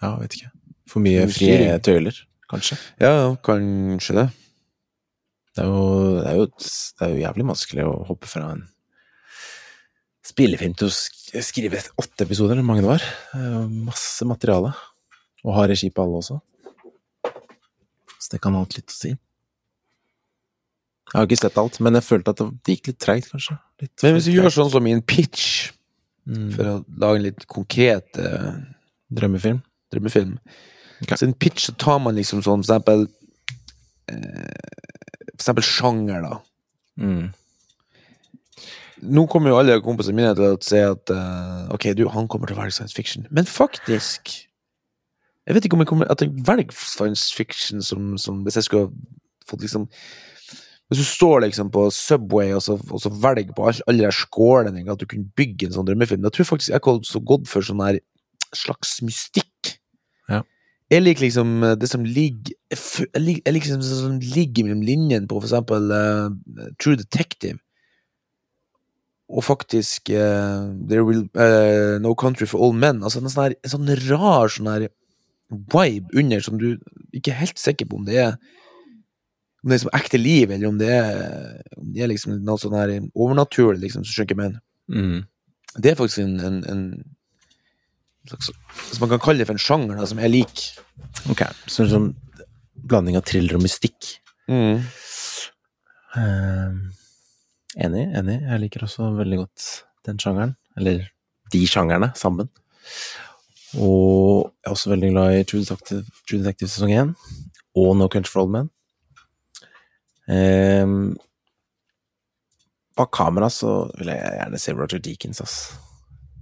Ja, 0.00 0.14
vet 0.20 0.36
ikke. 0.38 0.50
For 0.88 1.04
mye 1.04 1.26
frie 1.32 1.74
tøyler, 1.84 2.16
kanskje. 2.52 2.78
Ja, 3.00 3.10
ja, 3.10 3.28
kanskje 3.44 4.16
det. 4.16 4.26
Det 5.54 5.62
er, 5.62 5.68
jo, 5.70 5.82
det, 6.18 6.28
er 6.28 6.38
jo, 6.40 6.46
det 6.50 7.06
er 7.06 7.12
jo 7.12 7.20
jævlig 7.22 7.46
vanskelig 7.52 7.84
å 7.86 7.92
hoppe 8.08 8.28
fra 8.28 8.48
en 8.56 8.64
spillefilm 10.24 10.74
til 10.78 10.88
å 10.88 11.42
skrive 11.44 11.82
åtte 12.00 12.24
episoder, 12.24 12.54
eller 12.54 12.64
hvor 12.64 12.70
mange 12.72 12.84
det 12.84 12.92
var. 12.92 13.04
Jo 13.36 13.64
masse 13.90 14.26
materiale. 14.28 14.72
Og 15.44 15.56
har 15.58 15.68
regi 15.68 15.90
på 15.92 16.04
alle 16.04 16.22
også. 16.22 16.38
Så 18.16 18.32
det 18.32 18.40
kan 18.40 18.56
ha 18.56 18.62
hatt 18.64 18.76
litt 18.78 18.88
å 18.88 18.96
si. 18.96 19.12
Jeg 21.14 21.18
har 21.20 21.28
ikke 21.28 21.36
sett 21.38 21.58
alt, 21.60 21.76
men 21.84 21.98
jeg 21.98 22.06
følte 22.06 22.32
at 22.32 22.40
det 22.40 22.74
gikk 22.74 22.88
litt 22.90 23.00
treigt, 23.04 23.28
kanskje. 23.30 23.58
Litt 23.82 24.04
Men 24.06 24.16
hvis 24.16 24.28
du 24.30 24.32
gjør 24.34 24.54
sånn 24.54 24.72
som 24.72 24.86
i 24.88 24.94
en 24.96 25.04
pitch, 25.04 25.50
mm. 26.26 26.48
for 26.56 26.70
å 26.70 26.76
lage 27.02 27.20
en 27.20 27.26
litt 27.28 27.44
konkret 27.50 28.18
eh, 28.18 28.54
Drømmefilm. 29.14 29.60
drømmefilm 29.92 30.38
Okay. 31.02 31.18
Så 31.18 31.26
i 31.26 31.28
en 31.28 31.36
pitch 31.36 31.66
så 31.66 31.74
tar 31.76 31.98
man 32.00 32.14
liksom 32.16 32.40
sånn, 32.44 32.62
for 32.64 32.70
eksempel 32.70 33.02
eh, 34.08 34.68
For 35.26 35.40
eksempel 35.42 35.66
sjanger, 35.66 36.22
da. 36.24 36.38
Mm. 37.02 37.24
Nå 39.02 39.26
kommer 39.30 39.50
jo 39.50 39.58
alle 39.58 39.80
kompisene 39.82 40.16
mine 40.18 40.34
til 40.38 40.52
å 40.52 40.58
si 40.62 40.78
at 40.78 41.10
uh, 41.10 41.66
ok, 41.74 41.90
du, 41.98 42.06
han 42.12 42.28
kommer 42.30 42.50
til 42.50 42.56
å 42.56 42.62
velge 42.62 42.76
science 42.76 42.94
fiction. 42.94 43.26
Men 43.34 43.48
faktisk 43.48 44.30
Jeg 45.44 45.56
vet 45.56 45.66
ikke 45.66 45.76
om 45.76 45.82
jeg 45.82 45.90
kommer 45.90 46.12
at 46.12 46.22
jeg 46.22 46.32
velger 46.46 46.76
science 46.78 47.34
fiction 47.34 47.82
som, 47.82 48.14
som 48.20 48.44
hvis 48.46 48.60
jeg 48.60 48.68
skulle 48.68 48.92
fått 49.48 49.64
liksom 49.64 49.88
Hvis 50.88 51.02
du 51.02 51.06
står 51.08 51.44
liksom 51.46 51.72
på 51.74 51.88
Subway 51.92 52.54
og 52.54 52.62
så, 52.64 52.78
og 52.78 53.02
så 53.02 53.10
velger 53.10 53.52
på 53.56 53.66
alle 53.66 54.06
de 54.06 54.12
skålene 54.14 54.86
at 54.92 55.00
du 55.00 55.08
kunne 55.10 55.32
bygge 55.36 55.68
en 55.68 55.78
sånn 55.78 55.88
drømmefilm, 55.88 56.22
da 56.22 56.30
tror 56.30 56.44
jeg 56.44 56.52
faktisk 56.52 56.74
jeg 56.74 56.84
hadde 56.86 57.10
så 57.10 57.22
gått 57.24 57.50
for 57.50 57.66
sånn 57.66 57.82
her 57.82 57.98
slags 58.54 59.00
mystikk. 59.02 59.74
Ja. 60.30 60.44
Jeg 60.92 61.02
liker 61.02 61.24
liksom 61.24 61.64
eh, 61.64 61.74
det 61.80 61.88
som 61.90 62.04
ligger 62.06 62.54
Jeg 62.70 63.22
liker, 63.24 63.42
jeg 63.42 63.56
liker 63.56 63.70
liksom 63.72 63.82
det 63.82 63.98
som 63.98 64.18
ligger 64.36 64.68
mellom 64.68 64.84
linjene 64.86 65.28
på 65.28 65.40
for 65.40 65.48
eksempel 65.48 65.90
uh, 65.90 66.68
True 66.78 67.00
Detective 67.00 67.58
og 69.28 69.44
faktisk 69.46 70.10
uh, 70.12 70.68
There 70.88 71.04
Will 71.06 71.24
uh, 71.32 71.96
No 72.02 72.14
Country 72.18 72.46
for 72.46 72.60
All 72.64 72.74
Men. 72.76 73.02
Altså 73.02 73.22
en 73.22 73.30
sånn, 73.30 73.46
her, 73.48 73.56
en 73.64 73.72
sånn 73.72 73.94
rar 74.10 74.52
sånn 74.52 74.68
her 74.68 74.88
vibe 75.48 76.18
under 76.18 76.44
som 76.44 76.58
du 76.60 76.74
ikke 77.14 77.32
er 77.32 77.42
helt 77.44 77.60
sikker 77.60 77.88
på 77.88 78.00
om 78.00 78.06
det 78.08 78.18
er 78.20 78.36
Om 79.64 79.70
det 79.70 79.76
er 79.76 79.82
som 79.84 79.94
ekte 79.96 80.18
liv, 80.20 80.50
eller 80.52 80.68
om 80.68 80.76
det 80.76 80.90
er, 80.92 81.62
om 81.80 81.92
det 81.94 82.02
er 82.04 82.10
liksom 82.10 82.34
noe 82.44 82.60
sånn 82.60 82.74
her 82.76 82.90
overnaturlig, 83.16 83.86
liksom, 83.86 84.02
som 84.04 84.26
jeg 84.28 84.36
mener. 84.36 84.58
Mm. 84.92 85.22
Det 85.80 85.88
er 85.88 85.96
faktisk 85.96 86.20
en, 86.20 86.34
en, 86.44 86.58
en 86.68 86.82
slags 88.28 88.50
Hvis 88.90 89.00
man 89.00 89.08
kan 89.14 89.22
kalle 89.24 89.40
det 89.40 89.46
for 89.48 89.56
en 89.56 89.64
sjanger, 89.64 89.96
da, 89.96 90.04
som 90.10 90.20
jeg 90.20 90.34
liker. 90.34 90.82
Ok, 91.32 91.46
så 91.64 91.86
en 91.86 91.94
sånn 91.94 92.10
blanding 92.84 93.16
av 93.16 93.24
thriller 93.24 93.56
og 93.56 93.64
mystikk. 93.64 94.10
Mm. 94.52 94.84
Eh, 96.20 96.76
enig, 97.76 98.04
enig. 98.16 98.38
Jeg 98.42 98.62
liker 98.62 98.86
også 98.86 99.10
veldig 99.18 99.40
godt 99.44 99.66
den 100.06 100.20
sjangeren. 100.22 100.54
Eller 100.78 101.06
de 101.52 101.66
sjangerne 101.68 102.10
sammen. 102.18 102.50
Og 103.74 104.52
jeg 104.62 104.68
er 104.68 104.74
også 104.74 104.92
veldig 104.92 105.10
glad 105.14 105.36
i 105.38 105.44
True 105.48 105.64
Detective, 105.64 106.04
True 106.28 106.40
Detective 106.42 106.70
sesong 106.70 106.92
1 106.94 107.14
og 107.80 107.96
No 107.98 108.08
Country 108.08 108.30
for 108.30 108.44
Old 108.44 108.52
Men. 108.54 108.68
Eh, 110.30 110.86
bak 112.94 113.10
kamera 113.14 113.50
så 113.50 113.80
vil 113.98 114.12
jeg 114.12 114.36
gjerne 114.38 114.60
se 114.62 114.76
Roger 114.76 115.02
Deakins, 115.02 115.42
ass. 115.42 115.56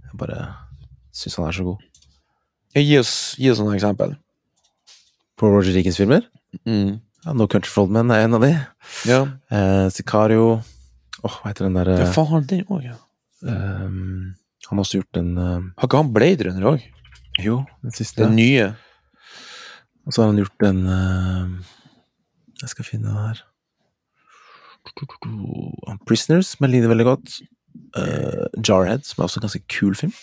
Jeg 0.04 0.18
bare 0.20 0.42
syns 1.16 1.38
han 1.40 1.48
er 1.48 1.56
så 1.56 1.64
god. 1.70 1.88
Gi 2.76 2.98
oss, 3.00 3.14
gi 3.40 3.50
oss 3.52 3.60
noen 3.60 3.76
eksempel. 3.76 4.14
På 5.40 5.48
Roger 5.52 5.72
Deakins-filmer? 5.76 6.28
Mm. 6.68 7.00
Ja, 7.24 7.32
no 7.32 7.46
Country 7.46 7.70
for 7.72 7.86
Old 7.86 7.94
Men 7.94 8.10
er 8.12 8.26
en 8.26 8.36
av 8.36 8.44
de. 8.44 8.52
Ja. 9.08 9.22
Eh, 9.52 9.88
Sicario 9.94 10.60
Åh, 11.22 11.34
hva 11.38 11.50
heter 11.50 11.68
den 11.68 11.78
derre 11.78 11.98
ja, 12.00 12.08
faen 12.10 12.28
har 12.30 12.40
han 12.40 12.48
den 12.50 12.64
òg, 12.66 12.86
ja. 12.86 12.98
Um, 13.42 14.34
han 14.68 14.78
har 14.78 14.84
også 14.84 15.00
gjort 15.00 15.18
en 15.18 15.30
uh, 15.34 15.62
Har 15.78 15.88
ikke 15.88 15.98
han 15.98 16.12
Blade 16.14 16.46
Runner 16.46 16.68
òg? 16.74 16.84
Jo, 17.42 17.62
den 17.82 17.94
siste. 17.96 18.22
Den 18.22 18.36
nye? 18.38 18.68
Og 20.06 20.14
så 20.14 20.22
har 20.22 20.30
han 20.30 20.38
gjort 20.38 20.66
en 20.68 20.82
uh, 20.86 21.72
Jeg 22.62 22.74
skal 22.74 22.86
finne 22.86 23.08
den 23.08 23.18
her. 23.18 23.42
Prisoners, 26.06 26.52
som 26.52 26.66
jeg 26.66 26.74
liker 26.74 26.92
veldig 26.92 27.06
godt. 27.06 27.38
Uh, 27.96 28.46
Jarhead, 28.58 29.06
som 29.06 29.22
er 29.22 29.28
også 29.28 29.40
en 29.40 29.46
ganske 29.46 29.64
kul 29.70 29.94
film. 29.98 30.14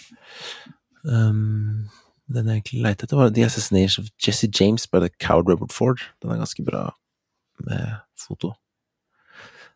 Um, 1.04 1.90
den 2.30 2.48
jeg 2.48 2.60
egentlig 2.60 2.82
lette 2.86 3.08
etter, 3.08 3.18
var 3.18 3.32
The 3.34 3.46
Assassination 3.48 4.06
of 4.06 4.12
Jesse 4.22 4.50
James 4.60 4.86
by 4.88 5.02
The 5.02 5.10
Coward 5.22 5.50
Robert 5.50 5.74
Ford. 5.74 6.04
Den 6.22 6.32
er 6.32 6.42
ganske 6.42 6.66
bra 6.66 6.90
med 7.66 7.96
foto. 8.28 8.54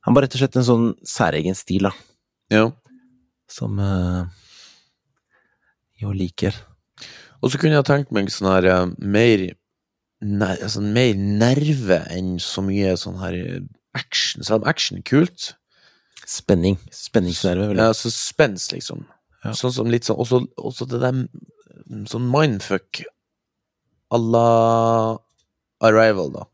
Han 0.04 0.16
var 0.16 0.26
rett 0.26 0.36
og 0.36 0.44
slett 0.44 0.60
en 0.60 0.68
sånn 0.68 0.88
særegen 1.08 1.58
stil, 1.58 1.88
da. 1.90 1.94
Ja. 2.52 2.68
som 3.50 3.80
uh, 3.80 4.26
jo 6.02 6.12
liker. 6.14 6.56
Og 7.44 7.52
så 7.52 7.60
kunne 7.60 7.78
jeg 7.78 7.88
tenkt 7.88 8.14
meg 8.16 8.32
sånn 8.34 8.52
her 8.52 8.68
uh, 8.72 8.94
mer 9.00 9.54
ner 10.24 10.62
altså, 10.64 10.82
mer 10.82 11.18
nerve 11.18 12.00
enn 12.14 12.38
så 12.42 12.64
mye 12.66 12.96
sånn 13.00 13.20
her 13.22 13.36
eh, 13.38 13.60
action. 13.98 14.44
Selv 14.46 14.64
om 14.64 14.70
action 14.72 15.00
er 15.00 15.06
kult. 15.08 15.52
Spenning. 16.30 16.78
Spenningsnerve. 16.96 17.70
Vel. 17.72 17.82
Ja, 17.82 17.92
suspens, 17.98 18.70
liksom. 18.72 19.04
Ja. 19.44 19.52
Sånn 19.58 19.74
som 19.76 19.90
litt 19.92 20.08
sånn 20.08 20.22
Også, 20.24 20.38
også 20.56 20.88
det 20.88 21.02
der 21.04 21.18
mm, 21.18 22.06
sånn 22.08 22.30
mindfuck 22.32 23.02
à 24.14 24.20
la 24.22 24.48
Arrival, 25.84 26.32
da. 26.32 26.46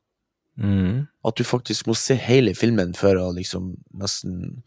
Mm. 0.59 1.05
At 1.23 1.39
du 1.39 1.45
faktisk 1.47 1.87
må 1.87 1.95
se 1.95 2.17
hele 2.19 2.51
filmen 2.57 2.91
før 2.97 3.21
å 3.21 3.27
liksom 3.31 3.77
nesten 3.95 4.59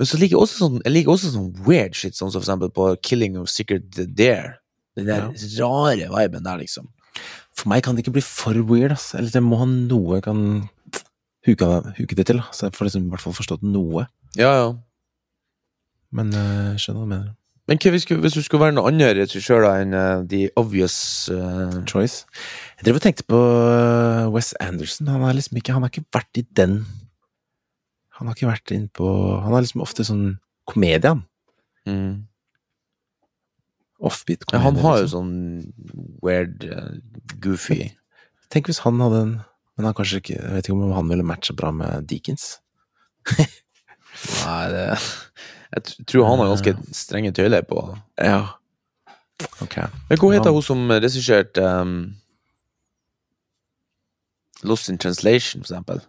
Men 0.00 0.08
så 0.08 0.16
liker 0.16 0.38
jeg 0.38 0.40
også 0.40 0.60
sånn 0.62 0.78
Jeg 0.86 0.94
liker 0.94 1.12
også 1.12 1.32
sånn 1.34 1.50
weird 1.66 1.98
shit, 1.98 2.16
sånn 2.16 2.30
som 2.32 2.40
for 2.40 2.46
eksempel 2.46 2.72
på 2.72 2.86
Killing 3.04 3.36
of 3.40 3.50
Secret 3.52 3.90
Dare. 4.16 4.56
Den 4.96 5.10
der 5.10 5.28
rare 5.60 6.08
viben 6.14 6.46
der, 6.46 6.62
liksom. 6.62 6.88
For 7.54 7.70
meg 7.70 7.84
kan 7.84 7.94
det 7.94 8.06
ikke 8.06 8.16
bli 8.16 8.24
for 8.24 8.56
weird, 8.70 8.94
ass. 8.94 9.12
Eller 9.18 9.30
det 9.34 9.42
må 9.44 9.60
ha 9.60 9.66
noe 9.68 10.18
jeg 10.18 10.24
kan 10.26 10.40
huke, 11.46 11.68
huke 11.98 12.18
det 12.18 12.26
til, 12.30 12.40
da. 12.40 12.48
så 12.54 12.66
jeg 12.66 12.76
får 12.78 12.88
liksom 12.88 13.06
i 13.06 13.12
hvert 13.12 13.24
fall 13.24 13.36
forstått 13.36 13.66
noe. 13.66 14.06
Ja, 14.38 14.52
ja. 14.56 14.68
Men 16.14 16.32
uh, 16.32 16.74
skjønner 16.80 17.02
hva 17.02 17.06
du 17.06 17.12
mener. 17.12 17.32
Men 17.68 17.76
hva 17.82 17.90
hvis, 17.92 18.06
hvis 18.08 18.36
du 18.36 18.40
skulle 18.40 18.64
være 18.64 18.76
noen 18.78 18.94
andre 18.94 19.10
regissører 19.18 19.82
enn 19.82 19.92
uh, 19.92 20.22
The 20.24 20.46
Obvious 20.56 20.96
uh... 21.28 21.82
Choice. 21.88 22.24
Jeg 22.78 22.86
drev 22.88 22.96
og 22.96 23.04
tenkte 23.04 23.26
på 23.28 23.36
uh, 23.38 24.24
Wes 24.32 24.54
Anderson. 24.64 25.10
Han 25.12 25.26
har 25.26 25.36
liksom 25.36 25.60
ikke 25.60 25.76
Han 25.76 25.84
har 25.84 25.92
ikke 25.92 26.08
vært 26.16 26.40
i 26.40 26.46
den 26.56 26.78
Han 28.16 28.30
har 28.30 28.38
ikke 28.38 28.48
vært 28.48 28.72
inn 28.72 28.88
på 28.88 29.10
Han 29.44 29.52
er 29.52 29.66
liksom 29.66 29.84
ofte 29.84 30.06
sånn 30.08 30.24
komedie, 30.68 31.12
han. 31.12 31.22
mm. 31.88 32.16
Offbeat 34.08 34.44
ja. 34.52 34.62
Han 34.62 34.78
har 34.80 35.00
jo 35.00 35.04
liksom. 35.04 35.28
sånn 35.28 36.08
weird, 36.24 36.64
uh, 36.64 36.96
goofy 37.44 37.90
Tenk 38.48 38.72
hvis 38.72 38.80
han 38.86 39.00
hadde 39.04 39.22
en 39.26 39.36
Men 39.76 39.90
han 39.90 39.96
kanskje 39.98 40.22
ikke 40.22 40.38
Jeg 40.38 40.56
vet 40.56 40.68
ikke 40.70 40.78
om 40.78 40.96
han 40.96 41.12
ville 41.12 41.26
matcha 41.26 41.52
bra 41.56 41.68
med 41.74 42.08
Deakins. 42.08 42.62
Nei, 43.36 44.62
det 44.72 44.88
Jeg 45.74 46.06
tror 46.08 46.24
han 46.28 46.38
har 46.40 46.48
ganske 46.54 46.72
strenge 46.96 47.32
tøyler 47.36 47.62
på 47.68 47.82
Ja. 48.18 48.38
Ok. 49.62 49.76
Men 50.08 50.18
hva 50.18 50.30
heter 50.34 50.48
Ja. 50.50 50.54
hun 50.56 50.62
som 50.66 50.88
regisserte 50.90 51.62
um, 51.62 52.14
Lost 54.64 54.88
in 54.88 54.98
Translation, 54.98 55.62
for 55.62 55.68
eksempel? 55.74 56.00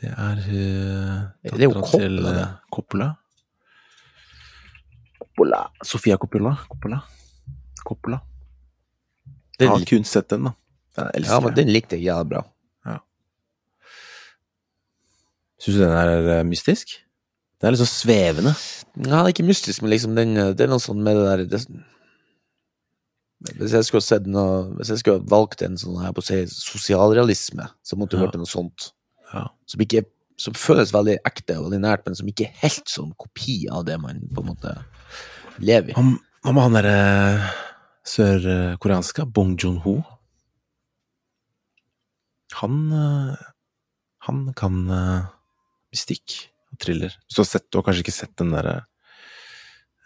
Det 0.00 0.08
er 0.08 0.38
uh, 0.38 1.18
Det 1.42 1.52
er 1.52 1.64
jo 1.66 1.72
Coppola, 1.74 1.98
til, 1.98 2.16
det. 2.24 2.36
eh, 2.40 2.54
Coppola. 2.72 3.08
Coppola. 5.20 5.60
Sofia 5.84 6.16
Coppola. 6.16 6.54
Coppola. 6.70 7.00
Coppola. 7.84 8.18
Den, 9.58 9.66
Jeg 9.66 9.68
har 9.68 9.84
kun 9.90 10.04
sett 10.04 10.30
den, 10.30 10.44
da. 10.48 10.54
Den 11.12 11.24
ja, 11.28 11.40
men 11.40 11.54
den 11.56 11.68
likte 11.68 11.96
jeg 11.98 12.04
jævlig 12.08 12.30
bra. 12.32 12.42
Syns 15.62 15.76
du 15.76 15.82
den 15.84 15.92
er 15.94 16.38
eh, 16.38 16.44
mystisk? 16.48 16.96
Det 17.62 17.68
er 17.70 17.78
sånn 17.78 17.86
svevende. 17.90 18.52
Ja, 19.06 19.22
det 19.22 19.28
er 19.28 19.32
ikke 19.36 19.46
mystisk, 19.46 19.82
men 19.84 19.92
liksom 19.94 20.16
den, 20.18 20.34
det 20.34 20.64
er 20.66 20.70
noe 20.72 20.82
sånn 20.82 20.98
med 21.04 21.16
det 21.16 21.26
der 21.28 21.44
det, 21.54 21.60
Hvis 23.60 23.72
jeg 23.78 23.86
skulle 23.86 24.04
sett 24.04 24.26
noe 24.30 24.66
Hvis 24.76 24.90
jeg 24.92 25.00
skulle 25.00 25.24
valgt 25.30 25.62
en 25.64 25.78
sånn 25.80 26.00
her 26.02 26.12
på 26.12 26.20
å 26.20 26.26
si 26.26 26.42
sosialrealisme, 26.50 27.68
så 27.86 27.96
måtte 27.96 28.16
du 28.16 28.20
Ja. 28.20 28.26
hørt 28.26 28.36
noe 28.36 28.50
sånt. 28.50 28.90
Ja. 29.32 29.46
Som 29.66 29.80
ikke 29.86 30.04
som 30.42 30.54
føles 30.58 30.90
veldig 30.92 31.18
ekte 31.28 31.54
og 31.58 31.68
veldig 31.68 31.80
nært, 31.84 32.02
men 32.06 32.16
som 32.18 32.26
ikke 32.26 32.48
er 32.48 32.56
helt 32.64 32.88
sånn 32.90 33.12
kopi 33.20 33.68
av 33.70 33.84
det 33.86 33.98
man 34.00 34.20
på 34.34 34.42
en 34.42 34.48
måte 34.48 34.72
lever 35.62 35.92
i. 35.92 35.94
Hva 35.94 36.52
med 36.52 36.62
han 36.64 36.72
derre 36.74 37.50
sørkoreanske? 38.08 39.26
Bong 39.30 39.54
Joon-ho? 39.56 40.00
Han 42.60 42.80
eh, 42.92 43.36
Han 44.26 44.52
kan 44.54 44.90
eh, 44.90 45.22
mystikk 45.92 46.51
thriller. 46.80 47.14
Så 47.30 47.44
sett, 47.48 47.68
du 47.70 47.78
har 47.78 47.86
kanskje 47.86 48.04
ikke 48.06 48.14
sett 48.14 48.32
den 48.40 48.54
derre 48.54 48.78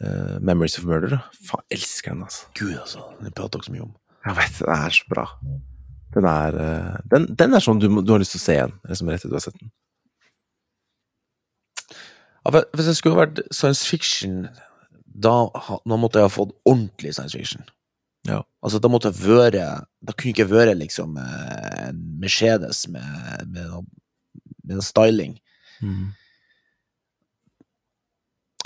uh, 0.03 0.37
Memories 0.41 0.79
of 0.81 0.89
Murder? 0.89 1.17
da? 1.17 1.23
Faen, 1.49 1.65
elsker 1.77 2.15
den, 2.15 2.27
altså. 2.27 2.51
Gud, 2.59 2.75
altså. 2.81 3.07
Den 3.23 3.35
prater 3.37 3.59
dere 3.61 3.69
så 3.69 3.77
mye 3.77 3.87
om. 3.87 3.97
Jeg 4.27 4.39
vet, 4.41 4.61
den 4.61 4.77
er 4.77 4.99
så 4.99 5.11
bra. 5.13 5.27
Den 6.17 6.29
er, 6.31 6.61
uh, 6.61 6.95
den, 7.13 7.29
den 7.39 7.57
er 7.57 7.65
sånn 7.65 7.83
du, 7.83 7.89
du 8.01 8.15
har 8.15 8.23
lyst 8.23 8.37
til 8.37 8.43
å 8.43 8.47
se 8.47 8.59
igjen, 8.59 8.79
liksom 8.91 9.13
rett 9.13 9.23
etter 9.23 9.35
du 9.35 9.39
har 9.39 9.47
sett 9.47 9.59
den. 9.61 9.73
Ja, 12.47 12.53
hvis 12.55 12.87
det 12.87 12.95
skulle 12.95 13.19
vært 13.19 13.41
science 13.51 13.87
fiction, 13.89 14.45
da, 15.07 15.49
da 15.83 15.97
måtte 15.99 16.21
jeg 16.21 16.29
ha 16.29 16.33
fått 16.33 16.55
ordentlig 16.69 17.15
science 17.17 17.35
fiction. 17.35 17.65
Ja. 18.27 18.43
Altså, 18.65 18.79
da 18.83 18.91
måtte 18.91 19.13
jeg 19.13 19.23
være 19.23 19.65
Da 20.03 20.15
kunne 20.15 20.33
jeg 20.33 20.35
ikke 20.35 20.51
være 20.51 20.75
liksom 20.75 21.15
eh, 21.21 21.89
en 21.89 21.99
Mercedes 22.19 22.87
med, 22.91 23.45
med, 23.47 23.85
med 24.67 24.83
styling. 24.83 25.37
Jeg 25.81 25.93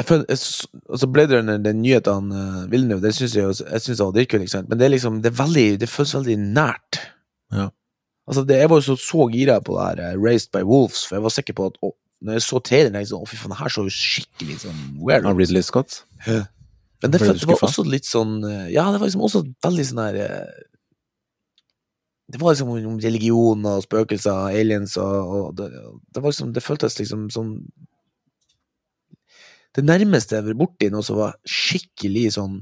føler, 0.07 0.39
så 0.41 1.09
ble 1.13 1.27
det 1.29 1.41
Blade 1.43 1.59
den 1.65 1.83
nyheten 1.83 2.31
uh, 2.33 2.63
Villeneuve, 2.73 3.03
det 3.05 3.15
syns 3.17 3.37
jeg, 3.37 3.57
jeg 3.61 3.85
synes 3.85 3.99
det 3.99 4.07
var 4.07 4.15
dritkult, 4.17 4.55
men 4.69 4.81
det 4.81 4.87
er 4.87 4.95
liksom, 4.95 5.19
det 5.25 5.33
er 5.33 5.41
veldig, 5.43 5.67
det 5.83 5.91
føles 5.93 6.15
veldig 6.17 6.37
nært. 6.41 7.01
Ja. 7.53 7.69
Altså, 8.31 8.45
det, 8.47 8.61
jeg 8.63 8.71
var 8.71 8.81
jo 8.81 8.87
så, 8.87 8.97
så 9.03 9.27
gira 9.33 9.59
på 9.65 9.77
det 9.77 9.89
her 9.89 10.15
uh, 10.15 10.23
Raised 10.23 10.53
by 10.55 10.63
Wolves, 10.67 11.03
for 11.09 11.19
jeg 11.19 11.27
var 11.27 11.35
sikker 11.35 11.59
på 11.59 11.69
at 11.73 11.83
å, 11.85 11.93
når 12.21 12.39
jeg 12.39 12.47
så 12.47 12.63
traileren, 12.65 13.01
jeg 13.01 13.11
sånn, 13.11 13.27
å 13.27 13.29
fy 13.29 13.39
faen, 13.41 13.53
det 13.55 13.61
her 13.61 13.75
så 13.75 13.85
jo 13.87 13.93
skikkelig 13.97 14.57
sånn 14.65 14.81
weird 15.01 15.29
ut. 15.29 15.37
Ridley 15.39 15.65
Scott? 15.65 16.03
Men 17.01 17.13
det, 17.15 17.21
det 17.25 17.49
var 17.49 17.63
også 17.65 17.85
litt 17.89 18.09
sånn 18.09 18.41
eh, 18.45 18.67
Ja, 18.75 18.91
det 18.93 19.01
var 19.01 19.09
liksom 19.09 19.25
også 19.25 19.45
veldig 19.65 19.87
sånn 19.89 20.03
her 20.03 20.19
eh, 20.21 20.59
Det 22.33 22.41
var 22.43 22.53
liksom 22.53 22.73
om 22.77 22.99
religion 23.01 23.65
og 23.69 23.87
spøkelser, 23.87 24.51
aliens 24.53 24.99
og, 25.01 25.33
og 25.39 25.55
det, 25.57 25.71
det 26.13 26.21
var 26.21 26.35
liksom 26.35 26.53
Det 26.57 26.65
føltes 26.65 26.99
liksom 27.01 27.31
sånn 27.33 27.55
Det 29.77 29.87
nærmeste 29.87 30.35
jeg 30.35 30.43
har 30.43 30.51
vært 30.51 30.61
borti 30.61 30.91
noe 30.91 31.07
som 31.07 31.21
var 31.21 31.37
skikkelig 31.47 32.33
sånn 32.35 32.61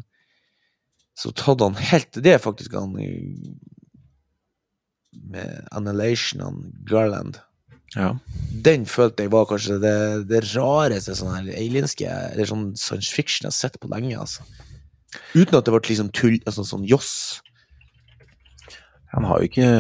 Så 1.18 1.33
tatt 1.37 1.64
han 1.64 1.79
helt 1.90 2.21
Det 2.21 2.35
er 2.37 2.42
faktisk 2.42 2.77
han 2.77 2.94
med 5.29 5.68
Annihilation, 5.75 6.42
han 6.44 6.59
Garland. 6.87 7.40
Ja. 7.97 8.12
Den 8.64 8.85
følte 8.88 9.25
jeg 9.25 9.33
var 9.33 9.47
kanskje 9.49 9.79
det, 9.81 9.94
det 10.29 10.42
rareste 10.53 11.16
sånn 11.16 11.33
her 11.33 11.49
alienske 11.57 12.07
Eller 12.07 12.49
sånn 12.49 12.71
science 12.77 13.12
fiction 13.14 13.49
jeg 13.49 13.55
har 13.55 13.57
sett 13.57 13.79
på 13.81 13.90
lenge, 13.92 14.14
altså. 14.21 14.44
Uten 15.33 15.57
at 15.57 15.64
det 15.64 15.73
ble 15.73 15.81
liksom 15.88 16.11
tull, 16.12 16.37
altså 16.44 16.66
sånn 16.68 16.85
joss. 16.88 17.40
Han 19.14 19.25
har 19.25 19.40
jo 19.40 19.49
ikke 19.49 19.71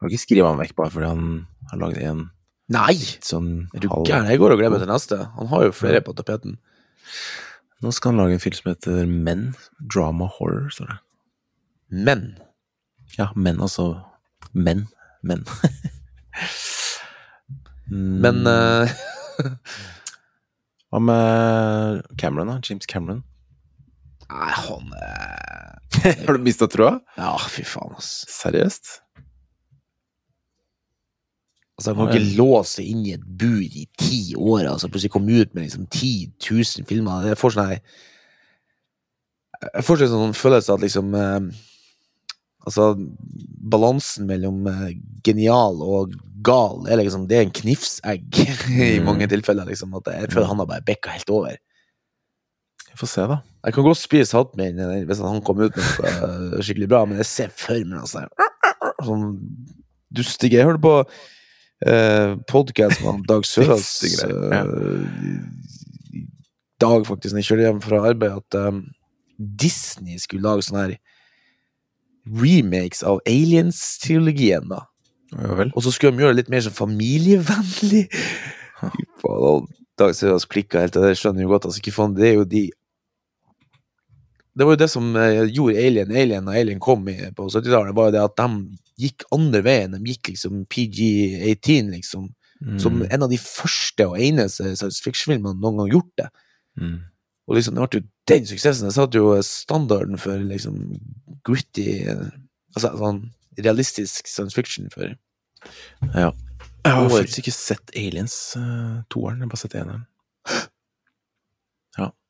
Har 0.00 0.08
ikke 0.08 0.24
skrevet 0.24 0.48
han 0.48 0.62
vekk 0.62 0.74
bare 0.78 0.94
fordi 0.94 1.12
han 1.12 1.28
har 1.70 1.82
lagd 1.82 2.00
en 2.00 2.24
Nei! 2.72 2.96
sånn 3.22 3.68
Er 3.76 3.84
du 3.84 3.88
gæren? 4.08 4.26
Jeg 4.26 4.40
går 4.42 4.54
og 4.54 4.58
gleder 4.58 4.72
meg 4.74 4.82
til 4.82 4.90
neste. 4.90 5.18
Han 5.36 5.50
har 5.52 5.68
jo 5.68 5.74
flere 5.76 6.00
på 6.02 6.14
tapeten. 6.18 6.56
Nå 7.84 7.92
skal 7.94 8.10
han 8.14 8.22
lage 8.24 8.34
en 8.38 8.42
film 8.42 8.56
som 8.58 8.72
heter 8.72 9.06
Men. 9.06 9.44
Drama 9.94 10.26
Horror, 10.38 10.66
står 10.74 10.90
det. 10.94 10.98
Men 12.08 12.24
Ja, 13.18 13.28
men 13.36 13.60
altså 13.62 13.92
Men. 14.52 14.88
Men. 15.22 15.46
Mm, 17.86 18.18
Men 18.18 18.40
uh... 18.50 18.88
Hva 20.90 20.98
med 20.98 22.00
Cameron, 22.18 22.48
da? 22.50 22.56
James 22.66 22.86
Cameron? 22.90 23.20
Nei, 24.26 24.48
han 24.58 24.88
har 26.26 26.34
du 26.34 26.42
mista 26.42 26.66
troa? 26.70 26.96
Ja, 27.14 27.36
fy 27.46 27.62
faen, 27.62 27.94
ass. 27.94 28.24
Seriøst? 28.32 28.96
Altså, 31.76 31.92
Han 31.92 32.08
kan 32.08 32.16
ikke 32.16 32.38
låse 32.40 32.78
seg 32.78 32.86
inn 32.88 33.02
i 33.04 33.12
et 33.12 33.24
bur 33.36 33.60
i 33.60 33.84
ti 34.00 34.20
år, 34.38 34.64
altså 34.70 34.88
plutselig 34.88 35.12
komme 35.12 35.42
ut 35.42 35.50
med 35.54 35.66
liksom 35.66 35.84
10 35.92 36.32
000 36.40 36.86
filmer. 36.88 37.26
Jeg 37.28 37.36
får 37.40 37.52
sånn 37.56 37.74
Jeg 39.74 39.84
får 39.84 40.00
sånn 40.04 40.14
sånn 40.14 40.36
følelse 40.36 40.74
at 40.76 40.84
liksom 40.84 41.14
eh, 41.16 41.40
Altså, 42.66 42.88
balansen 43.70 44.26
mellom 44.26 44.64
eh, 44.66 44.96
genial 45.26 45.78
og 45.86 46.16
gal 46.46 46.88
er 46.90 46.98
liksom 46.98 47.28
Det 47.30 47.36
er 47.38 47.44
en 47.46 47.52
knivsegg 47.54 48.40
i 48.42 48.96
Mm. 48.98 49.04
mange 49.06 49.28
tilfeller, 49.30 49.68
liksom. 49.68 49.92
At 50.00 50.08
jeg 50.14 50.32
føler 50.32 50.48
han 50.50 50.58
har 50.64 50.66
bare 50.72 50.82
bekka 50.88 51.12
helt 51.14 51.30
over. 51.30 51.54
Vi 52.90 52.96
får 52.98 53.08
se, 53.12 53.26
da. 53.30 53.38
Jeg 53.66 53.74
kan 53.76 53.84
godt 53.86 54.00
spise 54.00 54.36
hatten 54.38 54.60
min 54.62 55.06
hvis 55.06 55.20
han 55.22 55.40
kommer 55.44 55.68
ut 55.68 55.76
med 55.76 55.86
noe 55.86 56.56
eh, 56.56 56.64
skikkelig 56.64 56.88
bra, 56.90 57.04
men 57.06 57.20
jeg 57.20 57.28
ser 57.30 57.50
for 57.54 57.76
meg 57.84 57.98
noe 58.00 58.08
sånn 58.08 58.28
sånn 59.04 59.24
dustige 60.16 60.56
Jeg 60.56 60.66
hørte 60.68 60.80
på 60.82 60.92
eh, 61.84 62.36
podkast 62.48 63.02
med 63.04 63.26
Dag 63.28 63.46
Sørås 63.50 63.90
eh, 64.04 64.64
i 66.16 66.24
dag, 66.80 67.06
faktisk, 67.08 67.32
når 67.32 67.40
jeg 67.40 67.48
kjørte 67.50 67.66
hjem 67.66 67.82
fra 67.84 68.02
arbeid, 68.10 68.40
at 68.40 68.58
um, 68.68 68.82
Disney 69.36 70.18
skulle 70.20 70.44
lage 70.44 70.66
sånne 70.66 70.82
her 70.86 70.96
remakes 72.26 73.02
av 73.06 73.22
Aliens-trilogien, 73.28 74.66
da. 74.68 74.82
Ja. 75.32 75.66
Og 75.72 75.82
så 75.82 75.92
skulle 75.92 76.14
de 76.14 76.24
gjøre 76.24 76.36
det 76.36 76.42
litt 76.44 76.52
mer 76.52 76.64
sånn 76.66 76.76
familievennlig. 76.76 78.06
Dag 79.96 80.12
Sørås 80.16 80.44
klikka 80.50 80.82
helt, 80.84 80.98
og 80.98 81.06
det 81.06 81.16
skjønner 81.16 81.46
jo 81.46 81.54
godt. 81.54 81.68
Altså, 81.70 82.08
det 82.16 82.28
er 82.28 82.36
jo 82.36 82.44
de 82.48 82.66
Det 84.56 84.64
var 84.64 84.76
jo 84.76 84.80
det 84.80 84.88
som 84.88 85.10
eh, 85.20 85.42
gjorde 85.52 85.82
Alien 85.82 86.12
Alien 86.16 86.48
og 86.48 86.56
Alien 86.56 86.80
kom 86.80 87.04
i, 87.12 87.18
på 87.36 87.48
70-tallet, 87.50 87.96
var 87.96 88.08
jo 88.08 88.14
det 88.14 88.22
at 88.24 88.38
de 88.40 89.02
gikk 89.06 89.26
andre 89.34 89.60
veien. 89.66 89.96
De 89.96 90.14
gikk 90.14 90.32
liksom 90.32 90.62
PG-18, 90.72 91.90
liksom. 91.92 92.30
Mm. 92.64 92.78
Som 92.80 93.02
en 93.04 93.26
av 93.26 93.28
de 93.28 93.36
første 93.40 94.06
og 94.08 94.16
eneste 94.16 94.70
science 94.78 95.02
fiction-filmene 95.04 95.60
noen 95.60 95.82
gang 95.82 95.92
gjort 95.98 96.12
det. 96.22 96.30
mm. 96.80 96.96
Og 97.46 97.54
liksom, 97.54 97.76
det 97.76 97.84
ble 97.84 98.00
jo 98.00 98.06
den 98.26 98.46
suksessen. 98.48 98.88
Det 98.88 98.96
satte 98.96 99.20
jo 99.20 99.28
standarden 99.46 100.18
for 100.18 100.40
liksom 100.42 100.80
gritty 101.46 102.00
Altså 102.74 102.90
sånn 102.98 103.20
realistisk 103.62 104.26
science 104.28 104.56
fiction 104.56 104.90
for 104.92 105.14
Ja. 106.10 106.32
Jeg 106.86 106.94
har 106.94 107.08
faktisk 107.10 107.38
ikke 107.44 107.54
sett 107.54 107.94
Aliens 107.98 108.34
uh, 108.58 109.04
toeren, 109.10 109.38
jeg 109.40 109.46
har 109.46 109.52
bare 109.52 109.62
sett 109.62 109.78
eneren. 109.78 110.02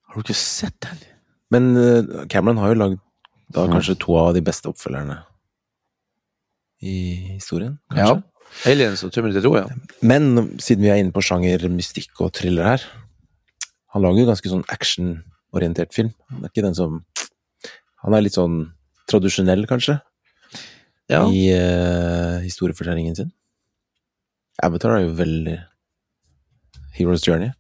Har 0.06 0.22
du 0.22 0.22
ikke 0.22 0.38
sett 0.38 0.76
den? 0.80 1.00
Men 1.54 1.72
eh, 1.78 2.26
Cameron 2.32 2.61
har 2.62 2.72
jo 2.72 2.80
lagd 2.80 3.02
da 3.54 3.66
kanskje 3.70 3.94
to 4.02 4.16
av 4.18 4.32
de 4.35 4.42
beste 4.44 4.66
oppfølgerne 4.70 5.20
i 6.82 6.96
historien, 7.37 7.76
kanskje. 7.92 8.16
Ja. 8.18 8.32
Aliens 8.70 9.02
og 9.04 9.12
Terminator 9.14 9.44
2, 9.44 9.52
ja. 9.59 10.00
Men 10.06 10.56
siden 10.62 10.85
vi 10.85 10.90
er 10.92 11.00
inne 11.02 11.14
på 11.14 11.22
sjanger 11.24 11.66
mystikk 11.72 12.22
og 12.24 12.30
thriller 12.37 12.64
her 12.70 12.85
Han 13.92 14.04
lager 14.04 14.22
jo 14.22 14.28
ganske 14.28 14.52
sånn 14.52 14.62
actionorientert 14.72 15.92
film. 15.96 16.12
Han 16.30 16.44
er 16.44 16.52
ikke 16.52 16.64
den 16.64 16.76
som 16.78 17.00
Han 18.04 18.16
er 18.16 18.24
litt 18.24 18.37
sånn 18.38 18.61
tradisjonell, 19.11 19.64
kanskje, 19.70 20.00
ja. 21.11 21.20
i 21.30 21.46
uh, 21.54 22.42
historiefortellingen 22.42 23.14
sin. 23.18 23.30
Avatar 24.62 24.96
er 24.96 25.04
jo 25.04 25.12
veldig 25.18 25.56
Heroes 26.96 27.22
Journey. 27.26 27.52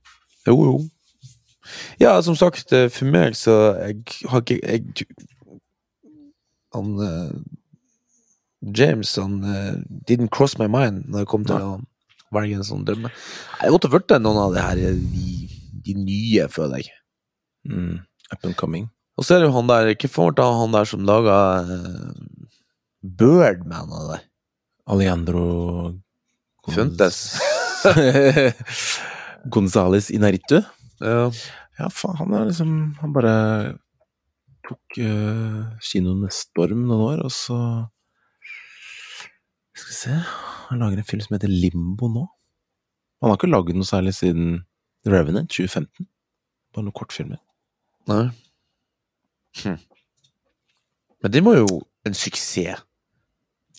Jo, 0.48 0.56
jo. 0.56 0.74
Ja, 2.02 2.16
som 2.22 2.36
sagt, 2.38 2.72
eh, 2.72 2.88
for 2.92 3.08
meg 3.10 3.36
så 3.38 3.56
jeg 3.80 4.02
har 4.30 4.44
ikke 4.44 4.58
jeg, 4.62 5.06
Han 6.76 6.96
uh, 7.00 7.32
James, 8.60 9.14
han 9.16 9.38
uh, 9.44 9.76
didn't 10.08 10.32
cross 10.34 10.58
my 10.58 10.66
mind 10.68 11.06
når 11.08 11.24
det 11.24 11.30
kom 11.30 11.46
til 11.48 11.56
å 11.56 11.76
velge 12.34 12.58
en 12.58 12.66
sånn 12.66 12.84
drømme. 12.84 13.12
Jeg 13.62 13.72
måtte 13.72 13.92
vært 13.92 14.12
noen 14.20 14.42
av 14.42 14.56
de 14.56 14.64
her 14.64 14.82
de, 14.98 15.26
de 15.86 15.94
nye, 15.96 16.48
føler 16.52 16.82
jeg. 16.84 16.92
Mm. 17.70 18.02
Up 18.34 18.44
and 18.44 18.58
coming. 18.58 18.90
Og 19.16 19.24
så 19.24 19.36
er 19.36 19.42
det 19.42 19.48
jo 19.48 19.56
han 19.56 19.70
der 19.70 19.94
faen 20.12 20.36
var 20.36 20.58
han 20.60 20.74
der 20.74 20.88
som 20.90 21.06
laga 21.08 21.38
uh, 21.64 22.10
Birdman 23.00 23.94
av 23.94 24.10
det? 24.12 24.20
Alejandro 24.86 25.94
Funtes. 26.68 27.38
Gonzales 29.50 30.10
Inaritu. 30.10 30.60
Ja. 31.02 31.26
Ja, 31.76 31.90
faen, 31.92 32.16
han 32.16 32.32
er 32.32 32.46
liksom 32.48 32.70
Han 33.02 33.12
bare 33.12 33.32
tok 34.66 34.98
uh, 34.98 35.66
kinoen 35.84 36.22
med 36.24 36.34
storm 36.34 36.86
noen 36.88 37.02
år, 37.10 37.24
og 37.26 37.32
så 37.34 37.58
Skal 39.76 39.90
vi 39.90 39.98
se 39.98 40.14
Han 40.70 40.80
lager 40.82 41.02
en 41.02 41.08
film 41.08 41.22
som 41.24 41.36
heter 41.36 41.52
Limbo 41.52 42.08
nå. 42.10 42.24
Han 43.20 43.30
har 43.30 43.38
ikke 43.38 43.52
lagd 43.52 43.76
noe 43.76 43.88
særlig 43.88 44.16
siden 44.16 44.64
The 45.06 45.12
Revenant 45.12 45.52
2015. 45.52 46.08
Bare 46.74 46.84
noen 46.84 46.96
kortfilmer. 46.96 47.38
Nei. 48.10 48.24
Hm. 49.62 49.78
Men 51.22 51.32
det 51.32 51.42
må 51.46 51.54
jo 51.56 51.68
en 52.06 52.16
suksess. 52.18 52.82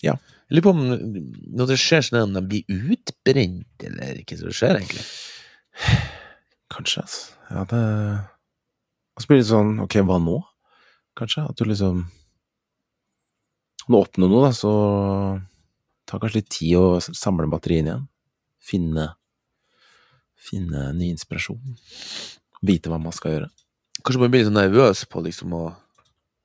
Ja. 0.02 0.16
Jeg 0.48 0.56
lurer 0.56 0.64
på 0.64 0.72
om 0.72 0.82
når 1.58 1.70
det 1.70 1.78
skjer 1.82 2.06
sånn 2.06 2.32
at 2.32 2.38
de 2.38 2.42
blir 2.48 2.94
utbrent, 2.96 3.84
eller 3.84 4.22
hva 4.24 4.38
som 4.40 4.54
skjer, 4.56 4.80
egentlig. 4.80 5.04
Kanskje, 6.78 7.02
altså. 7.02 7.34
Ja, 7.50 7.64
det 7.66 7.82
Og 9.16 9.22
så 9.22 9.26
blir 9.26 9.38
det 9.38 9.42
litt 9.42 9.50
sånn, 9.50 9.72
ok, 9.82 9.98
hva 10.06 10.18
nå? 10.22 10.38
Kanskje? 11.18 11.44
At 11.50 11.58
du 11.58 11.66
liksom 11.66 12.04
Når 13.88 13.94
du 13.94 13.98
oppnår 13.98 14.30
noe, 14.30 14.44
da, 14.46 14.52
så 14.54 14.72
tar 16.08 16.22
kanskje 16.22 16.40
litt 16.42 16.52
tid 16.54 16.76
å 16.78 17.00
samle 17.02 17.48
batteriene 17.50 17.90
igjen. 17.90 18.04
Finne 18.62 19.08
Finne 20.38 20.92
ny 20.94 21.10
inspirasjon. 21.10 21.74
Vite 22.62 22.92
hva 22.92 23.00
man 23.02 23.14
skal 23.16 23.34
gjøre. 23.34 23.48
Kanskje 24.04 24.22
man 24.22 24.30
blir 24.32 24.44
litt 24.44 24.54
nervøs 24.54 25.02
på 25.10 25.24
liksom 25.26 25.56
å 25.56 25.64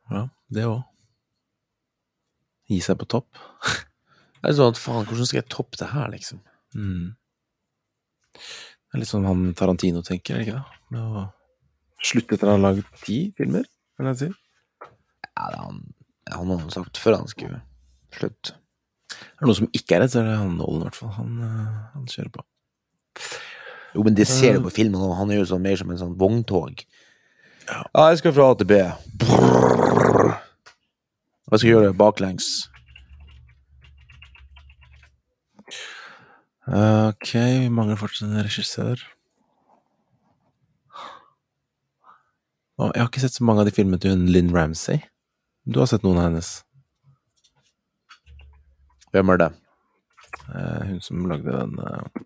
Ja, 0.09 0.25
det 0.49 0.65
òg. 0.67 0.81
Gi 2.71 2.79
seg 2.81 2.97
på 2.99 3.09
topp. 3.11 3.29
Det 4.43 4.49
er 4.51 4.55
sånn 4.57 4.73
at 4.73 4.79
faen, 4.81 5.05
hvordan 5.07 5.27
skal 5.29 5.37
jeg 5.39 5.47
toppe 5.53 5.77
det 5.79 5.87
her, 5.93 6.09
liksom? 6.11 6.41
Mm. 6.75 7.13
Det 8.93 8.99
er 8.99 9.01
litt 9.01 9.09
sånn 9.09 9.23
han 9.25 9.39
Tarantino 9.57 10.03
tenker, 10.05 10.35
er 10.37 10.43
ikke 10.45 10.59
det? 10.59 10.81
Med 10.93 11.01
å 11.01 11.21
slutte 12.05 12.35
etter 12.35 12.45
å 12.45 12.53
ha 12.53 12.59
laget 12.61 12.99
ti 13.01 13.15
filmer, 13.33 13.65
vil 13.97 14.09
jeg 14.11 14.19
si. 14.19 14.27
Ja, 14.83 15.47
det 15.47 15.47
er 15.47 15.63
han, 15.63 15.79
han 16.29 16.51
har 16.53 16.59
jo 16.61 16.73
sagt 16.75 16.99
før 17.01 17.17
han 17.17 17.31
skulle 17.31 17.57
slutte. 18.13 18.53
Er 19.17 19.41
det 19.41 19.49
noen 19.49 19.57
som 19.63 19.71
ikke 19.73 19.97
er 19.97 20.03
redd, 20.03 20.13
så 20.13 20.21
er 20.21 20.29
det 20.29 20.35
han 20.37 20.53
Nolan, 20.59 20.83
i 20.83 20.85
hvert 20.91 20.99
fall. 20.99 21.09
Han, 21.17 21.31
øh, 21.41 21.71
han 21.95 22.05
kjører 22.13 22.29
på. 22.35 22.45
Jo, 23.95 24.05
men 24.05 24.19
det 24.21 24.27
ser 24.29 24.59
du 24.59 24.67
på 24.67 24.75
filmen, 24.77 25.01
og 25.01 25.17
han 25.17 25.33
jo 25.33 25.49
sånn, 25.49 25.65
mer 25.65 25.81
som 25.81 25.89
en 25.89 26.01
sånn 26.03 26.13
vogntog. 26.21 26.85
Ja, 27.65 27.81
jeg 28.11 28.21
skal 28.21 28.37
fra 28.37 28.51
A 28.51 28.59
til 28.61 28.69
B. 28.69 28.77
Jeg 31.49 31.57
skal 31.57 31.69
gjøre 31.71 31.89
det 31.89 31.97
baklengs. 31.97 32.53
Ok, 36.63 37.33
vi 37.35 37.67
mangler 37.67 37.99
fortsatt 37.99 38.29
en 38.29 38.43
regissør. 38.45 39.01
Jeg 42.79 43.01
har 43.01 43.09
ikke 43.09 43.23
sett 43.23 43.35
så 43.35 43.43
mange 43.43 43.63
av 43.63 43.67
de 43.67 43.73
filmene 43.75 43.99
til 43.99 44.15
hun 44.15 44.29
Linn 44.31 44.53
Ramsay. 44.55 45.01
Du 45.67 45.81
har 45.81 45.89
sett 45.91 46.05
noen 46.07 46.21
av 46.21 46.29
hennes. 46.29 46.51
Hvem 49.11 49.33
er 49.33 49.41
det? 49.41 49.49
Eh, 50.55 50.87
hun 50.87 51.01
som 51.03 51.27
lagde 51.29 51.51
den 51.51 51.75
eh, 51.79 52.23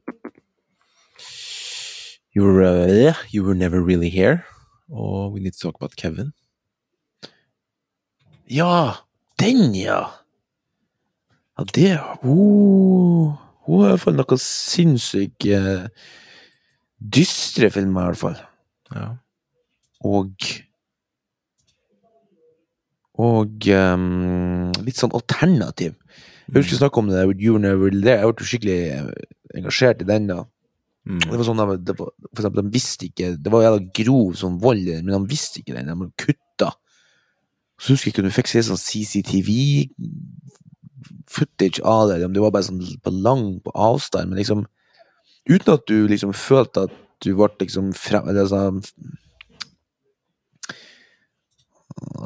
you, 2.34 2.45
were, 2.45 2.63
uh, 2.63 3.17
you 3.34 3.43
Were 3.43 3.58
Never 3.58 3.82
Really 3.82 4.10
Here 4.10 4.45
og 4.89 5.34
We 5.34 5.41
Need 5.41 5.58
to 5.58 5.67
Talk 5.67 5.82
About 5.82 5.97
Kevin. 5.97 6.32
Ja, 8.50 9.04
den, 9.41 9.76
ja! 9.76 10.06
Ja, 11.58 11.65
det 11.73 12.00
Hun 12.21 13.47
Hun 13.67 13.84
har 13.84 13.91
i 13.91 13.95
hvert 13.95 14.06
fall 14.06 14.15
noen 14.15 14.41
sinnssykt 14.41 15.47
eh, 15.51 15.88
dystre 16.97 17.69
filmer, 17.73 18.08
i 18.08 18.13
hvert 18.13 18.23
fall. 18.23 18.39
Ja. 18.95 19.10
Og 20.08 20.47
Og 23.17 23.65
um, 23.73 24.69
litt 24.86 24.99
sånn 24.99 25.15
alternativ. 25.17 25.95
Jeg 26.47 26.62
husker 26.62 26.75
vi 26.75 26.77
snakket 26.77 27.01
om 27.01 27.08
det 27.10 27.17
der, 27.17 27.32
You 27.41 27.58
Never 27.60 27.89
There. 27.91 28.21
Jeg 28.21 28.36
ble 28.38 28.45
skikkelig 28.47 28.75
eh, 28.93 29.08
engasjert 29.58 30.03
i 30.03 30.08
den, 30.08 30.30
da. 30.30 30.43
Mm. 31.08 31.23
Det 31.23 31.39
var 31.39 31.47
sånn, 31.47 31.63
det 31.88 31.95
var, 31.97 32.12
For 32.30 32.43
eksempel, 32.43 32.65
de 32.65 32.73
visste 32.73 33.06
ikke 33.08 33.30
Det 33.39 33.51
var 33.53 33.62
jævla 33.63 33.80
grov 33.95 34.34
sånn 34.36 34.58
vold 34.60 34.84
i 34.84 34.91
den, 34.91 35.06
men 35.08 35.15
de 35.15 35.32
visste 35.32 35.63
ikke 35.63 35.75
den. 35.75 35.89
De 35.89 36.10
kutta. 36.19 36.71
Så 37.82 37.95
husker 37.95 38.10
jeg 38.10 38.15
ikke 38.15 38.27
du 38.27 38.36
fikk 38.38 38.51
se 38.51 38.63
sånn 38.67 38.82
CCTV 38.82 39.51
footage 41.38 41.84
av 41.86 42.10
det, 42.10 42.23
om 42.26 42.34
det 42.36 42.43
var 42.43 42.54
bare 42.56 42.67
sånn 42.67 42.84
på 43.04 43.13
lang 43.13 43.45
på 43.63 43.73
avstand, 43.76 44.32
men 44.32 44.41
liksom 44.43 44.65
Uten 45.47 45.78
at 45.78 45.86
du 45.88 46.10
liksom 46.12 46.34
følte 46.36 46.82
at 46.89 46.95
du 47.23 47.30
ble 47.38 47.47
liksom 47.62 47.93
frem, 47.95 48.26
sånn 48.52 48.82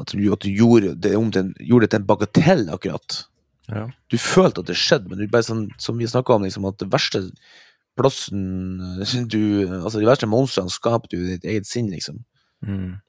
at 0.00 0.12
du, 0.12 0.24
at 0.32 0.42
du 0.42 0.50
gjorde, 0.50 0.94
det, 1.00 1.12
en, 1.14 1.52
gjorde 1.60 1.86
det 1.86 1.92
til 1.92 2.00
en 2.00 2.08
bagatell, 2.08 2.64
akkurat. 2.72 3.18
Ja. 3.70 3.86
Du 4.12 4.18
følte 4.20 4.62
at 4.62 4.70
det 4.70 4.78
skjedde, 4.78 5.10
men 5.10 5.20
du 5.20 5.30
bare 5.30 5.46
sånn, 5.46 5.68
som 5.80 6.00
vi 6.00 6.08
snakka 6.10 6.36
om, 6.36 6.46
liksom, 6.46 6.66
at 6.68 6.80
det 6.82 6.90
verste 6.92 7.24
plassen 7.98 8.42
du, 9.28 9.68
Altså, 9.68 10.00
de 10.00 10.08
verste 10.08 10.28
monstrene 10.30 10.72
skaper 10.72 11.12
du 11.12 11.18
i 11.20 11.34
ditt 11.34 11.48
eget 11.48 11.68
sinn, 11.68 11.90
liksom. 11.92 12.22
Mm. 12.66 13.00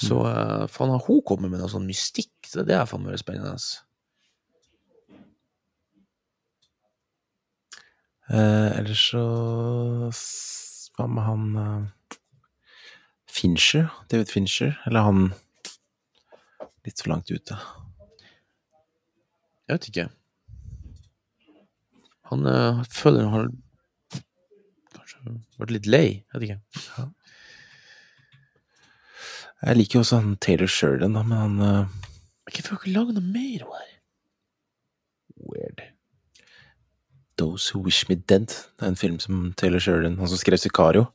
Så 0.00 0.16
uh, 0.24 0.64
faen, 0.70 0.92
har 0.94 1.04
hun 1.04 1.20
kommet 1.26 1.52
med 1.52 1.60
noe 1.60 1.68
sånn 1.68 1.88
mystikk? 1.88 2.32
Så 2.48 2.64
det 2.64 2.76
er 2.76 2.88
faen 2.88 3.04
meg 3.04 3.20
spennende. 3.20 3.58
Eh, 8.30 8.78
ellers 8.78 9.08
så 9.10 9.22
Hva 10.94 11.06
med 11.10 11.24
han 11.26 11.44
uh, 11.58 12.18
Fincher? 13.26 13.88
David 14.12 14.30
Fincher? 14.30 14.76
Eller 14.86 15.06
han 15.06 15.32
litt 16.86 17.02
for 17.02 17.10
langt 17.10 17.30
ute? 17.30 17.58
Jeg 19.66 19.74
vet 19.74 19.88
ikke. 19.90 20.06
Han 22.30 22.46
uh, 22.46 22.84
føler 22.86 23.26
han 23.26 23.34
har 23.34 23.50
kanskje 24.94 25.36
vært 25.58 25.74
litt 25.74 25.90
lei. 25.90 26.06
Jeg 26.20 26.34
vet 26.36 26.48
ikke. 26.48 27.08
Jeg 29.60 29.76
liker 29.76 29.98
jo 29.98 30.04
også 30.04 30.20
han 30.22 30.36
Taylor 30.40 30.70
Sheridan, 30.72 31.16
da, 31.16 31.22
men 31.26 31.38
han 31.38 31.64
eh, 31.64 31.96
Hvorfor 32.50 32.74
har 32.74 32.80
ikke 32.80 32.94
lage 32.94 33.14
noe 33.14 33.24
mer 33.24 33.64
hun 33.66 33.74
her? 33.76 33.90
Weird. 35.50 35.82
Those 37.40 37.72
Who 37.72 37.84
Wish 37.84 38.08
Me 38.08 38.16
Dead. 38.16 38.48
Det 38.48 38.84
er 38.84 38.92
en 38.92 39.00
film 39.00 39.18
som 39.20 39.52
Taylor 39.56 39.80
Sheridan, 39.80 40.18
han 40.18 40.28
som 40.28 40.40
skrev 40.40 40.58
Sicario, 40.60 41.06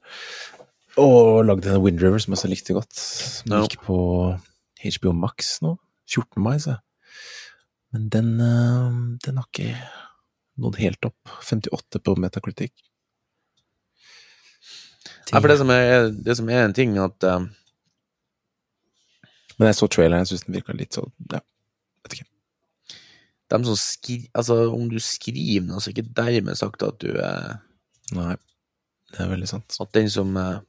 og 0.97 1.43
lagde 1.45 1.67
denne 1.67 1.81
Wind 1.84 1.99
River, 2.01 2.21
som 2.21 2.31
jeg 2.34 2.39
også 2.39 2.51
likte 2.53 2.77
godt. 2.77 2.95
Som 2.95 3.51
no. 3.51 3.65
gikk 3.65 3.81
på 3.84 3.97
HBO 4.86 5.13
Max 5.17 5.58
nå. 5.65 5.75
14. 6.08 6.41
mai, 6.41 6.58
så. 6.62 6.77
Men 7.93 8.10
den, 8.13 8.31
eh, 8.41 8.97
den 9.25 9.41
har 9.41 9.49
ikke 9.49 9.73
nådd 10.62 10.79
helt 10.79 11.10
opp. 11.10 11.36
58 11.41 12.01
på 12.05 12.15
metakritikk. 12.21 12.73
Ja, 15.31 15.39
for 15.39 15.49
det 15.49 15.58
som 15.60 15.71
er, 15.73 16.12
det 16.13 16.38
som 16.38 16.49
er 16.53 16.63
en 16.63 16.75
ting, 16.77 16.97
at 17.01 17.25
eh, 17.25 17.47
Men 19.59 19.69
jeg 19.71 19.75
så 19.79 19.87
traileren, 19.87 20.23
jeg 20.25 20.33
syns 20.33 20.45
den 20.47 20.55
virka 20.57 20.73
litt 20.75 20.97
sånn 20.97 21.11
ja, 21.31 21.39
vet 22.03 22.17
ikke. 22.17 22.27
de 23.53 23.59
som 23.69 23.77
skriver 23.79 24.29
Altså, 24.41 24.57
om 24.75 24.89
du 24.91 24.97
skriver 24.99 25.63
noe, 25.67 25.79
så 25.79 25.89
er 25.89 25.95
ikke 25.95 26.13
dermed 26.17 26.57
sagt 26.59 26.83
at 26.83 26.99
du 27.03 27.11
eh, 27.15 27.53
Nei, 28.15 28.35
det 29.13 29.21
er 29.23 29.31
veldig 29.31 29.47
sant. 29.49 29.77
At 29.81 29.93
den 29.95 30.09
som 30.13 30.35
eh, 30.37 30.59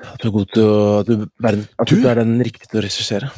At 0.00 0.22
du 0.22 0.28
er 0.30 0.32
god 0.38 0.52
til 0.54 0.64
å 0.64 0.76
at 1.02 1.06
du, 1.10 1.26
verden, 1.44 1.66
At 1.78 1.88
Du- 1.90 2.00
du 2.00 2.08
er 2.08 2.14
den 2.22 2.38
riktige 2.42 2.70
til 2.70 2.80
å 2.80 2.84
regissere. 2.86 3.30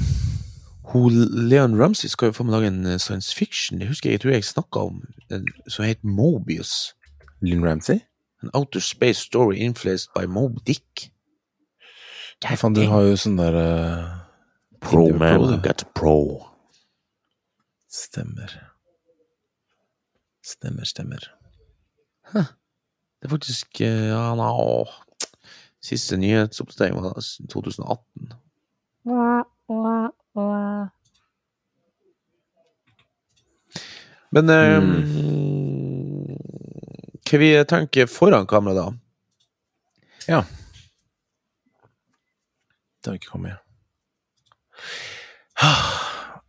Leon 0.93 1.75
Ramsey 1.81 2.09
skal 2.09 2.29
jo 2.29 2.33
få 2.37 2.45
med 2.45 2.53
lage 2.53 2.67
en 2.69 2.87
eh, 2.87 2.99
science 2.99 3.33
fiction. 3.35 3.79
Det 3.81 3.89
husker 3.89 4.11
jeg, 4.11 4.19
jeg 4.19 4.21
tror 4.21 4.33
jeg 4.35 4.45
snakka 4.45 4.79
om, 4.91 5.03
en 5.33 5.47
som 5.69 5.85
heter 5.87 6.05
Mobius. 6.05 6.93
Lynn 7.41 7.65
Ramsey? 7.65 8.01
An 8.43 8.51
outer 8.55 8.81
space 8.81 9.19
story 9.19 9.57
influenced 9.65 10.11
by 10.15 10.27
Mob 10.27 10.63
Dick. 10.67 11.12
Ja, 12.43 12.57
faen, 12.59 12.75
du 12.75 12.83
har 12.91 13.05
jo 13.07 13.15
sånn 13.19 13.39
der 13.39 13.55
uh, 13.55 14.23
Pro 14.83 15.07
man, 15.15 15.39
pro, 15.39 15.59
get 15.63 15.85
pro. 15.95 16.17
Stemmer. 17.93 18.51
Stemmer, 20.43 20.89
stemmer. 20.89 21.29
Det 22.33 23.29
er 23.29 23.31
faktisk 23.31 23.81
eh, 23.85 24.09
ja, 24.11 24.33
nå, 24.35 24.49
Siste 25.83 26.17
nyhetsoppdatering 26.19 26.99
var 26.99 27.21
2018. 27.51 28.33
Men 34.33 34.53
eh, 34.57 34.89
Hva 37.23 37.41
vi 37.43 37.53
tenker 37.71 38.11
foran 38.11 38.47
kamera, 38.51 38.75
da? 38.75 38.93
Ja. 40.31 40.43
Det 43.03 43.11
har 43.11 43.19
ikke 43.19 43.35
kommet. 43.35 43.59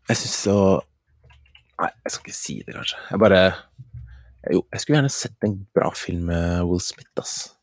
Jeg 0.09 0.19
syns 0.19 0.35
så 0.45 0.57
Nei, 1.81 1.89
jeg 2.05 2.13
skal 2.13 2.21
ikke 2.21 2.37
si 2.37 2.55
det, 2.61 2.75
kanskje. 2.75 2.99
Jeg 3.09 3.19
bare 3.19 3.39
Jo, 4.53 4.61
jeg 4.71 4.81
skulle 4.81 4.99
gjerne 4.99 5.11
sett 5.11 5.47
en 5.47 5.55
bra 5.73 5.89
film 5.97 6.27
med 6.29 6.61
Will 6.69 6.81
Smith, 6.83 7.09
ass. 7.17 7.55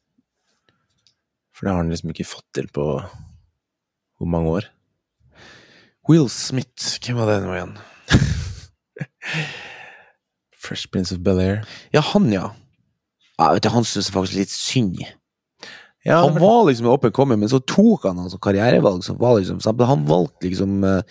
For 1.55 1.67
det 1.67 1.75
har 1.75 1.83
han 1.83 1.93
liksom 1.93 2.11
ikke 2.11 2.27
fått 2.27 2.47
til 2.57 2.67
på 2.73 2.85
hvor 4.21 4.29
mange 4.29 4.51
år? 4.51 4.67
Will 6.09 6.29
Smith, 6.33 6.99
hvem 7.05 7.21
var 7.21 7.31
det 7.31 7.39
nå 7.45 7.55
igjen? 7.55 7.77
Fresh 10.65 10.91
Prince 10.91 11.15
of 11.15 11.23
Bel-Air. 11.25 11.63
Ja, 11.95 12.01
han, 12.01 12.27
ja. 12.33 12.51
ja 13.39 13.53
vet 13.55 13.65
du, 13.65 13.71
han 13.73 13.87
syns 13.87 14.11
jeg 14.11 14.17
faktisk 14.17 14.41
litt 14.41 14.53
synd. 14.53 15.01
Ja, 16.05 16.23
Han 16.25 16.39
var 16.41 16.65
liksom 16.65 16.87
en 16.87 16.93
up 16.93 17.05
and 17.05 17.39
men 17.39 17.49
så 17.49 17.61
tok 17.61 18.07
han 18.09 18.19
altså 18.19 18.39
karrierevalg 18.41 19.05
som 19.05 19.19
var 19.21 19.39
liksom 19.39 19.61
Han 19.85 20.07
valgte 20.09 20.49
liksom 20.49 20.85
uh, 20.85 21.03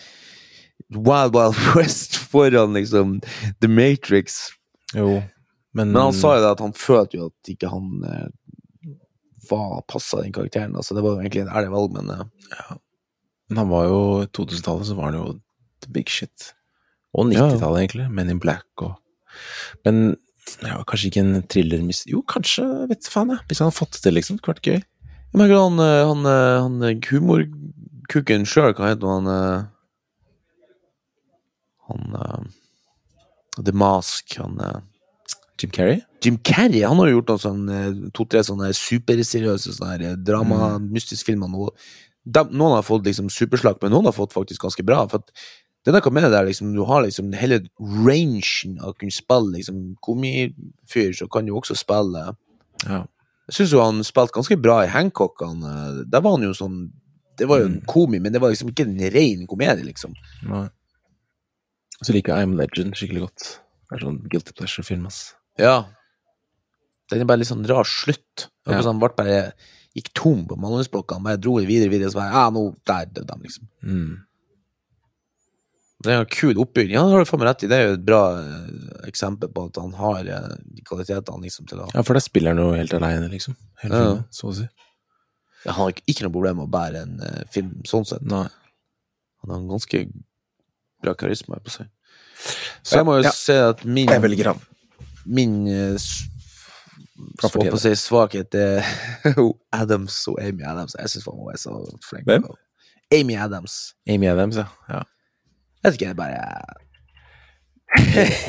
Wild 0.89 1.35
Wild 1.35 1.55
West 1.75 2.15
foran 2.15 2.73
liksom 2.73 3.21
The 3.61 3.67
Matrix. 3.67 4.49
jo, 4.95 5.21
men, 5.73 5.91
Men 5.91 6.01
han 6.01 6.13
sa 6.13 6.35
jo 6.35 6.41
det 6.41 6.51
at 6.51 6.63
han 6.65 6.73
følte 6.73 7.17
jo 7.17 7.29
at 7.29 7.51
ikke 7.53 7.69
han 7.69 7.91
uh, 8.01 8.29
var 9.49 9.81
passa 9.87 10.21
den 10.21 10.33
karakteren. 10.33 10.75
Altså, 10.75 10.95
det 10.95 11.03
var 11.03 11.15
jo 11.15 11.21
egentlig 11.23 11.41
et 11.45 11.53
ærlig 11.53 11.71
valg, 11.73 11.93
men 11.93 12.09
eh, 12.13 12.77
men 13.49 13.57
han 13.57 13.69
var 13.69 13.85
jo 13.89 13.99
I 14.23 14.29
2000-tallet 14.37 14.87
så 14.87 14.95
var 14.97 15.09
han 15.09 15.17
jo 15.17 15.27
the 15.81 15.91
big 15.93 16.09
shit. 16.09 16.51
Og 17.17 17.31
90-tallet, 17.31 17.79
egentlig. 17.79 18.09
Men 18.13 18.29
in 18.29 18.41
Black 18.41 18.67
og 18.85 18.99
Men 19.85 20.17
ja, 20.63 20.79
kanskje 20.87 21.09
ikke 21.09 21.23
en 21.23 21.41
thriller 21.51 21.83
Jo, 22.09 22.21
kanskje, 22.27 22.65
vet 22.89 23.07
faen 23.11 23.33
jeg. 23.33 23.43
Hvis 23.47 23.61
han 23.61 23.69
hadde 23.69 23.79
fått 23.79 23.97
det 23.97 24.03
til, 24.05 24.15
liksom. 24.17 24.39
Det 24.39 24.49
vært 24.49 24.69
gøy. 24.69 24.79
Jeg 25.29 25.37
merker 25.37 25.61
han, 25.61 25.79
eh, 25.83 26.07
han, 26.09 26.25
eh, 26.25 26.61
han 26.63 26.85
eh, 26.87 27.09
humorkukken 27.11 28.47
sjøl, 28.49 28.73
hva 28.73 28.89
heter 28.89 29.11
han 29.13 29.29
Han 31.89 32.17
The 33.57 33.73
Mask, 33.73 34.37
han 34.37 34.57
Jim 35.59 35.71
Carrey? 35.73 36.01
Jim 36.23 36.37
Carrey 36.37 36.83
han 36.85 36.99
har 37.01 37.09
jo 37.09 37.19
gjort 37.19 37.31
to-tre 38.13 38.43
sånne 38.45 38.69
superseriøse 38.77 39.73
sånne 39.77 40.13
drama, 40.21 40.77
mystisk 40.81 41.29
filmer 41.29 41.49
Noe. 41.49 41.73
De, 42.25 42.43
noen 42.53 42.75
har 42.77 42.85
fått 42.85 43.07
liksom 43.09 43.29
superslag, 43.33 43.79
men 43.81 43.93
noen 43.93 44.09
har 44.09 44.13
fått 44.13 44.35
faktisk 44.35 44.61
ganske 44.65 44.85
bra. 44.85 45.01
For 45.09 45.23
at 45.23 45.33
det 45.85 45.93
er 45.93 45.95
noe 46.01 46.11
med 46.11 46.23
det 46.23 46.31
der, 46.33 46.45
liksom, 46.45 46.73
du 46.75 46.83
har 46.85 47.03
liksom 47.05 47.31
hele 47.39 47.61
rangen 47.79 48.79
av 48.81 48.91
å 48.91 48.97
kunne 48.99 49.15
spille 49.15 49.53
liksom, 49.57 49.95
komifyr, 50.05 51.13
så 51.15 51.27
kan 51.31 51.45
du 51.47 51.53
også 51.55 51.77
spille 51.79 52.35
Ja. 52.85 53.05
Jeg 53.49 53.55
syns 53.55 53.71
jo 53.73 53.79
han 53.81 54.03
spilte 54.05 54.35
ganske 54.37 54.55
bra 54.61 54.83
i 54.83 54.89
Hancock. 54.93 55.39
Han, 55.41 55.63
eh, 55.65 56.03
der 56.05 56.21
var 56.21 56.35
han 56.37 56.43
jo 56.45 56.51
sånn 56.53 56.91
Det 57.39 57.47
var 57.47 57.59
jo 57.61 57.65
en 57.65 57.79
Mm. 57.79 57.85
komi, 57.87 58.19
men 58.21 58.33
det 58.33 58.41
var 58.41 58.49
liksom 58.51 58.69
ikke 58.69 58.83
en 58.85 58.99
ren 59.13 59.47
komedie, 59.47 59.85
liksom. 59.85 60.13
Nei. 60.43 60.67
Så 62.03 62.11
liker 62.13 62.35
jeg 62.35 62.45
I'm 62.47 62.55
Legend 62.57 62.93
skikkelig 62.95 63.21
godt. 63.21 63.59
Det 63.89 63.95
er 63.97 64.05
sånn 64.05 64.17
guilty 64.29 64.51
pleasure-film, 64.53 65.05
ass. 65.07 65.33
Ja. 65.57 65.85
Den 67.09 67.21
er 67.21 67.25
bare 67.25 67.37
litt 67.39 67.47
sånn 67.47 67.65
rar 67.67 67.83
slutt. 67.87 68.49
Ja. 68.67 68.81
Han 68.83 68.99
ble 68.99 69.09
bare 69.15 69.53
gikk 69.95 70.11
tom 70.13 70.45
på 70.47 70.57
manusblokkene, 70.59 71.23
bare 71.23 71.37
dro 71.41 71.57
det 71.59 71.67
videre, 71.67 71.89
videre, 71.89 72.11
så 72.11 72.19
bare 72.19 72.33
Ja, 72.33 72.49
nå 72.51 72.75
der 72.85 73.05
døde 73.05 73.25
de, 73.25 73.39
liksom. 73.47 73.67
Mm. 73.83 74.17
Det 75.99 76.13
er 76.13 76.21
en 76.21 76.29
kul 76.31 76.59
oppbygging. 76.63 76.93
Ja, 76.95 77.01
det 77.09 77.17
har 77.17 77.25
faen 77.27 77.41
meg 77.41 77.49
rett 77.49 77.63
i. 77.65 77.69
Det 77.71 77.75
er 77.77 77.89
jo 77.89 77.95
et 77.97 78.05
bra 78.07 78.19
eh, 78.39 79.07
eksempel 79.09 79.49
på 79.51 79.65
at 79.67 79.79
han 79.81 79.91
har 79.99 80.29
eh, 80.31 80.53
de 80.63 80.83
kvalitetene 80.87 81.43
liksom 81.43 81.67
til 81.67 81.81
å 81.83 81.89
Ja, 81.91 82.03
for 82.07 82.15
da 82.15 82.21
spiller 82.23 82.55
han 82.55 82.61
jo 82.63 82.69
helt 82.77 82.95
aleine, 82.95 83.27
liksom. 83.31 83.57
Hele 83.83 83.99
Ja. 83.99 84.05
filmen, 84.05 84.23
så 84.31 84.47
å 84.47 84.55
si. 84.61 84.67
Han 85.65 85.75
har 85.75 85.91
ikke, 85.91 86.05
ikke 86.07 86.23
noe 86.23 86.35
problem 86.37 86.61
med 86.61 86.69
å 86.69 86.71
bære 86.71 87.03
en 87.03 87.17
uh, 87.19 87.41
film 87.51 87.73
sånn 87.89 88.07
sett. 88.07 88.23
Nei. 88.23 88.45
Han 89.43 89.51
har 89.51 89.59
en 89.59 89.67
ganske 89.73 90.05
bra 91.03 91.13
karisma 91.19 91.59
på 91.65 91.73
seg. 91.73 91.91
Så, 92.79 92.95
jeg 92.95 93.07
må 93.07 93.17
jo 93.19 93.25
ja, 93.27 93.35
se 93.35 93.57
at 93.59 93.83
min 93.83 94.07
jeg 94.07 94.23
velger 94.23 94.53
ham. 94.53 94.61
min 95.27 95.57
uh, 95.67 95.99
så 95.99 97.51
på 97.51 97.65
å 97.75 97.79
si 97.81 97.91
svakhet 97.99 98.55
er 98.55 98.87
Adams 99.81 100.21
og 100.31 100.39
Amy 100.39 100.63
Adams. 100.63 100.95
Jeg 100.95 101.11
syns 101.11 101.27
hun 101.27 101.51
er 101.51 101.59
så 101.59 101.75
flink. 102.07 102.23
Hvem? 102.29 102.47
Amy 103.19 103.35
Adams. 103.35 103.79
Amy 104.07 104.29
Adams, 104.31 104.59
ja. 104.59 104.69
ja. 104.87 105.03
Jeg 105.79 105.87
vet 105.87 105.95
ikke, 105.95 106.09
jeg 106.11 106.19
bare 106.19 106.39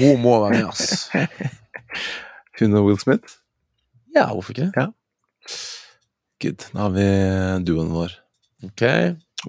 Hun 0.01 0.23
må 0.25 0.33
være 0.43 0.57
med, 0.59 0.67
ass. 0.69 1.07
Hun 2.59 2.75
og 2.77 2.89
Will 2.89 2.99
Smith? 3.01 3.39
Ja, 4.17 4.27
hvorfor 4.35 4.53
ikke? 4.57 4.89
Good. 6.43 6.67
Da 6.73 6.87
har 6.87 6.93
vi 6.97 7.07
duoen 7.69 7.93
vår. 7.95 8.17
Ok. 8.67 8.85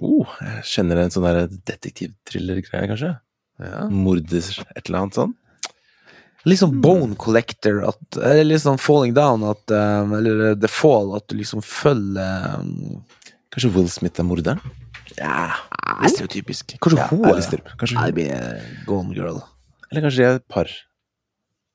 Oh, 0.00 0.30
jeg 0.40 0.64
kjenner 0.70 1.02
en 1.02 1.12
sånn 1.12 1.26
der 1.26 1.44
detektiv-thriller-greie, 1.50 2.88
kanskje? 2.88 3.12
Ja. 3.62 3.86
Morder, 3.90 4.46
et 4.76 4.86
eller 4.86 5.02
annet 5.02 5.18
sånn? 5.18 5.34
Litt 6.48 6.62
sånn 6.62 6.78
Bone 6.82 7.18
Collector, 7.20 7.82
at, 7.90 8.18
eller 8.18 8.48
litt 8.48 8.64
sånn 8.64 8.80
Falling 8.80 9.12
Down, 9.14 9.44
at, 9.46 9.62
um, 9.74 10.14
eller 10.18 10.56
The 10.58 10.70
Fall, 10.70 11.12
at 11.18 11.28
du 11.30 11.36
liksom 11.38 11.62
følger 11.66 12.62
um, 12.62 13.02
Kanskje 13.52 13.70
Will 13.74 13.90
Smith 13.92 14.18
er 14.18 14.26
morderen? 14.26 14.62
Ja, 15.18 15.52
det 16.00 16.08
er 16.08 16.12
stereotypisk. 16.14 16.76
Kanskje 16.82 16.98
Ja, 17.02 17.08
hun 17.10 17.24
er 17.26 17.32
er 17.32 17.38
litt 17.40 17.48
styrp. 17.48 17.72
Kanskje 17.80 17.98
hun. 17.98 18.14
blir 18.16 18.30
eh, 18.36 18.70
Gone 18.88 19.14
Girl. 19.16 19.40
Eller 19.90 20.04
kanskje 20.06 20.22
de 20.22 20.28
er 20.28 20.38
et 20.40 20.48
par. 20.48 20.70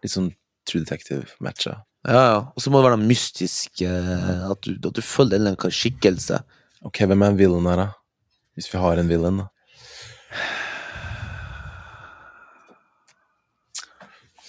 Litt 0.03 0.13
sånn 0.13 0.31
True 0.67 0.83
Detective-matcha. 0.83 1.75
Ja, 2.07 2.21
ja. 2.31 2.39
Og 2.55 2.61
så 2.63 2.71
må 2.71 2.79
det 2.81 2.89
være 2.89 2.99
noe 3.01 3.09
mystisk, 3.09 3.81
eh, 3.85 4.45
at, 4.51 4.61
du, 4.65 4.75
at 4.89 4.95
du 4.97 5.01
følger 5.05 5.37
en 5.37 5.45
eller 5.47 5.57
annen 5.57 5.75
skikkelse. 5.77 6.41
Ok, 6.87 7.03
hvem 7.09 7.23
er 7.25 7.33
en 7.33 7.39
villain 7.39 7.69
her, 7.71 7.83
da? 7.83 7.87
Hvis 8.57 8.71
vi 8.73 8.81
har 8.81 8.97
en 9.01 9.09
villain, 9.11 9.43
da. 9.43 9.49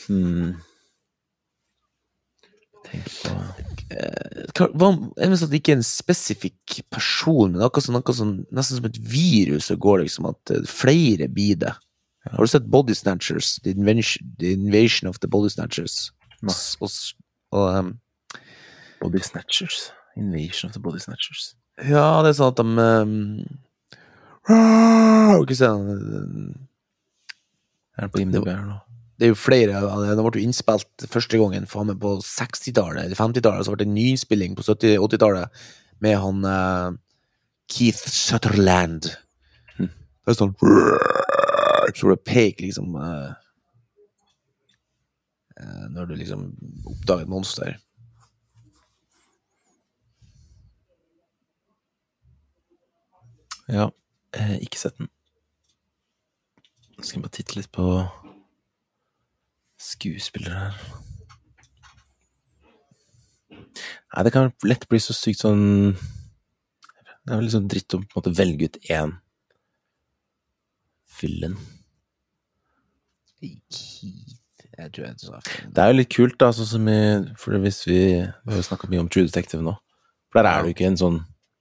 Hmm. 0.08 0.54
Tenk 2.88 3.04
på 3.20 3.34
Hva- 3.88 4.68
Hva 4.74 4.88
jeg 5.16 5.28
mener 5.30 5.42
at 5.44 5.50
det 5.50 5.60
ikke 5.62 5.72
er 5.72 5.78
en 5.80 5.86
spesifikk 5.86 6.78
person, 6.92 7.52
men 7.54 7.62
akkurat 7.64 7.86
sånn, 7.86 7.96
akkurat 8.00 8.18
sånn, 8.20 8.34
nesten 8.52 8.76
som 8.80 8.88
et 8.88 8.98
virus, 9.00 9.68
så 9.70 9.76
går 9.80 10.02
liksom 10.04 10.26
at 10.28 10.52
eh, 10.54 10.64
flere 10.68 11.28
blir 11.32 11.56
det. 11.62 11.72
Har 12.28 12.44
du 12.44 12.50
sett 12.50 12.66
Body 12.68 12.92
Snatchers? 12.94 13.54
The 13.64 13.70
Invasion, 13.72 14.34
the 14.38 14.52
invasion 14.52 15.08
of 15.08 15.18
the 15.20 15.28
Body 15.28 15.48
Snatchers. 15.48 16.10
S- 16.44 16.76
Og, 16.80 16.90
og 17.56 17.78
um, 17.78 17.94
Body 19.00 19.22
Snatchers. 19.24 19.90
Invasion 20.16 20.68
of 20.68 20.74
the 20.74 20.80
Body 20.82 20.98
Snatchers. 21.00 21.54
Ja, 21.88 22.20
det 22.26 22.34
er 22.34 22.38
sånn 22.42 22.52
at 22.52 22.58
de 22.58 22.66
um, 22.84 23.42
Ikke 25.42 25.56
se 25.56 25.68
den 25.70 26.68
Er 27.96 28.06
det 28.06 28.12
på 28.12 28.20
IMDb 28.22 28.46
her 28.50 28.64
nå? 28.66 28.78
Det 29.18 29.26
er 29.26 29.32
jo 29.32 29.38
flere 29.38 29.80
av 29.82 30.04
det. 30.04 30.12
De 30.14 30.22
ble 30.22 30.38
jo 30.38 30.46
innspilt 30.46 31.06
første 31.10 31.40
gangen 31.40 31.66
faen 31.66 31.88
meg 31.90 31.98
på 31.98 32.12
60-tallet 32.22 33.02
eller 33.02 33.18
50-tallet. 33.18 33.66
Så 33.66 33.72
ble 33.74 33.80
det 33.82 33.88
en 33.88 33.96
nyinnspilling 33.96 34.54
på 34.54 34.62
70-80-tallet 34.62 35.64
med 36.06 36.14
han 36.22 36.46
uh, 36.46 36.92
Keith 37.66 38.04
Sutherland. 38.14 39.10
Mm. 39.80 39.90
Det 39.90 40.34
er 40.34 40.38
sånn 40.38 40.54
Så 41.98 42.12
det 42.12 42.20
peker 42.28 42.68
liksom 42.68 42.94
uh, 42.94 43.34
Når 45.90 46.06
du 46.06 46.14
liksom 46.20 46.46
oppdager 46.86 47.26
et 47.26 47.32
monster. 47.34 47.74
Ja, 53.66 53.90
ikke 54.62 54.78
sett 54.78 54.94
den. 55.02 55.10
Nå 56.94 57.02
skal 57.02 57.18
jeg 57.18 57.26
bare 57.26 57.34
titte 57.34 57.58
litt 57.58 57.72
på 57.74 57.90
skuespillere 59.88 60.64
her. 60.66 60.80
Nei, 64.08 64.24
det 64.24 64.32
kan 64.34 64.52
lett 64.66 64.86
bli 64.90 64.98
så 65.02 65.14
sykt 65.14 65.42
sånn 65.44 65.92
Det 65.94 67.30
er 67.30 67.36
vel 67.36 67.44
liksom 67.46 67.68
dritt 67.70 67.94
å 67.94 68.00
på 68.00 68.08
en 68.08 68.16
måte 68.18 68.32
velge 68.38 68.68
ut 68.70 68.78
én 68.90 69.12
villain. 71.18 71.56
Jeg 74.78 74.92
tror 74.94 75.04
jeg 75.04 75.20
sa 75.22 75.40
feil. 75.46 75.70
Det 75.74 75.82
er 75.82 75.90
jo 75.90 75.98
litt 75.98 76.12
kult, 76.14 76.36
da, 76.40 76.50
sånn 76.54 76.70
som 76.72 76.88
i 76.90 77.00
For 77.38 77.58
hvis 77.62 77.80
vi 77.86 78.00
Vi 78.18 78.52
har 78.52 78.60
jo 78.60 78.66
snakka 78.66 78.90
mye 78.90 79.02
om 79.02 79.10
True 79.10 79.26
Detective 79.26 79.62
nå. 79.64 79.74
For 80.28 80.40
der 80.40 80.50
er 80.50 80.62
det 80.62 80.70
jo 80.70 80.76
ikke 80.76 80.90
en 80.90 81.00
sånn 81.00 81.18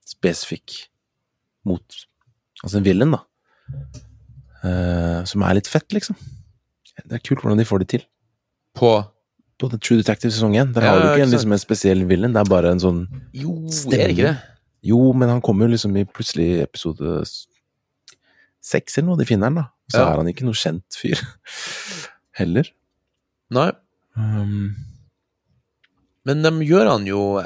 spesifikk 0.08 0.76
mot 1.68 2.04
Altså 2.64 2.80
en 2.80 2.86
villain, 2.86 3.14
da. 3.14 3.20
Uh, 4.64 5.20
som 5.30 5.44
er 5.46 5.54
litt 5.60 5.68
fett, 5.70 5.86
liksom. 5.94 6.16
Det 6.98 7.14
er 7.14 7.22
kult 7.22 7.44
hvordan 7.44 7.60
de 7.60 7.66
får 7.68 7.84
det 7.84 7.92
til. 7.92 8.06
På 8.78 8.92
På 9.58 9.68
The 9.72 9.78
True 9.82 9.98
Detective-sesongen. 10.02 10.72
der 10.74 10.82
Ja, 10.86 10.90
har 10.94 11.00
du 11.02 11.06
ikke 11.10 11.24
en, 11.26 11.32
liksom, 11.34 11.52
en 11.52 11.58
spesiell 11.58 12.04
villain, 12.06 12.32
det 12.32 12.40
er 12.44 12.50
bare 12.50 12.70
en 12.70 12.78
sånn 12.82 13.00
Jo, 13.34 13.56
Stemmer. 13.74 14.04
er 14.04 14.12
ikke 14.14 14.28
det? 14.30 14.36
Jo, 14.86 15.12
men 15.12 15.28
han 15.28 15.40
kommer 15.42 15.66
jo 15.66 15.72
liksom 15.74 15.96
i 15.98 16.04
plutselig 16.06 16.60
episode 16.62 17.24
seks 18.62 18.98
eller 18.98 19.08
noe, 19.10 19.18
de 19.18 19.26
finner 19.26 19.50
han, 19.50 19.54
da. 19.58 19.64
Så 19.90 19.98
Ja. 19.98 20.12
er 20.12 20.16
han 20.22 20.28
ikke 20.30 20.44
noe 20.46 20.54
kjent 20.54 20.84
fyr. 20.94 21.18
Heller. 22.38 22.70
Nei. 23.50 23.70
Um, 24.16 24.76
Men 26.26 26.42
de 26.42 26.50
gjør 26.66 26.90
han 26.90 27.06
jo 27.06 27.38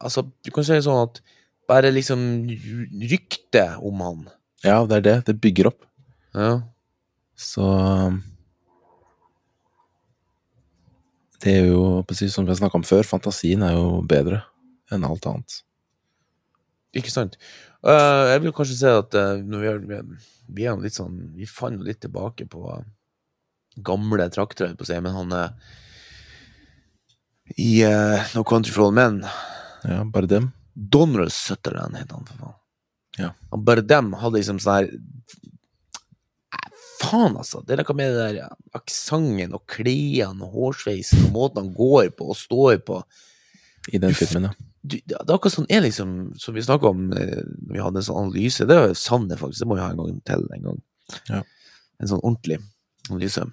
Altså, 0.00 0.22
du 0.44 0.50
kan 0.54 0.64
si 0.64 0.72
det 0.72 0.84
sånn 0.86 1.02
at 1.08 1.20
bare 1.68 1.90
liksom 1.92 2.46
ryktet 3.10 3.78
om 3.82 4.00
han 4.00 4.28
ja, 4.64 4.78
det 4.86 4.96
er 4.96 5.00
det. 5.04 5.14
Det 5.26 5.40
bygger 5.42 5.66
opp. 5.68 5.82
Ja. 6.34 6.62
Så 7.36 7.60
um, 7.62 8.22
Det 11.44 11.52
er 11.60 11.68
jo, 11.68 12.00
precis 12.08 12.32
som 12.32 12.46
vi 12.46 12.52
har 12.54 12.56
snakka 12.56 12.80
om 12.80 12.86
før, 12.88 13.04
fantasien 13.04 13.62
er 13.66 13.74
jo 13.76 14.00
bedre 14.08 14.40
enn 14.92 15.04
alt 15.04 15.26
annet. 15.28 15.58
Ikke 16.96 17.12
sant? 17.12 17.36
Uh, 17.84 18.32
jeg 18.32 18.44
vil 18.44 18.54
kanskje 18.56 18.78
si 18.78 18.88
at 18.88 19.16
uh, 19.18 19.36
vi, 19.44 19.68
er, 19.68 19.80
vi, 19.84 19.98
er, 19.98 20.28
vi 20.56 20.68
litt 20.80 20.96
sånn 20.96 21.18
Vi 21.36 21.44
fant 21.44 21.82
litt 21.84 21.98
tilbake 22.00 22.46
på 22.48 22.62
gamle 23.84 24.28
trakter, 24.32 24.72
på 24.72 24.86
å 24.86 24.88
si, 24.88 24.96
men 25.04 25.12
han 25.12 25.34
er 25.36 25.52
i 27.60 27.82
uh, 27.84 28.24
No 28.32 28.44
Country 28.48 28.72
for 28.72 28.86
All 28.86 28.94
Men 28.96 29.20
Ja, 29.84 30.00
bare 30.08 30.30
dem. 30.30 30.52
Donald 30.72 31.34
Sutherland 31.34 31.98
het 31.98 32.14
han, 32.14 32.24
for 32.24 32.40
faen. 32.40 32.60
Ja. 33.18 33.34
Han 33.52 33.66
bare 33.66 33.84
dem 33.84 34.14
hadde 34.16 34.40
liksom 34.40 34.62
sånn 34.62 34.78
her 34.78 34.88
Eh, 34.94 35.53
Faen, 37.04 37.36
altså. 37.40 37.62
Det 37.64 37.74
er 37.74 37.82
noe 37.82 37.96
med 37.98 38.12
det 38.14 38.26
der 38.36 38.54
aksenten 38.76 39.54
og 39.56 39.64
klærne 39.70 40.46
og 40.46 40.58
hårsveisen 40.58 41.28
og 41.28 41.34
måten 41.34 41.62
han 41.62 41.72
går 41.76 42.10
på 42.18 42.30
og 42.32 42.38
står 42.38 42.80
på. 42.86 43.00
I 43.92 44.00
den 44.00 44.14
filmen, 44.16 44.48
ja. 44.48 44.70
Du, 44.84 44.98
det 45.00 45.16
er 45.16 45.32
akkurat 45.32 45.54
sånn 45.54 45.68
er 45.72 45.80
liksom 45.80 46.08
Som 46.36 46.56
vi 46.56 46.62
snakka 46.64 46.90
om 46.92 47.06
eh, 47.16 47.40
når 47.40 47.72
vi 47.72 47.80
hadde 47.80 48.00
en 48.00 48.06
sånn 48.06 48.20
analyse. 48.26 48.66
Det 48.68 48.76
er 48.76 48.90
jo 48.90 48.96
Sanne, 49.00 49.36
faktisk. 49.40 49.62
Det 49.62 49.68
må 49.70 49.78
vi 49.78 49.84
ha 49.84 49.90
en 49.92 50.00
gang 50.00 50.18
til. 50.28 50.46
En 50.56 50.66
gang. 50.68 50.80
Ja. 51.30 51.40
En 52.00 52.10
sånn 52.10 52.22
ordentlig 52.22 52.58
analyse. 53.10 53.46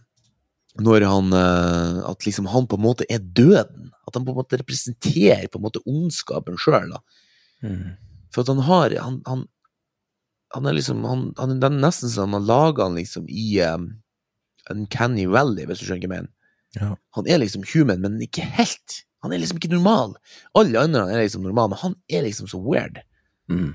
Når 0.79 1.07
han 1.07 1.35
eh, 1.35 2.01
At 2.11 2.27
liksom 2.27 2.49
han 2.51 2.67
på 2.67 2.79
en 2.79 2.85
måte 2.85 3.07
er 3.11 3.23
døden. 3.23 3.91
At 4.07 4.17
han 4.17 4.27
på 4.27 4.35
en 4.35 4.41
måte 4.41 4.59
representerer 4.59 5.47
på 5.51 5.59
en 5.59 5.67
måte 5.67 5.83
ondskapen 5.87 6.59
sjøl. 6.59 6.95
Mm. 7.63 7.95
For 8.31 8.43
at 8.43 8.51
han 8.51 8.63
har 8.67 8.95
Han, 9.03 9.21
han, 9.27 9.47
han 10.53 10.67
er 10.67 10.75
liksom 10.75 11.03
han, 11.07 11.29
han, 11.37 11.59
Det 11.61 11.69
er 11.69 11.77
nesten 11.79 12.11
som 12.11 12.35
han 12.35 12.47
lager 12.47 12.87
han 12.87 12.97
liksom 12.99 13.27
i 13.29 13.61
um, 13.65 13.87
Uncanny 14.71 15.25
Valley, 15.31 15.65
hvis 15.67 15.81
du 15.81 15.87
skjønner 15.87 16.03
hva 16.03 16.07
jeg 16.07 16.15
mener. 16.15 16.33
Ja. 16.77 16.91
Han 17.17 17.27
er 17.27 17.41
liksom 17.41 17.63
human, 17.73 18.03
men 18.03 18.19
ikke 18.23 18.45
helt. 18.57 19.01
Han 19.25 19.33
er 19.33 19.41
liksom 19.41 19.59
ikke 19.59 19.73
normal. 19.73 20.15
Alle 20.57 20.81
andre 20.81 21.07
er 21.11 21.23
liksom 21.23 21.43
normal, 21.45 21.71
men 21.71 21.81
han 21.81 21.97
er 22.09 22.25
liksom 22.25 22.49
så 22.51 22.59
weird. 22.63 23.01
Mm. 23.51 23.73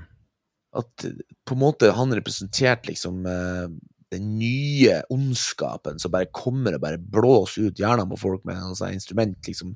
At 0.77 1.07
på 1.47 1.57
en 1.57 1.63
måte 1.63 1.93
han 1.97 2.15
representerte 2.17 2.91
liksom 2.91 3.27
uh, 3.29 3.69
den 4.15 4.33
nye 4.39 5.01
ondskapen 5.13 6.01
som 6.03 6.15
bare 6.15 6.31
kommer 6.35 6.77
og 6.77 6.83
bare 6.85 7.01
blåser 7.01 7.69
ut 7.69 7.81
hjernen 7.81 8.09
på 8.11 8.21
folk 8.21 8.47
med 8.49 8.63
sånn 8.79 8.97
instrument, 8.97 9.39
liksom, 9.49 9.75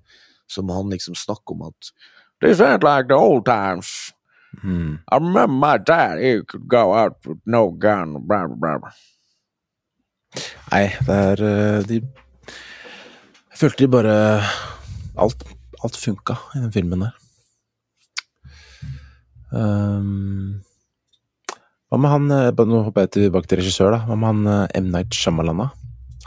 som 0.51 0.71
han 0.73 0.91
liksom 0.93 1.19
snakker 1.19 1.57
om 1.57 1.69
at 1.71 1.93
This 2.41 2.61
ain't 2.65 2.83
like 2.83 3.09
the 3.09 3.19
old 3.21 3.45
times. 3.45 4.15
Mm. 4.65 4.99
I 5.09 5.17
remember 5.17 5.47
my 5.47 5.79
dad, 5.79 6.19
he 6.19 6.43
could 6.43 6.67
go 6.69 6.93
out 6.93 7.17
with 7.27 7.39
no 7.47 7.71
gun, 7.71 8.19
blah, 8.27 8.47
blah, 8.47 8.79
blah. 8.79 8.93
Nei, 10.71 10.87
det 11.07 11.17
er 11.17 11.41
eh, 11.43 11.87
de 11.89 11.97
Jeg 12.01 13.59
følte 13.59 13.83
de 13.83 13.91
bare 13.91 14.13
Alt, 15.21 15.43
alt 15.83 15.99
funka 15.99 16.37
i 16.55 16.63
den 16.63 16.71
filmen 16.75 17.03
der. 17.03 17.17
Um, 19.51 20.61
hva 21.91 21.99
med 21.99 22.13
han 22.13 22.31
eh, 22.31 22.63
Nå 22.71 22.85
hopper 22.87 23.09
jeg 23.09 23.15
tilbake 23.17 23.51
til 23.51 23.59
regissør, 23.59 23.97
da. 23.97 24.05
Hva 24.07 24.15
med 24.15 24.31
han 24.31 24.51
eh, 24.53 24.79
M. 24.79 24.93
Night 24.95 25.17
Shyamalana? 25.17 25.73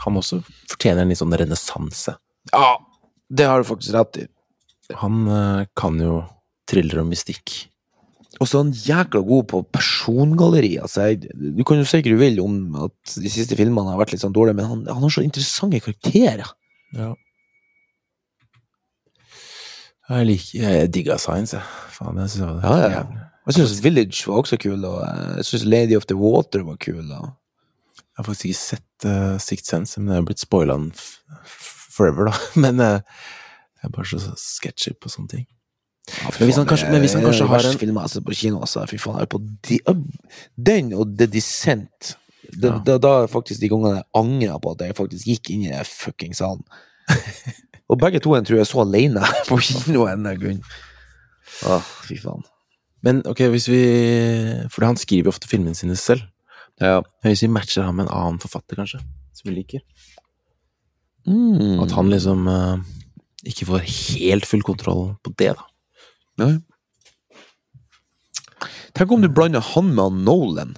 Han 0.04 0.20
også 0.20 0.42
fortjener 0.68 1.02
en 1.02 1.14
litt 1.14 1.22
sånn 1.22 1.32
renessanse. 1.40 2.18
Ja, 2.52 2.74
det 3.32 3.48
har 3.48 3.62
du 3.62 3.70
faktisk 3.70 3.96
rett 3.96 4.20
i. 4.20 4.26
Han 5.00 5.24
kan 5.72 5.96
jo 5.96 6.18
thriller 6.68 7.00
og 7.00 7.08
mystikk. 7.08 7.54
Og 8.40 8.48
så 8.48 8.58
er 8.58 8.64
han 8.64 8.72
jækla 8.74 9.20
god 9.22 9.44
på 9.50 9.60
persongalleri. 9.72 10.72
Altså, 10.82 11.12
du 11.14 11.62
kan 11.66 11.78
jo 11.78 11.86
si 11.86 12.00
hva 12.00 12.08
du 12.08 12.18
vil 12.18 12.40
om 12.42 12.56
at 12.88 13.14
de 13.22 13.30
siste 13.30 13.56
filmene 13.58 13.92
har 13.92 14.00
vært 14.00 14.14
litt 14.14 14.24
sånn 14.24 14.34
dårlige, 14.34 14.58
men 14.58 14.70
han, 14.70 14.82
han 14.90 15.06
har 15.06 15.14
så 15.14 15.22
interessante 15.22 15.82
karakterer. 15.84 16.50
Ja. 16.98 17.12
Jeg 20.04 20.26
liker 20.28 20.58
Jeg 20.60 20.90
digga 20.92 21.16
Science, 21.20 21.56
jeg. 21.56 21.64
Faen, 21.94 22.18
jeg 22.20 22.34
synes 22.34 22.42
det 22.42 22.50
var 22.50 22.82
Ja, 22.82 22.90
ja. 22.98 23.30
Jeg 23.44 23.56
syns 23.58 23.80
Village 23.84 24.24
var 24.26 24.40
også 24.40 24.56
kul, 24.60 24.84
og 24.88 25.00
jeg 25.04 25.46
syns 25.48 25.64
Lady 25.68 25.96
of 25.96 26.06
the 26.08 26.16
Water 26.16 26.64
var 26.64 26.76
kul. 26.80 27.04
Og... 27.12 27.30
Jeg 28.00 28.18
har 28.18 28.26
faktisk 28.28 28.50
ikke 28.50 28.60
sett 28.60 29.06
uh, 29.08 29.36
Sixth 29.42 29.68
Sense, 29.68 30.00
men 30.00 30.14
jeg 30.14 30.22
har 30.22 30.28
blitt 30.28 30.40
spoila 30.40 30.78
forever, 31.44 32.30
da. 32.30 32.34
Men 32.64 32.80
uh, 32.80 33.00
jeg 33.82 33.90
er 33.90 33.92
bare 33.92 34.08
så 34.08 34.32
sketchy 34.40 34.94
på 34.96 35.12
sånne 35.12 35.32
ting. 35.36 35.46
Ja, 36.04 36.30
Men 36.38 36.48
hvis 36.48 36.56
han 36.60 36.66
kanskje- 36.68 36.90
men 36.92 37.00
hvis 37.00 37.14
han 37.14 37.22
er 37.22 37.26
kanskje 37.30 37.46
har 37.48 37.64
en- 37.70 37.78
film 37.78 37.96
altså, 37.96 38.20
på 38.20 38.34
kino, 38.36 38.60
altså. 38.60 38.86
Fy 38.88 38.96
faen, 39.00 39.20
er 39.22 39.26
på 39.26 39.38
de, 39.62 39.78
Den 40.60 40.92
og 40.92 41.16
The 41.18 41.26
Descent. 41.26 42.16
Det, 42.52 42.70
Ja. 42.70 42.78
da, 42.78 42.98
da 42.98 43.22
er 43.22 43.26
faktisk 43.32 43.60
de 43.60 43.68
gangene 43.68 43.94
jeg 43.96 44.04
angra 44.14 44.58
på 44.60 44.72
at 44.74 44.80
jeg 44.86 44.94
faktisk 44.96 45.24
gikk 45.26 45.50
inn 45.50 45.62
i 45.64 45.70
den 45.72 45.84
fucking 45.84 46.34
salen. 46.36 46.62
og 47.90 47.98
begge 47.98 48.20
to 48.20 48.34
en 48.34 48.44
tror 48.44 48.56
jeg 48.60 48.66
så 48.66 48.80
alene 48.84 49.20
på 49.48 49.56
kino 49.60 50.04
en 50.06 50.24
grunn. 50.38 50.60
Åh, 51.64 51.80
fy 52.04 52.16
faen. 52.20 52.42
Men 53.02 53.22
ok, 53.26 53.38
hvis 53.52 53.68
vi 53.68 54.68
For 54.72 54.84
han 54.84 54.96
skriver 54.96 55.28
ofte 55.28 55.48
filmene 55.48 55.74
sine 55.76 55.96
selv. 55.96 56.22
Ja. 56.80 57.00
Hvis 57.24 57.42
vi 57.42 57.48
matcher 57.48 57.84
han 57.84 57.96
med 57.96 58.06
en 58.08 58.12
annen 58.14 58.38
forfatter, 58.40 58.76
kanskje, 58.76 59.00
som 59.32 59.48
vi 59.50 59.54
liker 59.62 59.80
Mm. 61.26 61.80
At 61.82 61.90
han 61.96 62.10
liksom 62.10 62.46
uh, 62.46 62.76
ikke 63.48 63.64
får 63.64 63.84
helt 63.88 64.44
full 64.44 64.60
kontroll 64.62 65.14
på 65.24 65.32
det, 65.38 65.54
da. 65.56 65.62
Ja. 66.40 66.48
Tenk 68.94 69.12
om 69.12 69.22
du 69.24 69.28
blander 69.28 69.64
han 69.74 69.94
med 69.94 70.04
han 70.04 70.24
Nolan. 70.26 70.74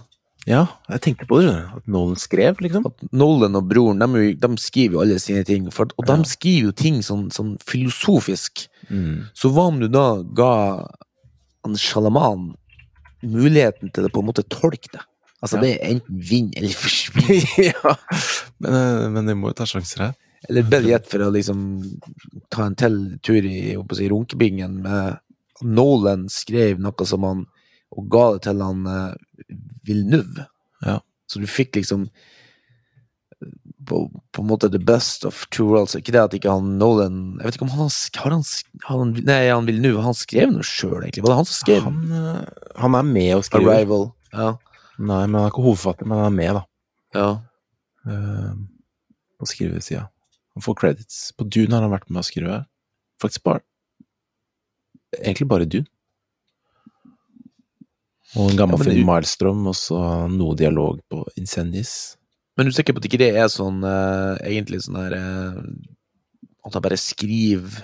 Ja, 0.46 0.62
jeg 0.88 1.02
tenkte 1.02 1.26
på 1.26 1.40
det. 1.42 1.54
At 1.74 1.88
Nolan 1.90 2.18
skrev, 2.20 2.60
liksom. 2.62 2.86
At 2.86 3.02
Nolan 3.10 3.58
og 3.58 3.66
broren 3.70 3.98
de, 3.98 4.28
de 4.38 4.50
skriver 4.62 4.96
jo 4.96 5.02
alle 5.02 5.18
sine 5.22 5.42
ting. 5.48 5.66
For, 5.74 5.90
og 5.98 6.06
de 6.06 6.16
skriver 6.30 6.68
jo 6.70 6.76
ting 6.76 7.00
sånn, 7.04 7.26
sånn 7.34 7.56
filosofisk. 7.66 8.68
Mm. 8.88 9.26
Så 9.34 9.50
hva 9.52 9.66
om 9.72 9.80
du 9.82 9.88
da 9.90 10.06
ga 10.38 10.52
han 11.66 11.74
Shalaman 11.82 12.52
muligheten 13.26 13.90
til 13.90 14.06
å 14.06 14.12
på 14.14 14.22
en 14.22 14.30
måte 14.30 14.46
tolke 14.52 14.92
det? 14.94 15.02
Altså 15.42 15.58
Ja. 15.58 15.64
det 15.66 15.72
er 15.74 15.90
enten 15.96 16.22
vinn 16.30 16.52
eller 16.56 16.78
forsvinn. 16.78 17.42
ja, 17.72 17.96
men, 18.62 18.70
eh, 18.72 19.08
men 19.12 19.26
de 19.28 19.34
må 19.36 19.50
jo 19.50 19.58
ta 19.58 19.66
sjanser 19.68 20.06
her. 20.06 20.14
eller 20.48 20.62
biljett 20.70 21.10
for 21.10 21.26
å 21.26 21.32
liksom 21.34 21.60
ta 22.54 22.68
en 22.70 22.78
til 22.78 22.96
tur 23.26 23.42
i 23.42 23.74
si, 23.98 24.08
runkebingen 24.08 24.78
med 24.86 25.18
Nolan 25.64 26.26
skrev 26.32 26.80
noe 26.82 27.06
som 27.08 27.24
han 27.26 27.46
og 27.96 28.08
ga 28.12 28.24
det 28.34 28.42
til 28.46 28.62
han 28.64 28.86
uh, 28.88 29.52
Villeneuve. 29.86 30.46
Ja. 30.84 30.98
Så 31.30 31.40
du 31.42 31.46
fikk 31.50 31.78
liksom 31.78 32.06
eh, 32.06 33.52
på, 33.88 34.02
på 34.34 34.42
en 34.42 34.48
måte 34.50 34.68
the 34.70 34.82
best 34.82 35.24
of 35.28 35.44
two 35.54 35.68
worlds. 35.70 35.96
Ikke 35.98 36.14
det 36.14 36.22
at 36.22 36.36
ikke 36.36 36.52
han 36.52 36.76
Nolan 36.80 37.38
Jeg 37.38 37.46
vet 37.46 37.58
ikke 37.58 37.66
om 37.68 37.72
han 37.74 37.86
har, 37.86 37.96
han, 38.22 38.44
har 38.88 39.00
han 39.02 39.14
Nei, 39.16 39.40
han 39.48 39.68
Villeneuve, 39.70 40.04
han 40.04 40.18
skrev 40.18 40.52
noe 40.52 40.66
sjøl, 40.66 41.00
egentlig. 41.00 41.24
Var 41.24 41.32
det 41.32 41.40
han 41.40 41.48
som 41.48 41.60
skrev 41.60 41.86
Han, 41.86 42.00
eh, 42.20 42.70
han 42.82 42.98
er 42.98 43.10
med 43.10 43.32
og 43.38 43.46
skriver. 43.48 43.72
Arrival? 43.74 44.08
Ja. 44.34 44.50
Nei, 44.96 45.22
men 45.28 45.38
han 45.38 45.42
er 45.44 45.52
ikke 45.52 45.64
hovedforfatter, 45.64 46.08
men 46.08 46.20
han 46.22 46.30
er 46.30 46.36
med, 46.40 46.60
da. 46.60 46.66
ja. 47.20 47.30
Uh, 48.06 48.54
på 49.36 49.48
skrivesida. 49.50 50.04
Han 50.54 50.62
får 50.62 50.76
credits. 50.78 51.16
På 51.36 51.44
Dune 51.44 51.74
har 51.74 51.82
han 51.82 51.90
vært 51.92 52.06
med 52.08 52.22
å 52.22 52.24
skrive. 52.24 52.60
Faktisk 53.20 53.42
bare 53.44 53.64
Egentlig 55.14 55.46
bare 55.48 55.66
Dune. 55.70 55.86
Og 58.36 58.50
en 58.50 58.56
gammel 58.58 58.78
Ja, 58.78 58.84
film 58.84 59.00
du- 59.00 59.06
Maelstrom, 59.08 59.66
og 59.70 59.74
så 59.78 60.00
noe 60.28 60.56
dialog 60.58 60.98
på 61.10 61.22
Incendies. 61.38 62.16
Men 62.56 62.66
du 62.66 62.70
er 62.72 62.76
sikker 62.82 62.92
på 62.96 62.98
at 63.02 63.06
ikke 63.08 63.18
det 63.20 63.30
er 63.36 63.48
sånn 63.52 63.82
uh, 63.84 64.36
egentlig 64.42 64.80
sånn 64.82 64.96
her 64.96 65.12
uh, 65.12 65.60
At 66.66 66.72
han 66.74 66.82
bare 66.82 66.96
skriver 66.96 67.82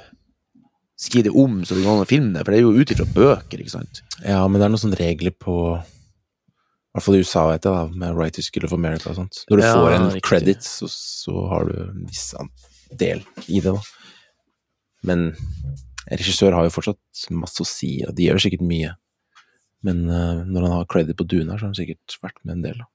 Skriv 1.02 1.24
det 1.26 1.32
om 1.34 1.60
så 1.66 1.74
det 1.74 1.82
går 1.84 1.92
an 1.98 2.04
å 2.04 2.08
filme 2.08 2.32
det? 2.38 2.44
For 2.46 2.52
det 2.54 2.58
er 2.60 2.62
jo 2.62 2.78
ut 2.78 2.90
ifra 2.94 3.04
bøker, 3.10 3.58
ikke 3.60 3.72
sant? 3.74 4.00
Ja, 4.24 4.46
men 4.48 4.60
det 4.60 4.66
er 4.66 4.72
noen 4.72 4.80
sånne 4.80 4.98
regler 5.00 5.32
på 5.34 5.54
I 5.76 6.94
hvert 6.94 7.04
fall 7.04 7.16
i 7.18 7.22
USA, 7.24 7.42
vet 7.50 7.64
jeg, 7.66 7.72
da, 7.74 7.86
med 8.04 8.14
Writers 8.16 8.50
Guild 8.54 8.68
of 8.68 8.72
America 8.76 9.10
og 9.10 9.16
sånt. 9.16 9.40
Når 9.50 9.56
du 9.58 9.62
Ja, 9.64 9.72
får 9.74 9.92
en 9.96 10.06
riktig. 10.12 10.22
credit, 10.28 10.62
så, 10.62 10.86
så 10.92 11.46
har 11.50 11.64
du 11.66 11.72
en 11.88 12.04
viss 12.06 12.34
del 13.00 13.22
i 13.48 13.60
det, 13.64 13.72
da. 13.72 13.80
Men 15.02 15.24
en 15.32 15.36
regissør 16.11 16.57
har 16.57 16.66
jo 16.66 16.74
fortsatt 16.74 17.26
masse 17.34 17.62
å 17.62 17.68
si, 17.68 17.94
og 18.07 18.14
de 18.16 18.28
gjør 18.28 18.42
sikkert 18.42 18.64
mye. 18.66 18.94
Men 19.86 20.05
uh, 20.09 20.42
når 20.46 20.66
han 20.66 20.74
har 20.76 20.88
credit 20.90 21.18
på 21.18 21.26
Duna, 21.26 21.57
så 21.57 21.66
har 21.66 21.70
han 21.70 21.78
sikkert 21.78 22.18
vært 22.22 22.40
med 22.42 22.57
en 22.57 22.64
del, 22.66 22.82
da. 22.82 22.88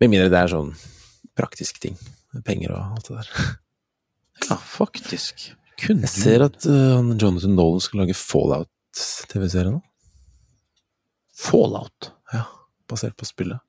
Med 0.00 0.12
mindre 0.12 0.30
det 0.32 0.40
er 0.42 0.52
sånn 0.52 0.74
praktisk 1.36 1.80
ting. 1.82 1.96
med 2.34 2.44
Penger 2.44 2.74
og 2.76 2.98
alt 2.98 3.08
det 3.08 3.20
der. 3.20 3.30
Ja, 4.46 4.58
faktisk. 4.60 5.46
Kunne. 5.80 6.04
Jeg 6.04 6.12
ser 6.12 6.42
at 6.44 6.64
uh, 6.68 7.00
Jonathan 7.16 7.54
Nolan 7.56 7.80
skal 7.80 8.02
lage 8.02 8.16
Fallout-TV-serie 8.16 9.72
nå. 9.72 9.80
Fallout. 11.36 12.10
Ja, 12.32 12.42
basert 12.88 13.16
på 13.16 13.24
spillet. 13.28 13.64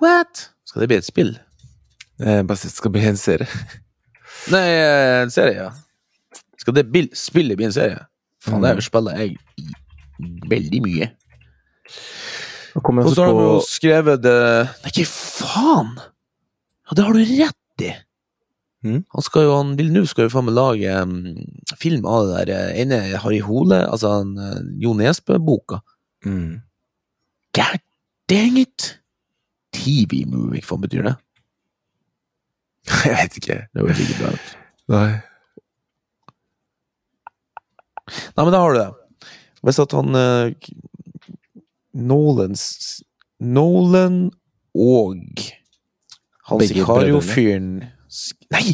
What? 0.00 0.46
Skal 0.64 0.82
det 0.82 0.88
bli 0.90 0.98
et 1.00 1.08
spill? 1.08 1.34
Eh, 2.20 2.42
basert 2.48 2.76
skal 2.76 2.92
bli 2.92 3.04
en 3.08 3.20
serie. 3.20 3.48
Nei, 4.52 4.64
eh, 4.72 5.22
en 5.22 5.32
serie, 5.32 5.56
ja. 5.60 5.70
Skal 6.66 6.74
det 6.74 7.04
spillet 7.14 7.54
bli 7.54 7.68
en 7.68 7.74
serie? 7.74 8.00
Faen, 8.42 8.58
det 8.64 8.72
er 8.74 8.82
spiller 8.82 9.20
jeg 9.20 9.36
veldig 10.50 10.80
mye. 10.82 11.06
Og 12.80 13.12
så 13.14 13.22
har 13.22 13.36
de 13.36 13.44
jo 13.44 13.60
skrevet 13.62 14.24
det 14.24 14.40
Nei, 14.66 14.90
ikke 14.90 15.04
faen! 15.06 15.92
Ja, 16.90 16.96
det 16.98 17.04
har 17.06 17.14
du 17.14 17.22
rett 17.22 17.84
i! 17.86 17.92
Mm. 18.82 18.98
Han 19.14 19.24
skal 19.28 19.46
jo, 19.46 19.52
han 19.54 19.70
Villeneuve 19.78 20.10
skal 20.10 20.26
jo 20.26 20.32
faen 20.34 20.48
meg 20.48 20.56
lage 20.58 20.96
um, 21.06 21.14
film 21.78 22.02
av 22.10 22.26
det 22.26 22.42
der 22.48 22.52
eh, 22.56 22.82
ene 22.82 22.98
Harry 23.22 23.38
Hole, 23.46 23.78
altså 23.86 24.16
en, 24.24 24.34
uh, 24.34 24.58
Jo 24.82 24.96
Nesbø-boka. 24.98 25.78
mm. 26.26 26.58
God 27.54 27.86
dang 28.26 28.58
it! 28.58 28.90
TV-movie, 29.70 30.66
hva 30.66 30.82
betyr 30.82 31.06
det? 31.12 31.14
Jeg 33.06 33.16
vet 33.22 33.40
ikke. 33.40 33.62
Det 33.70 33.86
høres 33.86 34.02
ikke 34.02 34.18
bra 34.18 34.34
ut. 34.34 34.54
Nei. 34.98 35.08
Nei, 38.06 38.44
men 38.44 38.52
da 38.54 38.62
har 38.62 38.74
du 38.74 38.80
det. 38.80 38.90
Hvis 39.66 39.80
at 39.82 39.94
han 39.96 40.14
uh, 40.14 40.72
Nolans 41.96 42.64
Nolan 43.42 44.18
og 44.76 45.40
han 46.46 46.62
Sicario-fyren 46.68 47.70
Nei! 48.54 48.66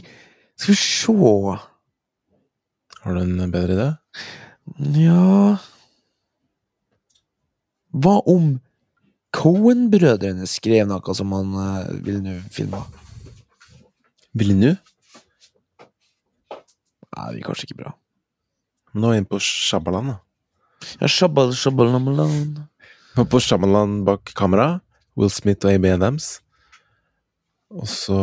Skal 0.58 0.74
vi 0.74 0.78
se 0.78 1.14
Har 3.02 3.16
du 3.16 3.20
en 3.22 3.54
bedre 3.54 3.76
idé? 3.76 3.88
Ja 5.00 5.56
Hva 7.90 8.18
om 8.30 8.58
Cohen-brødrene 9.32 10.44
skrev 10.46 10.84
noe 10.90 11.14
som 11.16 11.32
han 11.32 11.54
uh, 11.56 11.88
ville 12.04 12.20
nå 12.20 12.36
filme? 12.52 12.82
Villeneuve? 14.36 14.76
Nei, 17.12 17.24
det 17.24 17.32
blir 17.38 17.46
kanskje 17.46 17.68
ikke 17.68 17.80
bra. 17.80 17.92
Nå 18.94 19.08
er 19.08 19.14
vi 19.14 19.22
inne 19.22 19.30
på 19.30 19.40
Shabbaland, 19.40 20.12
da. 20.12 20.18
Ja, 21.00 21.08
shabbal, 21.08 21.54
shabbal, 21.56 21.92
namalan. 21.94 22.66
På 23.16 23.40
Shabbaland 23.40 24.04
bak 24.04 24.32
kamera. 24.36 24.80
Will 25.16 25.30
Smith 25.30 25.66
og 25.66 25.72
Amy 25.72 25.92
Adams. 25.92 26.40
Og 27.72 27.88
så 27.88 28.18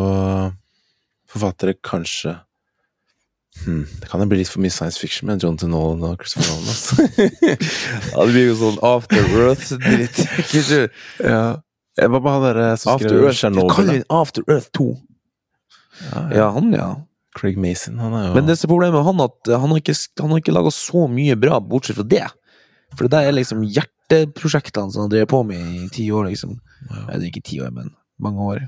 forfattere 1.30 1.74
kanskje 1.86 2.36
hmm, 3.64 3.86
Det 4.02 4.10
kan 4.10 4.22
jo 4.22 4.28
bli 4.30 4.40
litt 4.42 4.50
for 4.50 4.62
mye 4.62 4.74
science 4.74 5.02
fiction 5.02 5.30
med 5.30 5.42
Jonathan 5.42 5.72
Nolan 5.74 6.06
og 6.06 6.22
Christopher 6.22 6.54
Nolan. 6.54 6.70
Altså. 6.70 6.96
Ja, 8.14 8.26
det 8.26 8.34
blir 8.36 8.48
jo 8.50 8.58
sånn 8.62 8.80
After 8.86 9.34
Earth-dritt. 9.46 10.22
Ja. 11.34 11.42
Var 12.00 12.22
bare 12.24 12.34
han 12.38 12.46
derre 12.46 12.68
som 12.80 12.94
After 12.94 13.10
skrev 13.10 13.34
Chernobyl. 13.36 14.04
After 14.14 14.46
Earth 14.48 14.70
2. 14.78 14.90
Ja, 16.00 16.22
ja. 16.22 16.36
Ja, 16.38 16.46
han, 16.56 16.70
ja. 16.74 16.90
Craig 17.38 17.60
Mason, 17.62 18.00
han 18.02 18.16
er 18.18 18.28
jo 18.28 18.34
Men 18.38 18.48
det 18.48 18.56
som 18.58 18.68
er 18.68 18.74
problemet 18.74 18.98
med 18.98 19.06
han, 19.06 19.22
at 19.28 19.52
han 19.54 19.70
har 19.70 19.82
ikke, 19.82 19.96
han 20.22 20.34
har 20.34 20.42
ikke 20.42 20.56
laga 20.56 20.72
så 20.74 21.06
mye 21.12 21.38
bra, 21.40 21.60
bortsett 21.62 22.00
fra 22.00 22.08
det. 22.10 22.26
For 22.96 23.06
det 23.06 23.14
der 23.14 23.30
er 23.30 23.36
liksom 23.38 23.62
hjerteprosjektene 23.68 24.94
som 24.94 25.06
han 25.06 25.12
drev 25.14 25.28
på 25.30 25.44
med 25.46 25.62
i 25.62 25.86
ti 25.94 26.08
år, 26.10 26.32
liksom. 26.32 26.58
Ja. 26.90 27.04
Eller 27.06 27.28
ikke 27.30 27.46
ti 27.46 27.60
år, 27.62 27.70
men 27.76 27.94
mange 28.22 28.48
år. 28.48 28.64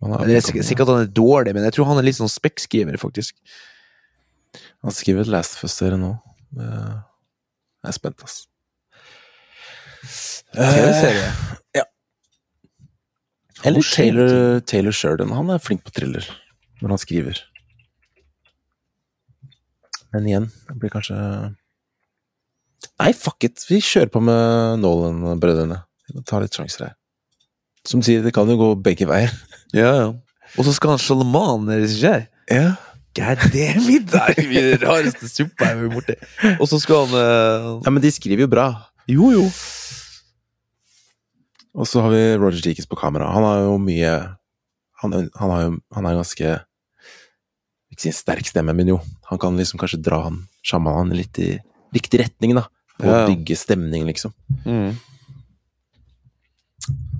Det 0.00 0.36
er 0.36 0.44
sikkert, 0.46 0.64
sikkert 0.68 0.88
at 0.88 0.94
han 0.94 1.08
er 1.08 1.16
dårlig, 1.18 1.52
men 1.56 1.66
jeg 1.66 1.76
tror 1.76 1.90
han 1.90 1.98
er 2.00 2.06
litt 2.06 2.16
sånn 2.16 2.30
spekkskriver, 2.30 2.96
faktisk. 3.02 3.34
han 4.86 4.94
skriver 4.94 5.26
et 5.26 5.32
Last 5.34 5.58
of 5.58 5.66
Us-serie 5.66 5.98
nå. 6.00 6.14
Jeg 6.56 7.90
er 7.90 7.96
spent, 7.96 8.22
ass. 8.24 8.44
TV-serie. 10.54 11.26
ja. 11.76 11.84
Eller 13.68 13.84
Taylor, 13.84 14.60
Taylor 14.64 14.94
Sheridan. 14.96 15.34
Han 15.36 15.50
er 15.52 15.60
flink 15.60 15.82
på 15.84 15.92
thriller 15.92 16.24
når 16.80 16.94
han 16.94 17.02
skriver. 17.02 17.40
Men 20.10 20.26
igjen, 20.26 20.48
det 20.68 20.78
blir 20.80 20.92
kanskje 20.92 21.16
Nei, 23.00 23.12
fuck 23.16 23.44
it! 23.44 23.60
Vi 23.68 23.78
kjører 23.84 24.10
på 24.12 24.20
med 24.24 24.80
Nolan-brødrene. 24.80 25.78
Vi 26.08 26.16
må 26.16 26.24
ta 26.26 26.40
litt 26.40 26.56
sjanser 26.56 26.86
her. 26.86 26.94
Som 27.88 28.02
sier, 28.04 28.24
det 28.24 28.32
kan 28.36 28.48
jo 28.48 28.58
gå 28.60 28.74
begge 28.84 29.08
veier. 29.08 29.32
Ja, 29.70 29.90
ja. 29.94 30.06
Og 30.58 30.66
så 30.66 30.72
skal 30.74 30.96
han 30.96 30.98
Shalaman 30.98 31.68
regissere. 31.70 32.24
Ja. 32.50 32.72
God 33.14 33.44
damn 33.52 33.86
it! 33.86 34.08
Det 34.10 34.22
er 34.26 34.40
den 34.40 34.80
rareste 34.82 35.28
suppa 35.30 35.68
jeg 35.68 35.76
har 35.76 35.84
vært 35.84 35.94
borti. 35.94 36.16
Og 36.56 36.66
så 36.66 36.80
skal 36.82 37.04
han 37.04 37.14
uh... 37.14 37.68
ja, 37.84 37.92
men 37.94 38.02
de 38.02 38.10
skriver 38.10 38.48
jo 38.48 38.50
bra. 38.50 38.64
Jo, 39.06 39.30
jo. 39.34 39.44
Og 41.78 41.86
så 41.86 42.02
har 42.02 42.10
vi 42.10 42.22
Roger 42.34 42.64
Deakins 42.66 42.90
på 42.90 42.98
kamera. 42.98 43.30
Han 43.30 43.46
har 43.46 43.62
jo 43.68 43.78
mye 43.82 44.12
Han, 45.00 45.14
han, 45.14 45.50
har 45.54 45.62
jo, 45.62 45.70
han 45.94 46.06
er 46.10 46.18
ganske 46.18 46.56
Ikke 47.90 48.04
si 48.04 48.08
en 48.12 48.16
sterk 48.16 48.46
stemme, 48.46 48.72
men 48.76 48.88
jo. 48.92 49.00
Han 49.30 49.38
kan 49.42 49.56
liksom 49.58 49.80
kanskje 49.80 50.00
dra 50.02 50.22
han 50.28 50.42
sjamanen 50.66 51.16
litt 51.18 51.38
i 51.42 51.52
riktig 51.94 52.20
retning, 52.22 52.54
da. 52.54 52.66
Og 53.00 53.06
Ja. 53.06 53.26
bygge 53.26 53.56
stemning, 53.56 54.04
liksom. 54.06 54.32
Mm. 54.64 54.94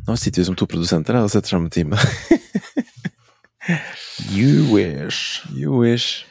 Nå 0.07 0.17
sitter 0.19 0.41
vi 0.43 0.47
som 0.47 0.57
to 0.57 0.67
produsenter 0.67 1.15
her 1.15 1.23
og 1.27 1.31
setter 1.31 1.49
sammen 1.57 1.71
time. 1.71 1.97
You 4.31 4.73
wish. 4.73 5.43
you 5.55 5.73
wish. 5.81 6.25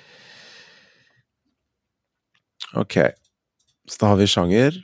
Ok. 2.76 2.96
Så 3.90 3.98
da 4.02 4.08
har 4.12 4.16
vi 4.20 4.28
sjanger. 4.28 4.76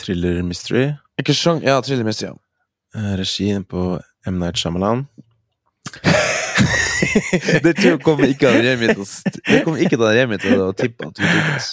Thriller 0.00 0.42
mystery. 0.42 0.92
Ikke 1.20 1.34
sjang... 1.36 1.62
Ja, 1.64 1.80
Thriller 1.84 2.04
Mystery. 2.04 2.32
ja. 2.32 2.36
Eh, 2.98 3.16
Regien 3.20 3.64
på 3.64 4.00
M. 4.26 4.38
Night 4.38 4.56
Shyamalan. 4.60 5.06
Det 7.64 7.72
tror 7.76 7.88
jeg 7.90 8.02
kommer 8.04 8.30
ikke 8.30 8.50
han 8.52 8.62
Remi 8.64 8.88
til 8.92 9.02
å 9.04 9.08
Det 9.48 9.62
kommer 9.66 9.82
ikke 9.84 9.98
han 10.00 10.14
Remi 10.16 10.38
til 10.42 10.62
å 10.64 10.70
tippe 10.76 11.08
at 11.10 11.20
vi 11.20 11.28
tok 11.28 11.50
oss. 11.56 11.70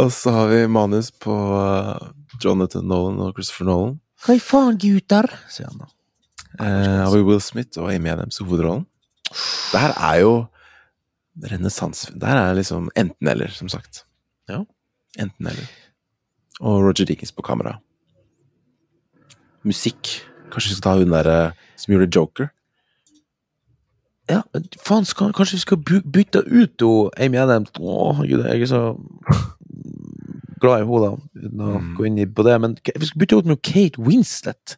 Og 0.00 0.12
så 0.14 0.34
har 0.34 0.50
vi 0.52 0.60
manus 0.70 1.10
på 1.10 1.34
eh, 1.58 2.10
Jonathan 2.42 2.86
Nolan 2.86 3.18
og 3.24 3.34
Christopher 3.34 3.66
Nolan. 3.66 3.96
Hva 4.22 4.36
i 4.36 4.42
faen, 4.42 4.78
gutter? 4.78 5.26
sier 5.50 5.66
han 5.70 5.82
da. 5.82 5.90
Eh, 6.60 7.00
har 7.02 7.10
vi 7.14 7.24
Will 7.26 7.42
Smith 7.42 7.80
og 7.80 7.90
Amy 7.92 8.12
Adams 8.12 8.38
i 8.38 8.46
hovedrollen. 8.46 8.86
Det 9.72 9.80
her 9.82 9.94
er 9.96 10.20
jo 10.22 10.32
renessanse. 11.50 12.12
Det 12.14 12.28
her 12.28 12.40
er 12.42 12.58
liksom 12.58 12.90
enten-eller, 12.98 13.52
som 13.54 13.70
sagt. 13.72 14.04
Ja. 14.50 14.62
Enten-eller. 15.18 15.66
Og 16.60 16.82
Roger 16.84 17.08
Dickens 17.08 17.32
på 17.32 17.44
kamera. 17.46 17.78
Musikk. 19.66 20.20
Kanskje 20.50 20.72
vi 20.72 20.76
skal 20.76 20.86
ta 20.86 20.96
hun 20.98 21.14
derre 21.14 21.38
som 21.78 21.94
gjorde 21.94 22.10
Joker? 22.12 22.50
Ja, 24.30 24.42
men 24.54 24.66
faen, 24.86 25.04
skal, 25.08 25.32
kanskje 25.34 25.56
vi 25.58 25.62
skal 25.64 25.80
bytte 26.14 26.44
ut 26.46 26.84
Amy 27.18 27.40
Adams 27.42 27.72
Å, 27.80 28.12
gud, 28.22 28.44
jeg 28.46 28.62
er 28.62 28.70
så 28.70 28.82
glad 30.60 30.82
i 30.82 30.86
henne, 30.86 31.16
uten 31.34 31.62
å 31.64 31.70
Mm. 31.80 31.96
gå 31.96 32.06
inn 32.06 32.34
på 32.34 32.44
det. 32.44 32.60
Men 32.60 32.76
vi 32.84 33.06
skal 33.06 33.20
bytte 33.22 33.38
ut 33.38 33.46
med 33.46 33.62
Kate 33.62 33.98
Winslet. 33.98 34.76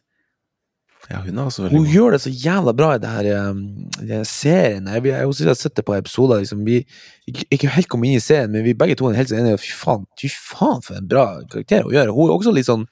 Ja, 1.11 1.19
hun 1.19 1.37
er 1.37 1.43
også 1.49 1.63
veldig 1.65 1.77
Hun 1.77 1.85
gjør 1.91 2.11
det 2.11 2.21
så 2.23 2.31
jævla 2.31 2.73
bra 2.73 2.93
i 2.95 2.97
det 3.03 3.09
her, 3.09 3.49
um, 3.49 3.89
i 4.01 4.23
serien. 4.23 4.85
Jeg, 4.87 5.03
jeg, 5.03 5.33
jeg 5.39 5.47
har 5.47 5.53
sett 5.59 5.75
det 5.75 5.83
på 5.85 5.97
episoder. 5.97 6.39
Liksom. 6.39 6.63
Vi 6.65 6.85
ikke, 7.27 7.45
ikke 7.51 7.69
helt 7.75 7.89
kom 7.89 8.03
inn 8.05 8.15
i 8.15 8.21
serien, 8.23 8.49
men 8.51 8.63
vi 8.63 8.73
begge 8.73 8.95
to 8.95 9.09
er 9.09 9.17
helt 9.19 9.31
enige. 9.35 9.59
Fy 9.59 9.73
faen, 9.75 10.05
fy 10.19 10.29
faen 10.31 10.81
for 10.81 10.95
en 10.95 11.07
bra 11.07 11.25
karakter 11.51 11.83
å 11.83 11.91
gjøre. 11.91 12.15
Hun 12.15 12.29
er 12.29 12.37
også 12.37 12.53
litt 12.55 12.65
sånn 12.71 12.87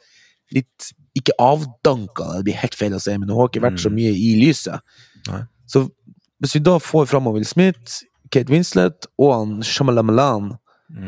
litt 0.52 0.92
Ikke 1.16 1.34
avdanka, 1.44 2.38
det 2.38 2.46
blir 2.46 2.56
helt 2.56 2.76
feil 2.76 2.94
å 2.96 3.00
si, 3.04 3.12
men 3.18 3.28
hun 3.28 3.38
har 3.38 3.50
ikke 3.50 3.62
vært 3.64 3.80
så 3.84 3.90
Mm. 3.90 3.96
mye 3.96 4.12
i 4.16 4.30
lyset. 4.40 4.80
Nei. 5.28 5.42
Så 5.68 5.90
hvis 6.42 6.56
vi 6.58 6.64
da 6.66 6.78
får 6.82 7.08
fram 7.12 7.30
Will 7.32 7.46
Smith, 7.48 8.02
Kate 8.34 8.50
Winslet 8.52 9.08
og 9.22 9.34
han 9.36 9.58
Shamalamalan, 9.66 10.56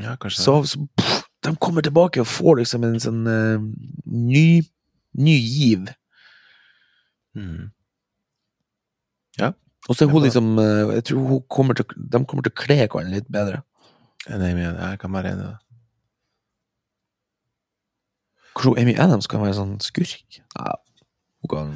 Ja, 0.03 0.13
kanskje 0.15 0.39
så, 0.45 0.53
så 0.63 0.79
pff, 0.95 1.23
de 1.43 1.55
kommer 1.59 1.83
tilbake 1.83 2.21
og 2.23 2.29
får 2.29 2.61
liksom 2.61 2.85
en 2.87 2.99
sånn 3.03 3.23
uh, 3.27 3.63
ny, 4.07 4.61
ny 5.19 5.33
giv. 5.41 5.89
Mm. 7.35 7.71
Og 9.89 9.97
så 9.97 10.05
er 10.05 10.11
hun 10.13 10.21
Ja. 10.21 10.27
liksom 10.29 10.45
uh, 10.55 10.93
Jeg 10.95 11.03
tror 11.09 11.25
hun 11.27 11.41
kommer 11.51 11.75
til, 11.75 11.83
de 11.97 12.21
kommer 12.23 12.45
til 12.45 12.53
å 12.53 12.59
kle 12.61 12.77
hverandre 12.85 13.17
litt 13.17 13.27
bedre. 13.27 13.63
En 14.31 14.39
Amy, 14.39 14.61
jeg 14.63 14.99
kan 15.01 15.11
være 15.11 15.33
enig 15.33 15.43
i 15.43 15.49
det. 15.49 15.57
Kanskje 18.55 18.79
Amy 18.79 18.93
Adams 18.95 19.27
kan 19.27 19.41
være 19.43 19.57
sånn 19.57 19.73
skurk? 19.83 20.39
Ja, 20.55 20.75
hun 21.43 21.51
kan 21.51 21.73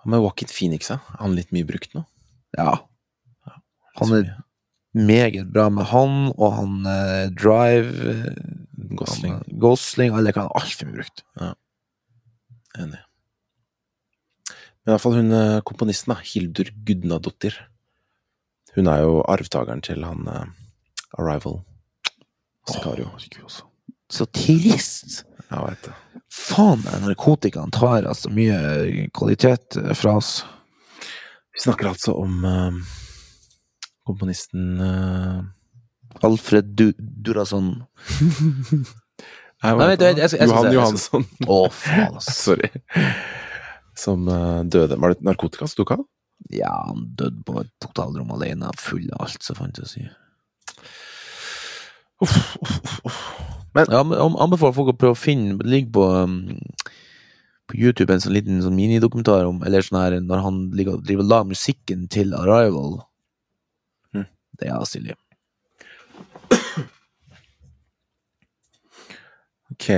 Han 0.00 0.14
med 0.14 0.22
Walkin 0.22 0.48
Phoenix, 0.48 0.88
ja. 0.88 1.00
Han 1.20 1.34
litt 1.36 1.52
mye 1.52 1.66
brukt 1.68 1.92
nå. 1.92 2.06
Ja. 2.56 2.74
Han 4.00 4.12
er 4.16 4.30
meget 4.96 5.52
bra 5.52 5.68
med 5.72 5.88
han, 5.92 6.32
og 6.36 6.54
han 6.56 6.86
eh, 6.88 7.28
Drive 7.36 8.12
eh, 8.12 8.32
Gosling. 8.96 9.34
han, 9.34 9.42
eh, 9.46 9.58
Gosling 9.60 10.16
Alle 10.16 10.32
kan 10.36 10.50
altfor 10.56 10.88
mye 10.88 11.00
brukt. 11.00 11.24
Enig. 12.76 13.00
Men 14.84 14.94
iallfall 14.94 15.16
hun 15.18 15.32
eh, 15.34 15.60
komponisten, 15.66 16.12
da, 16.14 16.20
Hildur 16.22 16.70
Gudnadottir. 16.86 17.56
Hun 18.76 18.90
er 18.92 19.00
jo 19.04 19.22
arvtakeren 19.26 19.82
til 19.84 20.04
han 20.06 20.28
eh, 20.30 20.44
Arrival. 21.18 21.62
Sicario. 22.68 23.08
Altså. 23.14 23.64
Så 24.10 24.26
trist! 24.34 25.24
Jeg 25.46 25.62
veit 25.62 25.86
det. 25.86 25.94
Faen, 26.36 26.82
narkotikaen 27.04 27.72
tar 27.74 28.06
altså 28.08 28.30
mye 28.34 29.06
kvalitet 29.14 29.78
fra 29.94 30.16
oss. 30.18 30.40
Vi 31.56 31.62
snakker 31.64 31.88
altså 31.94 32.12
om 32.20 32.44
uh, 32.44 32.74
komponisten 34.06 34.76
uh, 34.80 35.40
Alfred 36.26 36.68
du 36.76 36.90
Durason. 36.98 37.70
Nei, 39.64 39.72
vent, 39.80 40.02
vent, 40.04 40.20
jeg 40.20 40.28
skal- 40.30 40.42
jeg 40.44 40.50
Johan 40.52 40.74
Johansson. 40.76 41.24
Å, 41.48 41.58
faen, 41.72 42.18
ass. 42.20 42.28
Sorry. 42.44 42.68
Som 43.96 44.28
uh, 44.28 44.60
døde 44.68 44.98
Var 45.00 45.14
det 45.16 45.24
narkotika 45.24 45.64
som 45.68 45.80
tok 45.80 45.94
av? 45.96 46.04
Ja, 46.52 46.68
han 46.90 47.06
døde 47.16 47.40
på 47.48 47.56
et 47.62 47.70
totalrom 47.82 48.28
alene, 48.36 48.68
full 48.78 49.06
av 49.16 49.24
alt 49.26 49.42
som 49.46 49.56
fantes 49.56 49.96
i. 49.96 50.04
Uff, 52.22 52.36
uff, 52.60 52.76
uff, 52.84 53.00
uff. 53.08 53.22
Men 53.76 53.90
Ja, 53.92 54.02
men 54.08 54.16
jeg 54.20 54.36
anbefaler 54.44 54.76
folk 54.76 54.92
å 54.92 54.96
prøve 54.96 55.12
å 55.12 55.18
finne 55.20 55.58
Det 55.60 55.68
ligger 55.68 55.90
på, 55.92 56.04
um, 56.24 56.36
på 57.66 57.78
YouTube 57.80 58.14
en 58.14 58.22
sånn 58.22 58.34
liten 58.36 58.62
sånn 58.62 58.76
minidokumentar 58.78 59.46
om 59.48 59.62
Eller 59.66 59.82
sånn 59.82 59.98
her 59.98 60.16
når 60.22 60.42
han 60.44 60.58
ligger, 60.76 61.00
driver 61.02 61.24
og 61.26 61.30
lager 61.32 61.52
musikken 61.54 62.06
til 62.12 62.34
Arrival. 62.38 63.00
Det 64.56 64.70
er 64.72 64.84
stilig. 64.88 65.16
Ok, 69.74 69.90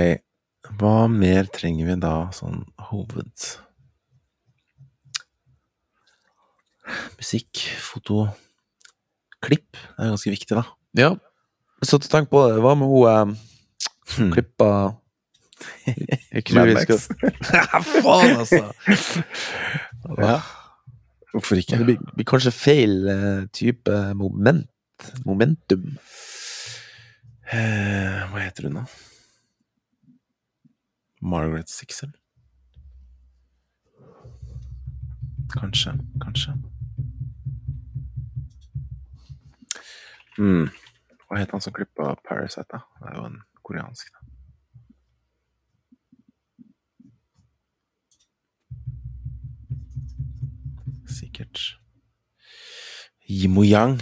hva 0.81 0.95
mer 1.07 1.47
trenger 1.55 1.87
vi 1.87 1.97
da, 2.03 2.13
sånn 2.35 2.65
hoved... 2.89 3.49
Musikk, 7.19 7.61
foto, 7.85 8.23
klipp. 9.45 9.77
Det 9.77 10.01
er 10.01 10.09
ganske 10.09 10.31
viktig, 10.33 10.55
da. 10.57 10.63
Ja. 10.97 11.11
Jeg 11.83 12.01
tenk 12.09 12.31
på 12.33 12.41
det. 12.49 12.57
Hva 12.63 12.73
med 12.75 12.89
hun 12.89 13.05
eh, 13.07 13.45
Hmm. 14.09 14.31
klippa 14.33 14.95
Jeg 16.35 16.45
tror 16.45 16.65
vi 16.65 16.75
skal 16.81 16.99
Faen, 18.03 18.37
altså! 18.37 18.63
Ja. 20.23 20.39
Hvorfor 21.31 21.55
ikke? 21.55 21.77
Det 21.77 21.85
blir, 21.85 21.97
blir 22.15 22.25
kanskje 22.25 22.51
feil 22.51 23.07
eh, 23.07 23.43
type 23.53 23.97
moment. 24.17 24.65
Momentum. 25.25 25.83
Eh, 27.53 28.23
hva 28.31 28.41
heter 28.41 28.65
hun, 28.67 28.79
da? 28.79 28.85
Margaret 31.21 31.69
Sixel? 31.69 32.11
Kanskje, 35.53 35.93
kanskje. 36.21 36.53
Mm. 40.39 40.69
Hva 41.27 41.39
het 41.41 41.51
han 41.51 41.61
som 41.61 41.73
klippa 41.75 42.13
Parasite, 42.27 42.69
da? 42.71 42.83
Det 43.01 43.11
er 43.11 43.17
jo 43.17 43.25
en 43.27 43.39
koreansk, 43.65 44.13
da. 44.13 44.18
Sikkert. 51.19 51.61
Yimo 53.27 53.63
Yang. 53.67 54.01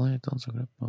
Han 0.00 0.38
som 0.40 0.54
klippa 0.54 0.88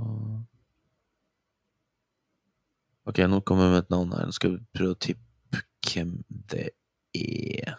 Ok, 3.09 3.17
nå 3.27 3.41
kommer 3.41 3.65
jeg 3.65 3.73
med 3.73 3.81
et 3.81 3.89
navn 3.91 4.11
her. 4.13 4.27
Nå 4.29 4.35
skal 4.35 4.53
vi 4.53 4.59
prøve 4.77 4.93
å 4.93 4.99
tippe 5.01 5.63
hvem 5.89 6.11
det 6.51 6.67
er. 7.17 7.73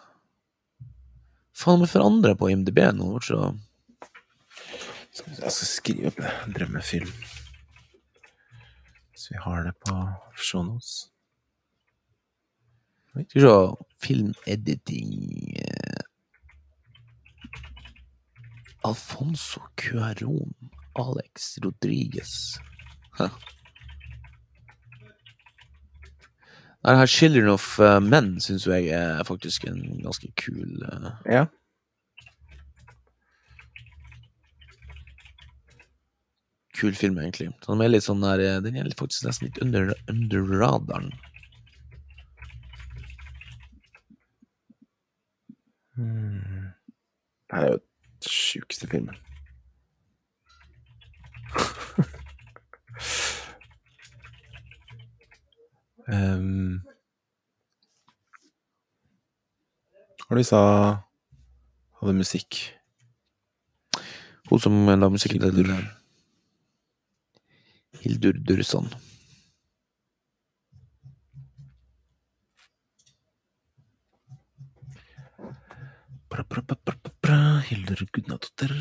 Faen, 1.54 1.84
vi 1.84 1.88
forandrer 1.92 2.34
på 2.36 2.50
IMDb 2.50 2.80
nå. 2.98 3.12
Så 3.22 3.38
Jeg 5.14 5.54
skal 5.54 5.70
skrive 5.70 6.10
opp. 6.10 6.20
Drømmefilm. 6.56 7.14
Så 9.14 9.36
vi 9.36 9.40
har 9.46 9.62
det 9.68 9.76
på 9.86 9.96
shownotes. 10.34 11.11
Skal 13.12 13.26
vi 13.34 13.40
se 13.40 13.74
Filmediting 14.00 15.56
eh, 15.56 16.04
Alfonso 18.84 19.60
Cuaron. 19.76 20.54
Alex 20.94 21.58
Rodriguez. 21.64 22.58
Det 26.84 26.96
her 26.98 27.06
'Children 27.06 27.48
of 27.48 27.78
eh, 27.80 28.00
Men' 28.00 28.40
syns 28.40 28.66
jeg 28.66 28.88
er 28.88 29.22
faktisk 29.24 29.64
en 29.64 30.02
ganske 30.02 30.32
kul 30.36 30.82
eh, 30.82 31.10
Ja. 31.32 31.44
kul 36.74 36.94
film, 36.94 37.18
egentlig. 37.18 37.52
Den 37.66 37.80
er 37.80 37.88
litt 37.88 38.02
sånn 38.02 38.24
der, 38.24 38.60
den 38.60 38.76
er 38.76 38.88
faktisk 38.98 39.22
nesten 39.24 39.46
litt 39.46 39.58
under, 39.62 39.92
under 40.10 40.42
radaren. 40.58 41.12
Hmm. 46.02 46.66
Det 47.50 47.58
her 47.58 47.62
er 47.62 47.70
jo 47.72 47.78
den 47.78 47.82
sjukeste 48.28 48.88
filmen. 48.88 49.16
um, 56.12 56.80
det 60.30 60.36
vi 60.38 60.42
sa 60.42 60.60
hadde 62.00 62.14
musikk? 62.18 62.78
Hun 64.50 64.58
som 64.58 64.72
la 64.86 65.08
musikken 65.08 65.40
til 65.40 65.72
Hildur 68.02 68.32
Durson. 68.48 68.88
Bra, 76.32 76.41
bra, 76.41 76.41
bra, 76.41 76.41
bra, 76.41 76.41
bra, 76.41 76.41
bra. 76.41 76.41
Hildur 77.72 78.02
Gudnadotter. 78.12 78.72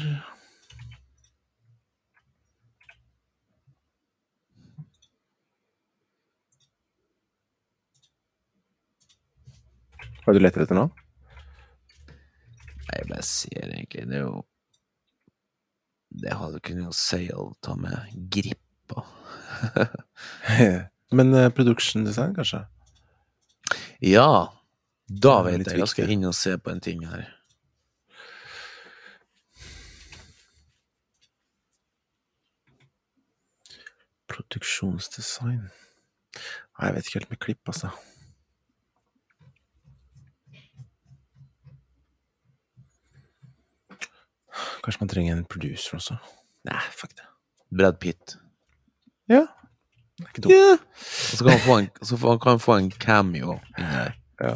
Hva 10.22 10.34
er 10.34 10.36
det 10.36 10.41
du 10.41 10.43
leter 10.43 10.65
etter 10.65 10.78
nå? 10.78 10.86
Nei, 12.11 12.97
jeg 12.99 13.07
bare 13.09 13.24
ser 13.26 13.72
egentlig 13.72 14.03
Det 14.09 14.19
er 14.19 14.26
jo 14.26 14.36
Det 16.11 16.38
hadde 16.41 16.61
kunnet 16.67 16.89
jo 16.89 16.93
Sail 16.95 17.51
ta 17.63 17.80
med 17.80 18.11
grippa. 18.36 19.05
Men 21.17 21.32
uh, 21.36 21.47
production 21.55 22.03
design, 22.03 22.36
kanskje? 22.36 22.65
Ja, 24.03 24.51
da 25.07 25.41
vet 25.47 25.63
jeg. 25.63 25.80
Jeg 25.80 25.91
skal 25.91 26.11
inn 26.11 26.28
og 26.28 26.36
se 26.36 26.57
på 26.59 26.74
en 26.74 26.84
ting 26.84 27.07
her. 27.07 27.30
Produksjonsdesign 34.52 35.62
Nei, 35.62 36.88
jeg 36.88 36.95
vet 36.95 37.08
ikke 37.08 37.20
helt 37.20 37.30
med 37.32 37.39
klipp, 37.39 37.70
altså. 37.72 37.89
Kanskje 44.82 45.02
man 45.04 45.12
trenger 45.12 45.36
en 45.36 45.45
producer 45.45 45.95
også? 45.99 46.18
Nei, 46.68 46.80
fuck 46.95 47.14
det. 47.16 47.28
Brad 47.78 47.99
Pitt. 48.02 48.36
Ja. 49.30 49.45
Det 50.18 50.26
er 50.26 50.32
ikke 50.32 50.43
dumt. 50.47 50.56
Yeah. 50.56 50.80
Og 51.32 51.38
så 51.38 51.43
kan 51.43 51.52
han 51.54 51.64
få 51.68 51.78
en, 51.84 51.89
så 52.02 52.18
kan 52.18 52.56
han 52.56 52.64
få 52.64 52.78
en 52.80 52.91
cameo 52.91 53.60
inni 53.78 53.91
her. 53.91 54.16
Ja. 54.41 54.56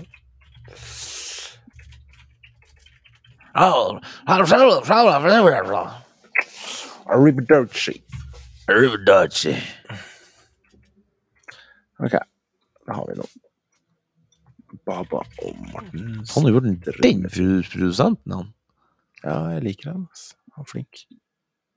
Arrivederci. 8.68 9.54
Ok, 12.00 12.16
da 12.88 12.94
har 12.98 13.06
vi 13.10 13.16
noe. 13.20 13.30
Baba 14.86 15.22
og 15.42 15.60
Morten. 15.72 16.10
Han 16.34 16.46
har 16.46 16.52
gjort 16.56 16.66
en 16.68 16.80
den 17.02 17.24
produ- 17.30 17.70
produsenten, 17.72 18.34
han. 18.36 18.50
Ja, 19.24 19.36
jeg 19.56 19.64
liker 19.70 19.92
han. 19.94 20.08
Han 20.56 20.66
er 20.66 20.70
flink. 20.70 21.06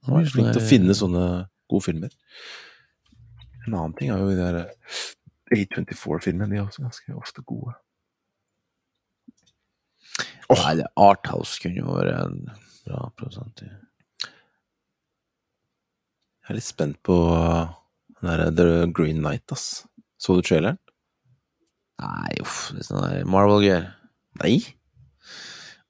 Han 0.08 0.18
er 0.24 0.32
flink 0.32 0.50
til 0.52 0.62
å 0.62 0.68
finne 0.68 0.96
sånne 0.96 1.22
gode 1.70 1.84
filmer. 1.86 2.12
En 3.66 3.74
annen 3.76 3.94
ting 3.98 4.10
er 4.10 4.18
jo 4.22 4.30
de 4.32 4.38
der 4.40 4.58
A24-filmene. 5.54 6.50
De 6.50 6.58
er 6.58 6.66
også 6.66 6.82
ganske 6.84 7.16
ofte 7.16 7.44
gode. 7.46 7.74
Åh. 10.48 10.62
Nei, 10.64 10.84
Arthouse 10.96 11.60
kunne 11.62 11.82
jo 11.84 11.94
være 11.98 12.14
en 12.24 12.38
bra 12.86 13.10
produsent. 13.16 13.62
i. 13.62 13.68
Jeg 16.48 16.54
er 16.54 16.56
litt 16.56 16.64
spent 16.64 16.96
på 17.04 17.14
den 18.22 18.28
der 18.30 18.50
The 18.56 18.86
Green 18.96 19.18
Knight, 19.20 19.44
ass. 19.52 19.84
Så 20.16 20.32
du 20.38 20.40
traileren? 20.42 20.78
Nei, 22.00 22.30
uff, 22.40 22.70
det 22.72 22.80
er 22.80 22.86
sånn 22.88 23.28
Marvel-greier. 23.28 23.90
Nei! 24.40 24.54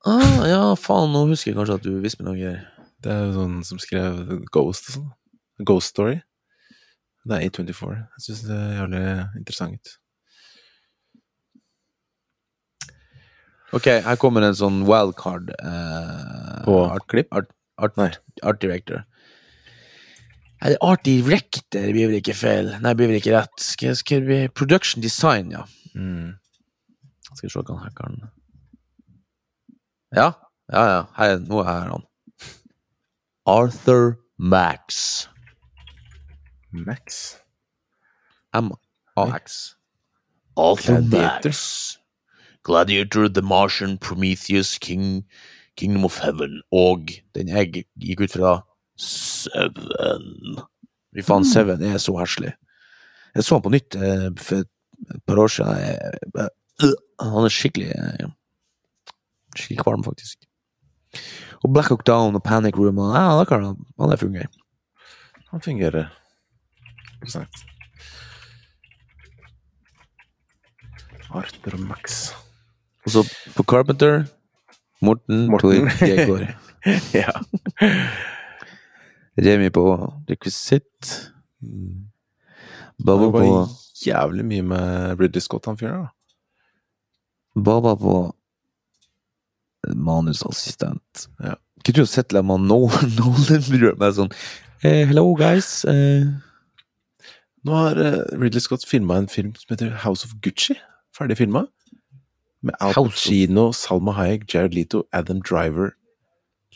Ah, 0.09 0.43
ja, 0.49 0.61
faen, 0.81 1.13
nå 1.15 1.27
husker 1.31 1.53
jeg 1.53 1.59
kanskje 1.61 1.77
at 1.79 1.87
du 1.87 1.93
visste 2.03 2.23
meg 2.25 2.31
noe 2.33 2.41
greier. 2.41 2.65
Det 3.05 3.13
er 3.15 3.23
jo 3.29 3.37
sånn 3.37 3.55
som 3.69 3.79
skrev 3.79 4.19
Ghost 4.55 4.89
og 4.91 4.97
sånn. 4.97 5.09
Ghost 5.69 5.93
Story. 5.95 6.17
Det 7.29 7.37
er 7.39 7.47
A24. 7.47 7.95
Jeg 8.17 8.25
syns 8.27 8.43
det 8.49 8.59
er 8.59 8.77
jævlig 8.81 9.03
interessant 9.39 9.79
ut. 9.79 9.95
Ok, 13.79 13.87
her 14.03 14.17
kommer 14.19 14.43
en 14.47 14.57
sånn 14.57 14.81
wildcard. 14.89 15.53
Eh, 15.61 16.61
På 16.65 16.81
art, 16.89 17.05
klipp? 17.13 17.29
art, 17.37 17.51
art, 17.79 17.95
Nei. 18.01 18.11
art 18.43 18.59
director. 18.65 19.05
Nei, 20.59 20.73
det 20.73 20.77
er 20.77 20.89
art 20.89 21.05
director 21.07 21.63
det 21.71 21.93
blir 21.95 22.11
vel 22.11 22.19
ikke 22.19 22.35
feil. 22.35 22.73
Nei, 22.83 22.91
det 22.91 22.99
blir 22.99 23.13
vel 23.13 23.21
ikke 23.21 23.37
rett. 23.37 23.55
Skal 23.63 23.95
skal 23.95 24.01
skrive 24.01 24.49
production 24.59 25.03
design, 25.05 25.53
ja. 25.55 25.63
Mm. 25.95 26.35
Skal 27.29 27.47
vi 27.47 27.53
se 27.53 27.61
hva 27.61 27.77
han 27.77 27.85
hackeren 27.85 28.21
Ja, 30.17 30.33
ja, 30.73 30.85
ja. 30.91 31.03
Her, 31.19 31.39
nå 31.45 31.63
er 31.63 31.93
han. 31.93 32.07
Arthur 33.47 34.19
Max. 34.39 35.29
Max. 36.73 37.37
M-A-X. 38.53 39.77
Arthur 40.57 41.01
Gladiator. 41.01 41.49
Max. 41.49 41.99
Gladiator, 42.65 43.29
The 43.29 43.43
Martian, 43.43 43.97
Prometheus, 43.99 44.79
King, 44.79 45.25
Kingdom 45.77 46.05
of 46.05 46.19
Heaven 46.19 46.61
og 46.73 47.13
den 47.35 47.49
jeg 47.49 47.85
gikk 47.97 48.21
ut 48.27 48.35
fra, 48.35 48.55
Seven. 48.99 50.59
Fy 51.15 51.23
faen, 51.25 51.45
Mm. 51.45 51.53
Seven 51.53 51.83
er 51.83 51.99
så 52.03 52.17
herselig. 52.19 52.53
Jeg 53.35 53.45
så 53.45 53.55
han 53.55 53.63
på 53.63 53.71
nytt 53.73 53.95
eh, 53.97 54.29
for 54.37 54.65
et 54.65 55.23
par 55.27 55.39
år 55.39 55.49
siden. 55.49 55.75
Øh, 56.39 56.95
han 57.21 57.45
er 57.45 57.55
skikkelig 57.55 57.91
eh, 57.95 58.29
Skikkelig 59.57 59.85
kvalm, 59.85 60.05
faktisk. 60.05 60.45
Og 61.65 61.73
Black 61.73 61.89
Hawk 61.89 62.07
Down 62.07 62.35
og 62.35 62.43
Panic 62.43 62.77
Room 62.77 62.99
og, 62.99 63.15
ja, 63.15 63.45
han, 63.51 63.77
han 64.01 64.13
er 64.13 64.17
fungerer. 64.17 64.53
Han 65.51 65.61
fungerer. 65.61 66.11
Interessant. 67.15 67.65
Arthur 71.31 71.75
og 71.75 71.81
Max. 71.81 72.33
Og 73.05 73.11
så 73.11 73.25
på 73.57 73.63
Carpenter 73.63 74.25
Morten, 75.03 75.47
Morten. 75.51 75.89
Tor 75.89 76.07
Gegård. 76.07 76.47
ja. 77.23 77.31
Remi 79.39 79.71
på 79.71 79.85
rekvisitt. 80.29 81.13
Baba 82.99 83.31
på 83.31 83.51
jævlig 84.03 84.45
mye 84.47 84.65
med 84.67 85.21
Ridley 85.21 85.43
Scott, 85.43 85.67
han 85.67 85.79
fyren 85.79 86.03
der. 86.03 86.13
Baba 87.59 87.95
på 87.99 88.17
manusassistent. 89.95 91.29
Ja. 91.43 91.55
Kunne 91.85 92.03
jo 92.03 92.07
sett 92.11 92.35
man 92.45 92.67
Nolan 92.71 93.15
Nolan 93.17 93.95
med 93.99 94.15
sånn 94.17 94.33
hey, 94.83 95.07
Hello, 95.07 95.31
guys. 95.39 95.85
Uh... 95.87 96.27
Nå 97.67 97.75
har 97.75 97.99
uh, 97.99 98.23
Ridley 98.39 98.63
Scott 98.63 98.87
filma 98.87 99.19
en 99.19 99.31
film 99.31 99.55
som 99.59 99.75
heter 99.75 99.95
House 100.05 100.27
of 100.27 100.35
Gucci. 100.43 100.79
Ferdig 101.15 101.39
filma. 101.39 101.67
Med 102.63 102.75
Al 102.83 102.95
Pacino, 102.95 103.71
Salma 103.73 104.17
Hayek, 104.17 104.49
Jared 104.51 104.75
Leto, 104.75 105.05
Adam 105.13 105.41
Driver, 105.43 105.95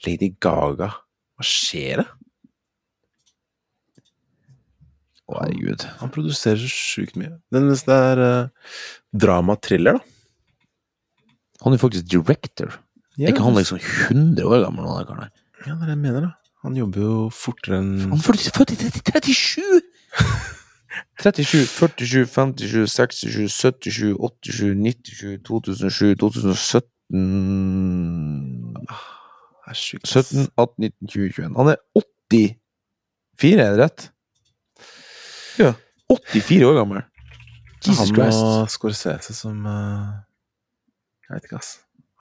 Lady 0.06 0.30
Gaga. 0.40 0.92
Hva 1.34 1.46
skjer 1.46 2.04
det? 2.04 2.10
Å, 5.33 5.39
herregud. 5.41 5.87
Han 6.03 6.12
produserer 6.12 6.61
så 6.61 6.68
sjukt 6.68 7.16
mye. 7.16 7.33
Den 7.55 7.70
neste 7.70 7.93
er 8.12 8.20
uh, 8.20 8.74
drama-thriller, 9.16 9.99
da. 9.99 10.03
Han 11.62 11.76
er 11.76 11.80
faktisk 11.80 12.09
director. 12.11 12.68
Ja, 13.16 13.28
Er 13.28 13.33
ikke 13.35 13.45
han 13.47 13.57
liksom 13.57 13.78
100 13.80 14.45
år 14.45 14.64
gammel? 14.66 14.89
Han 14.89 15.07
der, 15.07 15.30
Ja, 15.66 15.74
det 15.74 15.83
er 15.83 15.87
det 15.93 15.95
jeg 15.95 15.99
mener, 16.05 16.20
da. 16.26 16.33
Han 16.62 16.76
jobber 16.78 17.01
jo 17.03 17.14
fortere 17.35 17.78
enn 17.83 17.93
Han 18.07 18.18
er 18.18 18.22
født 18.55 18.72
i 18.74 18.76
37! 19.35 19.80
37, 21.22 21.66
47, 21.66 22.07
57, 22.07 22.87
67, 22.91 23.49
77, 23.49 24.16
87, 24.18 24.53
97, 24.53 25.39
2007, 25.47 26.16
2017 26.20 28.74
Det 28.74 29.70
er 29.72 29.76
sjukt. 29.78 30.09
17, 30.09 30.49
18, 30.57 30.74
19, 30.78 31.09
20, 31.09 31.33
21. 31.33 31.57
Han 31.57 31.68
er 31.72 31.76
84, 31.97 32.57
er 33.43 33.57
det 33.72 33.78
rett? 33.80 34.11
Ja. 35.59 35.72
84 36.12 36.64
år 36.68 36.76
gammel. 36.80 37.03
Jesus 37.82 37.98
han 37.98 38.14
Christ. 38.14 38.38
og 38.46 38.68
Scorsese 38.70 39.34
som 39.34 39.64
uh, 39.66 40.20
Jeg 41.28 41.34
vet 41.36 41.48
ikke, 41.48 41.59
ass. 41.59 41.72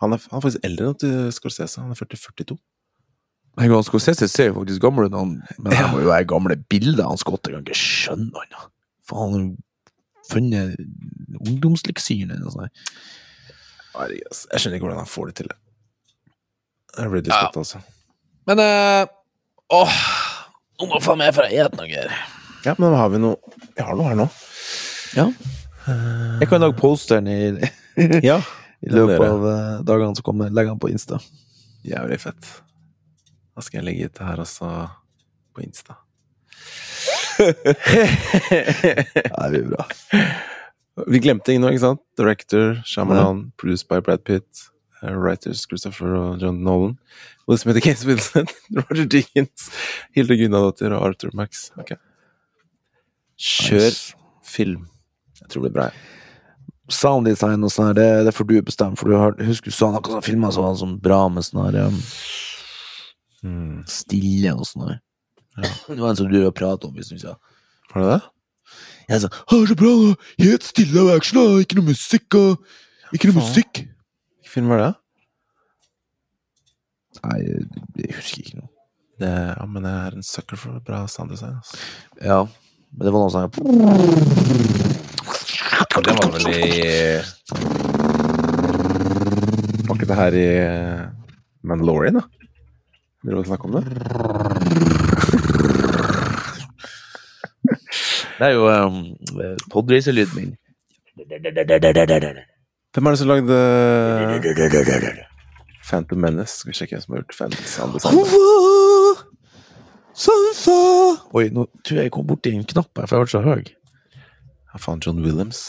Han 0.01 0.15
er, 0.15 0.21
han 0.31 0.39
er 0.39 0.43
faktisk 0.47 0.63
eldre 0.65 0.87
enn 0.89 1.31
Scorsese. 1.35 1.81
Han 1.83 1.91
er 1.93 1.99
40-42. 1.99 2.55
Jeg 3.59 3.69
kan 3.69 3.83
Scorsese 3.85 4.27
ser 4.31 4.47
jo 4.49 4.55
faktisk 4.61 4.81
gammel 4.81 5.05
ut, 5.09 5.13
han- 5.19 5.35
men 5.59 5.73
det 5.75 5.87
må 5.91 5.99
jo 6.01 6.09
være 6.09 6.25
gamle 6.31 6.55
bilder 6.71 7.05
han 7.11 7.19
Scott. 7.21 7.45
Jeg 7.45 7.57
kan 7.59 7.65
ikke 7.67 7.77
skjønne 7.77 8.31
han. 8.41 8.53
da. 8.55 8.65
Faen, 9.11 9.33
han 9.35 9.43
har 9.51 10.29
funnet 10.31 10.77
ungdomsliksyren 11.45 12.31
eller 12.31 12.45
noe 12.47 12.55
sånt. 12.55 12.83
Herregud, 13.93 14.27
ass. 14.31 14.45
Jeg 14.53 14.63
skjønner 14.63 14.79
ikke 14.79 14.87
hvordan 14.87 15.01
han 15.03 15.11
får 15.11 15.29
det 15.31 15.35
til. 15.41 15.51
Ridley 16.97 17.31
Ja. 17.31 17.49
Altså. 17.61 17.81
Men 18.49 18.59
uh, 18.63 19.05
åh, 19.71 19.97
nå 20.79 20.87
må 20.89 20.99
faen 21.03 21.19
meg 21.21 21.35
for 21.35 21.45
å 21.45 21.51
noe. 21.77 21.91
her. 21.91 22.40
Ja, 22.65 22.75
men 22.77 22.93
har 22.93 23.09
vi 23.09 23.17
noe 23.21 23.35
Vi 23.75 23.81
har 23.81 23.95
noe 23.97 24.09
her 24.11 24.15
nå. 24.19 24.27
Ja. 25.17 25.27
Jeg 26.39 26.47
kan 26.49 26.61
lage 26.61 26.77
posteren 26.77 27.27
i, 27.27 27.37
ja. 28.29 28.37
i 28.85 28.89
løpet 28.93 29.25
av 29.25 29.45
eh, 29.49 29.79
dagene 29.87 30.15
som 30.15 30.23
kommer. 30.25 30.49
Legge 30.53 30.69
den 30.71 30.79
på 30.81 30.91
Insta. 30.93 31.17
Jævlig 31.87 32.19
fett. 32.21 32.43
Da 33.55 33.59
skal 33.65 33.77
jeg 33.81 33.87
legge 33.89 34.05
ut 34.07 34.15
det 34.19 34.27
her 34.29 34.39
også 34.45 34.67
på 35.55 35.59
Insta. 35.65 35.93
Det 37.41 37.55
blir 39.49 39.65
bra. 39.71 39.83
Vi 41.07 41.19
glemte 41.23 41.51
ingen 41.53 41.63
nå, 41.65 41.71
ikke 41.73 41.87
sant? 41.87 42.03
Director, 42.19 42.65
Shyamalan, 42.85 43.47
produced 43.57 43.87
by 43.89 43.97
Brad 44.05 44.21
Pitt, 44.27 44.49
eh, 45.01 45.15
writers 45.17 45.63
Christopher 45.65 46.11
og 46.19 46.29
John 46.43 46.57
Nolan, 46.63 46.97
Og 47.47 47.55
det 47.55 47.59
som 47.61 47.71
heter 47.71 47.81
Case 47.87 48.05
Wilson, 48.07 48.45
Roger 48.77 49.07
Dickens, 49.09 49.71
Hilde 50.15 50.37
Gunnadottir 50.37 50.91
og 50.93 51.01
Arthur 51.09 51.31
Max. 51.33 51.71
Ok. 51.81 51.91
Kjør 53.41 53.87
Nice. 53.89 54.15
film. 54.45 54.83
Jeg 55.41 55.49
tror 55.49 55.63
det 55.63 55.71
blir 55.71 55.77
bra. 55.79 55.85
jeg. 55.89 56.07
Sounddesign 56.91 57.63
og 57.63 57.71
sånn 57.71 57.93
det, 57.95 58.07
det 58.27 58.33
får 58.35 58.47
du 58.49 58.55
bestemme. 58.67 58.97
For 58.99 59.09
du 59.09 59.15
har, 59.17 59.31
husker 59.47 59.71
du 59.71 59.75
så 59.75 59.87
noen 59.93 60.03
sånne 60.05 60.25
filmer 60.25 60.51
som 60.53 60.65
var 60.67 60.75
sånn 60.81 60.97
bra 61.01 61.21
med 61.31 61.45
sånn 61.47 61.63
her 61.69 61.87
um, 61.87 62.01
Mm. 63.41 63.79
stille 63.89 64.51
og 64.53 64.67
sånn 64.69 64.83
her. 64.91 64.99
Ja. 65.57 65.69
Det 65.95 65.97
var 65.97 66.11
en 66.11 66.19
som 66.19 66.27
du 66.29 66.35
har 66.43 66.51
pratet 66.53 66.85
om, 66.85 66.93
hvis 66.93 67.09
du 67.09 67.17
sa. 67.17 67.33
Var 67.93 68.03
det 68.03 68.09
det? 68.11 68.19
Jeg 69.09 69.21
sa 69.23 69.29
«Å, 69.33 69.57
så 69.67 69.75
bra! 69.75 69.93
Helt 70.39 70.63
stille 70.67 71.01
og 71.01 71.09
action, 71.15 71.39
da! 71.41 71.57
Ikke 71.63 71.79
noe 71.79 71.87
musikk, 71.89 72.37
og 72.37 72.61
Ikke 73.17 73.31
noe 73.31 73.39
Faen. 73.39 73.47
musikk! 73.49 73.81
Hvilken 73.81 74.53
film 74.53 74.69
var 74.71 74.83
det? 74.83 74.91
Nei, 77.25 77.39
jeg 77.97 78.13
husker 78.15 78.43
ikke 78.45 78.59
noe. 78.61 78.69
det? 79.21 79.31
Ja, 79.57 79.65
men 79.69 79.83
jeg 79.89 79.97
er 80.05 80.15
en 80.17 80.23
sucker 80.25 80.57
for 80.61 80.79
bra 80.85 81.01
sounddesign. 81.11 81.57
Altså. 81.59 81.81
Ja, 82.23 82.39
men 82.91 83.05
det 83.07 83.11
var 83.13 83.21
noe 83.23 83.31
sånn 83.31 83.51
Det 86.01 86.13
var 86.17 86.27
vel 86.35 86.47
i 86.51 86.59
Var 89.87 89.95
ikke 89.95 90.09
det 90.09 90.19
her 90.19 90.33
i 90.37 90.47
eh, 90.59 91.01
Mandalorian, 91.67 92.19
da? 92.19 92.23
Vil 93.23 93.37
du 93.37 93.43
snakke 93.45 93.67
om 93.69 93.73
det? 93.77 93.83
Det 98.41 98.47
er 98.47 98.53
jo 98.55 98.63
um, 98.65 99.03
podracerlyden 99.69 100.35
min. 100.35 100.55
Hvem 102.93 103.05
er 103.05 103.11
det 103.11 103.19
som 103.19 103.27
lagde 103.29 103.57
Phantom 105.89 106.17
Menace? 106.17 106.57
Skal 106.57 106.71
vi 106.71 106.79
sjekke 106.79 106.95
hvem 106.95 107.03
som 107.03 107.13
har 107.13 107.21
gjort 107.21 107.37
Phantom 107.37 107.61
sounddesign? 110.21 111.19
Oi, 111.37 111.45
nå 111.55 111.65
tror 111.85 111.97
jeg 112.01 112.07
jeg 112.09 112.13
kom 112.15 112.27
borti 112.29 112.53
en 112.55 112.65
knapp 112.67 112.91
her, 113.01 113.07
for 113.09 113.17
jeg 113.17 113.27
ble 113.27 113.33
så 113.33 113.41
høy. 113.45 113.63
Ja, 114.71 114.79
faen, 114.79 115.01
John 115.03 115.19
Williams. 115.23 115.61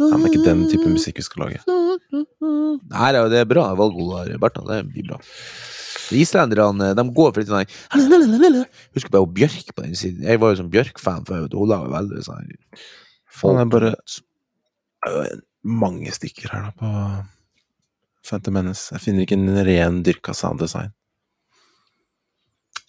Han 0.00 0.22
er 0.24 0.30
ikke 0.30 0.44
den 0.46 0.62
type 0.70 0.86
musikk 0.88 1.18
vi 1.20 1.24
skal 1.26 1.42
lage. 1.44 1.60
Nei, 1.66 3.08
det 3.12 3.20
er- 3.20 3.28
det 3.32 3.48
bra 3.50 3.66
valg, 3.76 3.96
Ola 4.00 4.22
Bertha. 4.40 4.62
Det 4.64 4.78
blir 4.92 5.06
bra. 5.10 5.18
Islenderne 6.14 6.94
de 6.94 7.02
går 7.10 7.32
for 7.34 7.40
litt 7.40 7.48
sånn 7.50 7.66
Husker 8.94 9.10
bare 9.10 9.26
Bjørk 9.26 9.74
på 9.74 9.82
den 9.82 9.94
siden. 9.98 10.22
Jeg 10.22 10.38
var 10.38 10.54
jo 10.54 10.62
sånn 10.62 10.70
Bjørk-fan 10.70 11.24
før. 11.26 11.48
Hun 11.52 11.68
lager 11.68 11.90
veldig 11.90 12.22
sånn 12.24 12.52
Faen, 13.26 13.56
det 13.56 13.66
er 13.66 13.72
bare 13.74 15.40
mange 15.64 16.12
stykker 16.14 16.48
her 16.52 16.62
da 16.62 16.70
på 16.78 17.26
Phantom 18.26 18.54
Menace. 18.54 18.90
Jeg 18.92 19.00
finner 19.02 19.26
ikke 19.26 19.36
en 19.36 19.64
ren 19.66 20.02
dyrka 20.02 20.32
sounddesign. 20.34 20.92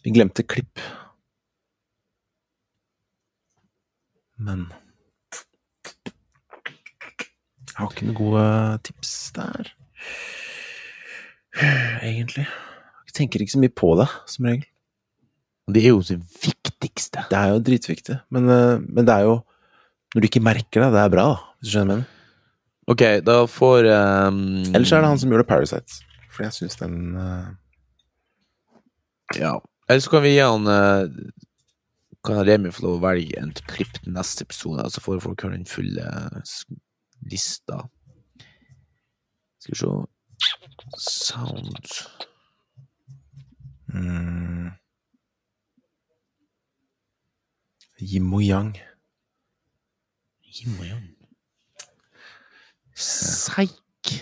Vi 0.05 0.11
glemte 0.13 0.45
klipp. 0.47 0.80
Men 4.38 4.67
Jeg 7.67 7.77
har 7.77 7.91
ikke 7.91 8.07
noen 8.07 8.17
gode 8.17 8.45
tips 8.88 9.13
der. 9.35 9.69
Egentlig. 12.05 12.47
Jeg 13.07 13.15
tenker 13.17 13.41
ikke 13.41 13.53
så 13.53 13.61
mye 13.61 13.73
på 13.73 13.91
det, 13.99 14.07
som 14.29 14.47
regel. 14.49 14.65
Det 15.67 15.83
er 15.83 15.91
jo 15.91 16.01
det 16.05 16.17
viktigste. 16.41 17.25
Det 17.29 17.38
er 17.38 17.51
jo 17.51 17.63
dritviktig, 17.69 18.17
men, 18.31 18.49
eh, 18.49 18.77
men 18.81 19.05
det 19.05 19.13
er 19.13 19.27
jo 19.27 19.43
Når 20.15 20.23
du 20.23 20.25
ikke 20.29 20.39
merker 20.39 20.81
det, 20.81 20.93
det 20.93 20.99
er 21.01 21.09
bra, 21.11 21.23
da. 21.33 21.55
Hvis 21.59 21.67
du 21.67 21.73
skjønner 21.73 21.88
hva 21.88 21.97
jeg 21.97 22.05
mener. 22.05 22.13
Ok, 22.88 23.01
da 23.27 23.33
får 23.51 23.88
um, 23.91 24.38
Ellers 24.71 24.93
er 24.95 25.01
det 25.03 25.09
han 25.11 25.19
som 25.19 25.33
gjorde 25.33 25.43
Parasites. 25.49 25.97
For 26.31 26.45
jeg 26.45 26.55
syns 26.55 26.79
den 26.79 27.17
uh... 27.19 27.49
Ja. 29.35 29.57
Eller 29.89 29.99
så 29.99 30.13
kan 30.13 30.23
vi 30.23 30.31
gi 30.38 30.39
han 30.39 30.69
eh, 30.71 31.09
Kan 32.26 32.41
Remi 32.47 32.72
få 32.74 32.86
lov 32.86 32.97
å 32.97 33.03
velge 33.05 33.39
en 33.39 33.53
klipp 33.70 33.93
til 33.97 34.13
neste 34.15 34.45
episode, 34.47 34.88
så 34.91 35.03
får 35.03 35.22
folk 35.24 35.45
høre 35.45 35.57
den 35.59 35.70
fulle 35.70 36.03
eh, 36.03 36.55
lista. 37.32 37.84
Skal 39.61 39.74
vi 39.74 39.80
se 39.82 39.91
Sound 40.97 41.88
mm, 43.91 44.70
Yin 47.99 48.34
og 48.34 48.43
yang. 48.43 48.78
Yin 50.45 50.80
og 50.80 50.86
yang. 50.86 51.07
Seik. 52.93 54.13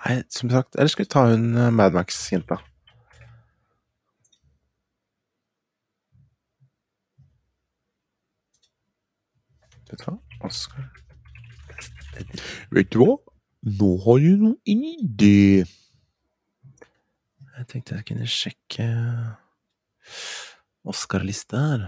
Nei, 0.00 0.22
som 0.30 0.50
sagt, 0.50 0.74
eller 0.74 0.90
skal 0.90 1.04
vi 1.04 1.12
ta 1.12 1.26
hun 1.30 1.54
uh, 1.54 1.70
Vet 9.90 10.00
du 10.00 10.06
hva? 10.06 10.16
Oscar 10.46 10.86
Vet 12.70 12.90
du 12.94 13.00
hva? 13.02 13.16
Nå 13.80 13.90
har 14.04 14.20
du 14.22 14.30
noe 14.40 14.56
en 14.72 14.84
idé. 14.88 15.64
Jeg 17.58 17.66
tenkte 17.68 17.98
jeg 17.98 18.06
kunne 18.08 18.28
sjekke 18.30 18.86
Oscar-lista 20.88 21.60
her. 21.60 21.82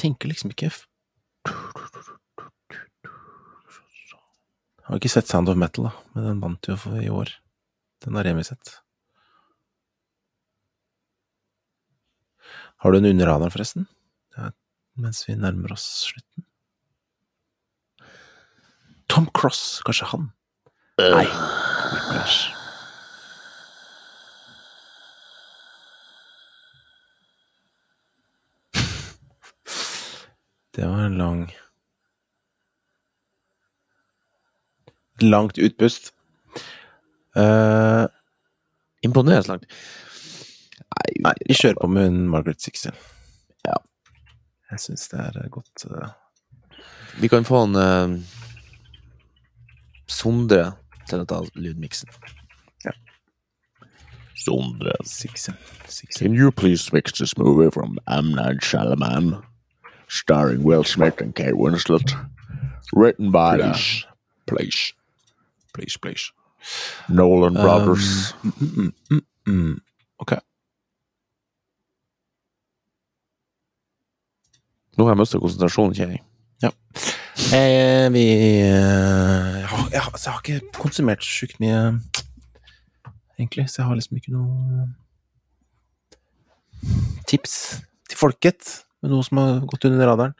Tenker 0.00 0.32
liksom 0.32 0.52
ikke 0.52 0.68
jeg 0.68 0.76
Har 4.90 4.98
ikke 4.98 5.12
sett 5.12 5.30
Sound 5.30 5.48
of 5.48 5.56
Metal, 5.60 5.86
da, 5.86 5.92
men 6.16 6.24
den 6.26 6.40
vant 6.42 6.66
jo 6.66 6.74
for 6.80 6.98
i 6.98 7.08
år. 7.14 7.30
Den 8.02 8.16
har 8.18 8.26
Remi 8.26 8.42
sett. 8.42 8.80
Har 12.82 12.92
du 12.92 12.98
en 12.98 13.06
under 13.12 13.50
forresten? 13.54 13.86
Mens 15.00 15.28
vi 15.28 15.34
nærmer 15.34 15.72
oss 15.72 15.86
slutten. 16.10 16.44
Tom 19.08 19.26
Cross, 19.34 19.80
kanskje 19.86 20.06
han? 20.12 20.30
Nei. 21.00 21.24
Whiplash. 21.92 22.50
Det 30.76 30.86
var 30.86 31.04
en 31.06 31.18
lang 31.18 31.50
Langt 35.20 35.58
utpust. 35.58 36.14
Uh, 37.36 38.06
Imponerende 39.04 39.48
langt. 39.48 39.66
Nei, 41.20 41.34
vi 41.44 41.54
kjører 41.56 41.76
på 41.80 41.86
med 41.92 42.10
Margaret 42.32 42.60
Sixten. 42.62 42.94
Ja. 43.66 43.74
Jeg 44.70 44.80
syns 44.80 45.08
det 45.10 45.20
er 45.20 45.48
godt 45.50 45.84
eh, 45.90 46.10
Vi 47.20 47.28
kan 47.28 47.44
få 47.44 47.64
en 47.66 47.76
eh, 47.76 48.20
Sondre 50.10 50.72
til 51.06 51.22
å 51.22 51.26
ta 51.26 51.38
lydmiksen. 51.54 52.10
Ja. 52.84 52.92
Sondre. 54.38 54.96
Sixel. 55.06 55.54
Sixel. 55.86 56.18
Can 56.18 56.34
you 56.34 56.50
please 56.50 56.92
mix 56.92 57.12
this 57.18 57.36
movie 57.38 57.70
from 57.70 57.98
M. 58.08 58.32
Night 58.34 58.58
Shyamalan, 58.62 59.42
starring 60.08 60.64
Will 60.64 60.82
Smith 60.84 61.20
and 61.20 61.34
Kate 61.34 61.54
Winslet, 61.54 62.14
written 62.92 63.30
by 63.30 63.56
the 63.56 63.72
Please. 63.72 64.06
Please. 64.46 64.92
Please, 65.72 65.96
please. 65.96 66.32
Nolan 67.08 67.54
brothers? 67.54 68.34
Mm, 68.42 68.52
mm, 68.52 68.92
mm, 69.10 69.20
mm. 69.46 69.80
Ok. 70.18 70.32
Nå 75.00 75.06
har 75.08 75.14
jeg 75.14 75.22
mista 75.22 75.38
konsentrasjonen, 75.40 75.94
kjenner 75.96 76.18
jeg. 76.18 76.24
Eh, 77.56 78.06
vi 78.12 78.24
eh, 78.28 79.54
jeg, 79.56 79.68
har, 79.70 79.86
jeg, 79.94 80.02
har, 80.04 80.42
ikke 80.42 80.58
konsumert 80.76 81.24
sjukt 81.24 81.56
mye, 81.62 81.78
egentlig, 83.38 83.64
så 83.72 83.80
jeg 83.80 83.86
har 83.88 83.96
liksom 83.96 84.18
ikke 84.20 84.34
noe 84.34 84.84
tips 87.32 87.56
til 88.12 88.20
folket 88.20 88.74
med 89.00 89.14
noe 89.14 89.24
som 89.24 89.40
har 89.40 89.64
gått 89.72 89.88
under 89.88 90.12
radaren. 90.12 90.36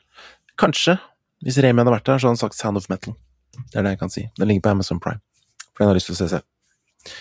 Kanskje, 0.61 0.99
hvis 1.41 1.57
Remi 1.65 1.81
hadde 1.81 1.97
vært 1.97 2.05
der, 2.05 2.21
så 2.21 2.29
hadde 2.29 2.37
han 2.37 2.43
sagt 2.45 2.61
Sound 2.61 2.77
of 2.77 2.85
Metal. 2.93 3.17
Det 3.57 3.81
er 3.81 3.89
det 3.89 3.97
jeg 3.97 4.03
kan 4.05 4.13
si. 4.13 4.29
Den 4.37 4.53
ligger 4.53 4.69
på 4.69 4.75
Amazon 4.77 5.01
Prime. 5.01 5.25
For 5.71 5.81
den 5.81 5.89
har 5.89 5.97
lyst 5.97 6.13
til 6.13 6.19
å 6.19 6.21
se 6.21 6.29
seg. 6.37 7.15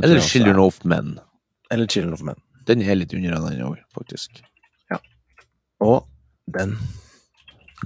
Eller 0.00 0.24
Children 0.24 0.64
of 0.64 0.80
Men. 0.88 1.18
Eller 1.68 1.84
Children 1.84 2.16
of 2.16 2.24
Men. 2.24 2.40
Den 2.64 2.80
er 2.80 2.96
litt 2.96 3.12
under 3.12 3.42
den 3.44 3.66
òg, 3.68 3.76
faktisk. 3.92 4.40
Og 5.84 6.08
den 6.58 6.78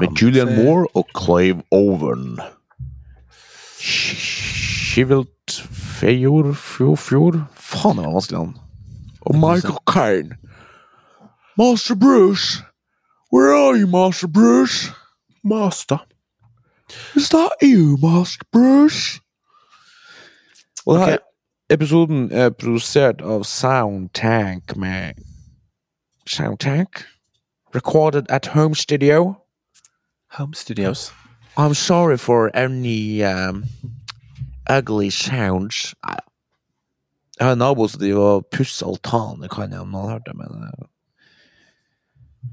Med 0.00 0.08
Julian 0.22 0.48
se- 0.48 0.56
Moore 0.64 0.86
og 0.94 1.06
Clive 1.24 1.62
Owen. 1.70 2.40
Shivelt 3.78 5.50
Fejord 5.72 6.54
Fjord 6.54 6.98
Faen, 7.54 7.96
det 7.96 8.04
var 8.04 8.12
vanskelig 8.12 8.38
navn. 8.38 8.56
Og 9.20 9.34
Michael 9.34 9.78
Caine. 9.90 10.36
Master 11.58 11.94
Bruce! 11.94 12.62
Where 13.32 13.54
are 13.54 13.74
you, 13.80 13.86
Master 13.88 14.28
Bruce? 14.28 14.92
Master. 15.44 15.98
Is 17.16 17.28
that 17.28 17.48
you, 17.62 17.96
Master 18.02 18.44
Bruce? 18.52 19.20
Og 20.86 20.94
okay. 20.94 21.12
Ok. 21.12 21.18
episoden 21.70 22.32
er 22.32 22.50
produsert 22.50 23.20
av 23.20 23.44
Soundtank 23.44 24.76
med 24.76 25.12
Soundtank? 26.26 27.04
Recorded 27.74 28.26
at 28.28 28.46
home 28.46 28.74
studio. 28.74 29.36
Home 30.32 30.54
Studios. 30.54 31.12
I'm 31.56 31.74
sorry 31.74 32.16
for 32.16 32.50
any 32.54 33.22
um, 33.22 33.64
ugly 34.66 35.10
sounds. 35.10 35.94
Jeg 37.38 37.46
har 37.46 37.52
en 37.52 37.58
nabo 37.58 37.88
som 37.88 38.00
driver 38.00 38.22
og 38.22 38.46
pusser 38.52 38.86
altanen. 38.86 39.42
Det 39.42 39.50
kan 39.50 39.72
jeg 39.72 39.80
om 39.80 39.88
noen 39.88 40.08
har 40.08 40.18
hørt 40.18 40.28
det, 40.28 40.36
men 40.36 40.48
uh, 40.68 40.86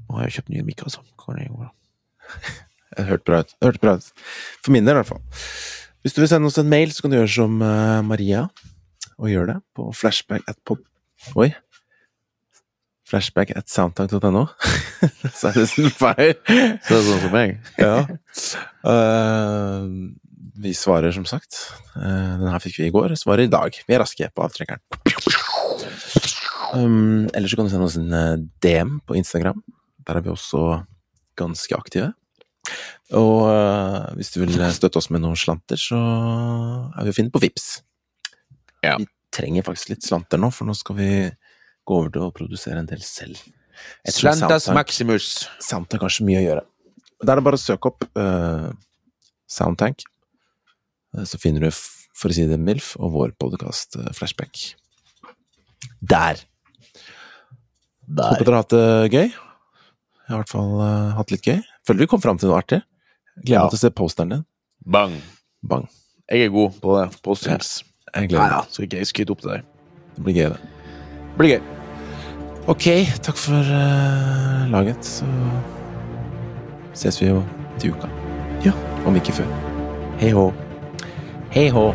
Nå 0.08 0.16
har 0.16 0.26
jeg 0.26 0.38
kjøpt 0.38 0.52
nye 0.54 0.64
mikker, 0.66 0.88
altså. 0.88 1.04
Kan 1.20 1.38
jeg 2.98 3.20
bra 3.26 3.40
ut. 3.40 3.54
Det 3.60 3.80
bra 3.80 3.96
ut. 3.98 4.10
For 4.64 4.72
min 4.72 4.86
del, 4.86 4.94
i 4.94 5.00
hvert 5.00 5.10
fall. 5.12 5.22
Hvis 6.00 6.16
du 6.16 6.20
vil 6.22 6.30
sende 6.30 6.48
oss 6.48 6.58
en 6.58 6.70
mail, 6.70 6.92
så 6.92 7.04
kan 7.04 7.12
du 7.12 7.18
gjøre 7.18 7.32
som 7.32 7.60
eh, 7.62 8.00
Maria, 8.06 8.46
og 9.18 9.28
gjøre 9.28 9.54
det 9.54 9.58
på 9.76 9.90
flashback 9.92 10.46
at 10.48 10.56
pod... 10.64 10.80
Oi. 11.36 11.50
Flashback 13.10 13.50
at 13.58 13.70
soundtank.no. 13.70 14.46
Så 15.38 15.50
er 15.50 15.56
det 15.58 15.66
sånn 15.72 15.90
feil. 15.90 16.34
Så 16.46 16.92
det 16.92 16.98
er 16.98 17.06
sånn 17.08 17.22
som 17.24 17.34
meg? 17.34 17.56
Ja. 17.80 17.94
Uh, 18.86 20.12
vi 20.60 20.74
svarer, 20.76 21.10
som 21.14 21.26
sagt. 21.28 21.58
Uh, 21.96 22.38
den 22.38 22.48
her 22.52 22.62
fikk 22.62 22.78
vi 22.78 22.88
i 22.88 22.94
går. 22.94 23.16
Svarer 23.18 23.48
i 23.48 23.50
dag. 23.50 23.74
Vi 23.74 23.96
er 23.96 24.02
raske 24.04 24.30
på 24.30 24.44
avtrekkeren. 24.44 24.82
Um, 26.70 27.26
eller 27.34 27.50
så 27.50 27.58
kan 27.58 27.66
du 27.66 27.72
sende 27.72 27.88
oss 27.88 27.98
en 27.98 28.14
eh, 28.14 28.42
DM 28.62 29.00
på 29.02 29.16
Instagram. 29.18 29.58
Der 30.06 30.20
er 30.20 30.22
vi 30.22 30.30
også 30.30 30.84
ganske 31.40 31.74
aktive. 31.74 32.12
Og 33.18 33.48
uh, 33.50 34.12
hvis 34.14 34.30
du 34.36 34.38
vil 34.44 34.54
støtte 34.76 35.00
oss 35.00 35.10
med 35.10 35.24
noen 35.24 35.38
slanter, 35.38 35.80
så 35.80 35.98
er 35.98 37.08
vi 37.08 37.10
å 37.10 37.16
finne 37.16 37.34
på 37.34 37.42
Vips. 37.42 37.80
Ja. 38.86 39.00
Vi 39.00 39.08
trenger 39.34 39.66
faktisk 39.66 39.96
litt 39.96 40.06
slanter 40.06 40.38
nå, 40.38 40.52
for 40.54 40.68
nå 40.68 40.76
skal 40.78 40.98
vi 41.00 41.10
gå 41.90 41.98
over 41.98 42.12
til 42.14 42.26
å 42.26 42.32
produsere 42.34 42.80
en 42.82 42.88
del 42.90 43.02
selv. 43.06 43.40
Slantas 44.08 44.68
Maximus. 44.76 45.30
Soundtank 45.64 46.04
har 46.06 46.12
så 46.14 46.24
mye 46.26 46.40
å 46.42 46.46
gjøre. 46.46 46.64
Da 47.20 47.34
er 47.34 47.40
det 47.40 47.46
bare 47.50 47.58
å 47.58 47.62
søke 47.62 47.90
opp 47.92 48.06
uh, 48.16 48.70
Soundtank, 49.50 50.06
Eh, 51.10 51.24
så 51.26 51.38
finner 51.42 51.64
du, 51.66 51.70
for 52.14 52.30
å 52.30 52.36
si 52.36 52.44
det 52.46 52.58
MILF, 52.60 52.92
og 53.02 53.14
vår 53.16 53.32
podkast 53.40 53.96
Flashback. 54.14 54.60
Der! 56.00 56.42
Håper 58.10 58.44
dere 58.44 58.54
har 58.56 58.62
hatt 58.64 58.74
det 58.74 59.10
gøy. 59.14 59.28
Jeg 59.30 60.30
har 60.30 60.36
i 60.36 60.40
hvert 60.40 60.52
fall 60.52 60.72
uh, 60.78 61.10
hatt 61.18 61.34
litt 61.34 61.46
gøy. 61.46 61.58
Føler 61.86 62.04
vi 62.04 62.10
kom 62.10 62.22
fram 62.22 62.38
til 62.38 62.50
noe 62.50 62.60
artig. 62.60 62.80
Gleder 63.40 63.56
Ja. 63.56 63.64
meg 63.64 63.74
til 63.74 63.80
å 63.80 63.84
se 63.84 63.92
posteren 63.94 64.34
din. 64.36 64.46
Bang. 64.86 65.18
Bang. 65.62 65.88
Jeg 66.30 66.46
er 66.46 66.54
god 66.54 66.78
på 66.82 66.94
det. 66.98 67.08
Postings. 67.26 67.80
Jeg 68.14 68.30
gleder 68.30 68.30
gleder 68.30 68.54
Ja, 68.54 68.62
meg. 68.62 68.72
så 68.74 68.86
gøy 68.86 69.04
skryt 69.10 69.34
opp 69.34 69.42
til 69.42 69.54
deg. 69.56 69.68
Det 70.14 70.24
blir 70.26 70.34
gøy, 70.38 70.48
det. 70.54 70.60
Blir 71.38 71.56
gøy. 71.56 71.79
Ok, 72.68 72.86
takk 73.22 73.36
for 73.36 73.60
uh, 73.64 74.70
laget. 74.70 75.04
Så 75.04 75.24
ses 76.94 77.20
vi 77.22 77.26
jo 77.26 77.42
til 77.78 77.92
uka. 77.92 78.08
Ja. 78.64 78.72
Om 79.06 79.16
ikke 79.16 79.32
før. 79.32 79.46
Hei 80.20 80.30
hå. 80.36 80.50
Hei 81.50 81.70
hå. 81.72 81.86